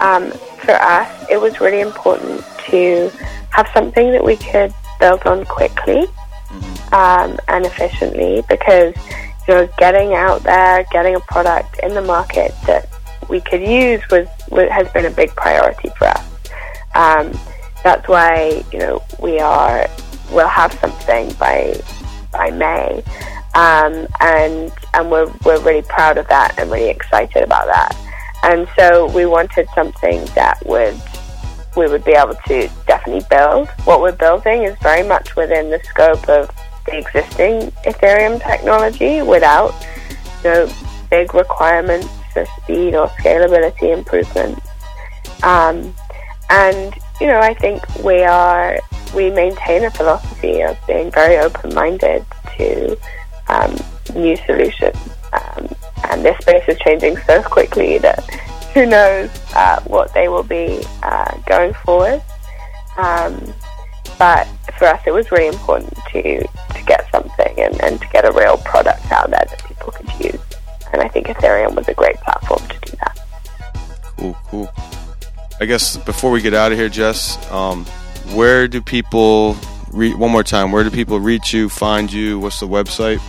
um, 0.00 0.30
for 0.58 0.74
us, 0.74 1.26
it 1.30 1.40
was 1.40 1.58
really 1.60 1.80
important 1.80 2.44
to 2.70 3.10
have 3.50 3.66
something 3.72 4.12
that 4.12 4.22
we 4.22 4.36
could 4.36 4.74
build 5.00 5.22
on 5.24 5.46
quickly 5.46 6.06
mm-hmm. 6.06 6.94
um, 6.94 7.38
and 7.48 7.64
efficiently, 7.64 8.42
because 8.48 8.94
you 9.48 9.54
know, 9.54 9.68
getting 9.78 10.14
out 10.14 10.42
there, 10.42 10.84
getting 10.92 11.14
a 11.14 11.20
product 11.20 11.80
in 11.82 11.94
the 11.94 12.02
market 12.02 12.52
that 12.66 12.88
we 13.30 13.40
could 13.40 13.62
use 13.62 14.02
was, 14.10 14.28
was 14.50 14.68
has 14.70 14.86
been 14.92 15.06
a 15.06 15.10
big 15.10 15.30
priority 15.30 15.88
for 15.96 16.06
us. 16.08 16.37
Um, 16.94 17.32
that's 17.84 18.06
why 18.08 18.64
you 18.72 18.78
know 18.78 19.02
we 19.20 19.38
are 19.38 19.86
we'll 20.30 20.48
have 20.48 20.72
something 20.74 21.32
by 21.34 21.80
by 22.32 22.50
May, 22.50 23.02
um, 23.54 24.06
and 24.20 24.72
and 24.94 25.10
we're 25.10 25.32
we're 25.44 25.60
really 25.60 25.82
proud 25.82 26.18
of 26.18 26.28
that 26.28 26.58
and 26.58 26.70
really 26.70 26.90
excited 26.90 27.42
about 27.42 27.66
that. 27.66 27.96
And 28.42 28.68
so 28.78 29.10
we 29.12 29.26
wanted 29.26 29.68
something 29.74 30.24
that 30.34 30.58
would 30.64 31.00
we 31.76 31.86
would 31.86 32.04
be 32.04 32.12
able 32.12 32.34
to 32.46 32.68
definitely 32.86 33.24
build. 33.30 33.68
What 33.84 34.00
we're 34.00 34.12
building 34.12 34.64
is 34.64 34.76
very 34.82 35.06
much 35.06 35.36
within 35.36 35.70
the 35.70 35.80
scope 35.84 36.28
of 36.28 36.50
the 36.86 36.98
existing 36.98 37.70
Ethereum 37.84 38.42
technology 38.42 39.22
without 39.22 39.74
you 40.42 40.50
know, 40.50 40.72
big 41.10 41.34
requirements 41.34 42.08
for 42.32 42.44
speed 42.62 42.94
or 42.94 43.08
scalability 43.08 43.96
improvements. 43.96 44.66
Um, 45.42 45.94
and, 46.50 46.94
you 47.20 47.26
know, 47.26 47.40
I 47.40 47.54
think 47.54 47.82
we 48.04 48.22
are, 48.22 48.78
we 49.14 49.30
maintain 49.30 49.84
a 49.84 49.90
philosophy 49.90 50.62
of 50.62 50.78
being 50.86 51.10
very 51.10 51.36
open 51.38 51.74
minded 51.74 52.24
to 52.56 52.96
um, 53.48 53.76
new 54.14 54.36
solutions. 54.36 54.96
Um, 55.32 55.68
and 56.10 56.24
this 56.24 56.38
space 56.38 56.64
is 56.68 56.78
changing 56.78 57.16
so 57.18 57.42
quickly 57.42 57.98
that 57.98 58.22
who 58.74 58.86
knows 58.86 59.30
uh, 59.54 59.80
what 59.82 60.12
they 60.14 60.28
will 60.28 60.42
be 60.42 60.82
uh, 61.02 61.36
going 61.46 61.74
forward. 61.74 62.22
Um, 62.96 63.54
but 64.18 64.46
for 64.78 64.86
us, 64.86 65.00
it 65.06 65.12
was 65.12 65.30
really 65.30 65.48
important 65.48 65.94
to 66.12 66.42
to 66.42 66.84
get 66.84 67.08
something 67.10 67.60
and, 67.60 67.80
and 67.82 68.00
to 68.00 68.08
get 68.08 68.24
a 68.24 68.32
real 68.32 68.56
product 68.58 69.10
out 69.12 69.30
there 69.30 69.44
that 69.48 69.64
people 69.66 69.92
could 69.92 70.10
use. 70.24 70.40
And 70.92 71.02
I 71.02 71.08
think 71.08 71.26
Ethereum 71.26 71.74
was 71.74 71.88
a 71.88 71.94
great 71.94 72.16
platform 72.16 72.66
to 72.68 72.90
do 72.90 72.96
that. 73.02 73.18
Cool, 74.16 74.36
cool. 74.48 74.72
I 75.60 75.66
guess 75.66 75.96
before 75.96 76.30
we 76.30 76.40
get 76.40 76.54
out 76.54 76.70
of 76.72 76.78
here, 76.78 76.88
Jess, 76.88 77.36
um, 77.50 77.84
where 78.34 78.68
do 78.68 78.80
people 78.80 79.56
re- 79.90 80.14
one 80.14 80.30
more 80.30 80.44
time? 80.44 80.70
Where 80.70 80.84
do 80.84 80.90
people 80.90 81.18
reach 81.18 81.52
you, 81.52 81.68
find 81.68 82.12
you? 82.12 82.38
What's 82.38 82.60
the 82.60 82.68
website? 82.68 83.20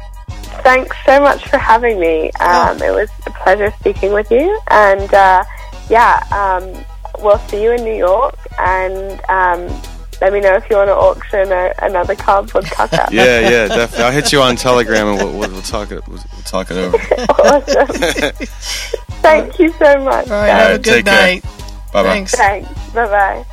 Thanks 0.63 0.97
so 1.05 1.21
much 1.21 1.47
for 1.49 1.59
having 1.59 1.99
me. 2.01 2.31
Um, 2.41 2.81
it 2.83 2.93
was 2.93 3.11
a 3.27 3.31
pleasure 3.31 3.73
speaking 3.81 4.13
with 4.13 4.31
you, 4.31 4.59
and 4.69 5.13
uh, 5.13 5.45
yeah, 5.91 6.23
um, 6.31 6.85
we'll 7.23 7.39
see 7.49 7.63
you 7.63 7.73
in 7.73 7.85
New 7.85 7.95
York, 7.97 8.37
and 8.59 9.21
um, 9.29 9.83
let 10.23 10.33
me 10.33 10.41
know 10.41 10.55
if 10.55 10.71
you 10.71 10.77
want 10.77 10.89
to 10.89 10.95
auction 10.95 11.51
a, 11.53 11.75
another 11.83 12.15
cardboard 12.15 12.65
cutout. 12.67 13.13
yeah, 13.13 13.41
yeah, 13.41 13.69
definitely. 13.69 14.05
I'll 14.05 14.13
hit 14.13 14.33
you 14.33 14.41
on 14.41 14.57
Telegram, 14.57 15.09
and 15.09 15.19
we'll, 15.19 15.39
we'll, 15.39 15.51
we'll 15.51 15.63
talk 15.63 15.91
it. 15.91 16.07
We'll, 16.07 16.23
we'll 16.33 16.43
talk 16.45 16.71
it 16.71 16.77
over. 16.77 16.97
awesome. 17.43 17.87
Thank 19.21 19.59
you 19.59 19.71
so 19.73 20.03
much. 20.05 20.31
All 20.31 20.41
right, 20.41 20.49
have 20.49 20.81
a 20.81 20.83
good 20.83 21.05
take 21.05 21.07
night. 21.07 21.43
Bye 21.93 22.03
bye. 22.03 22.03
Thanks. 22.05 22.35
Thanks. 22.35 22.69
Bye 22.93 23.07
bye. 23.07 23.45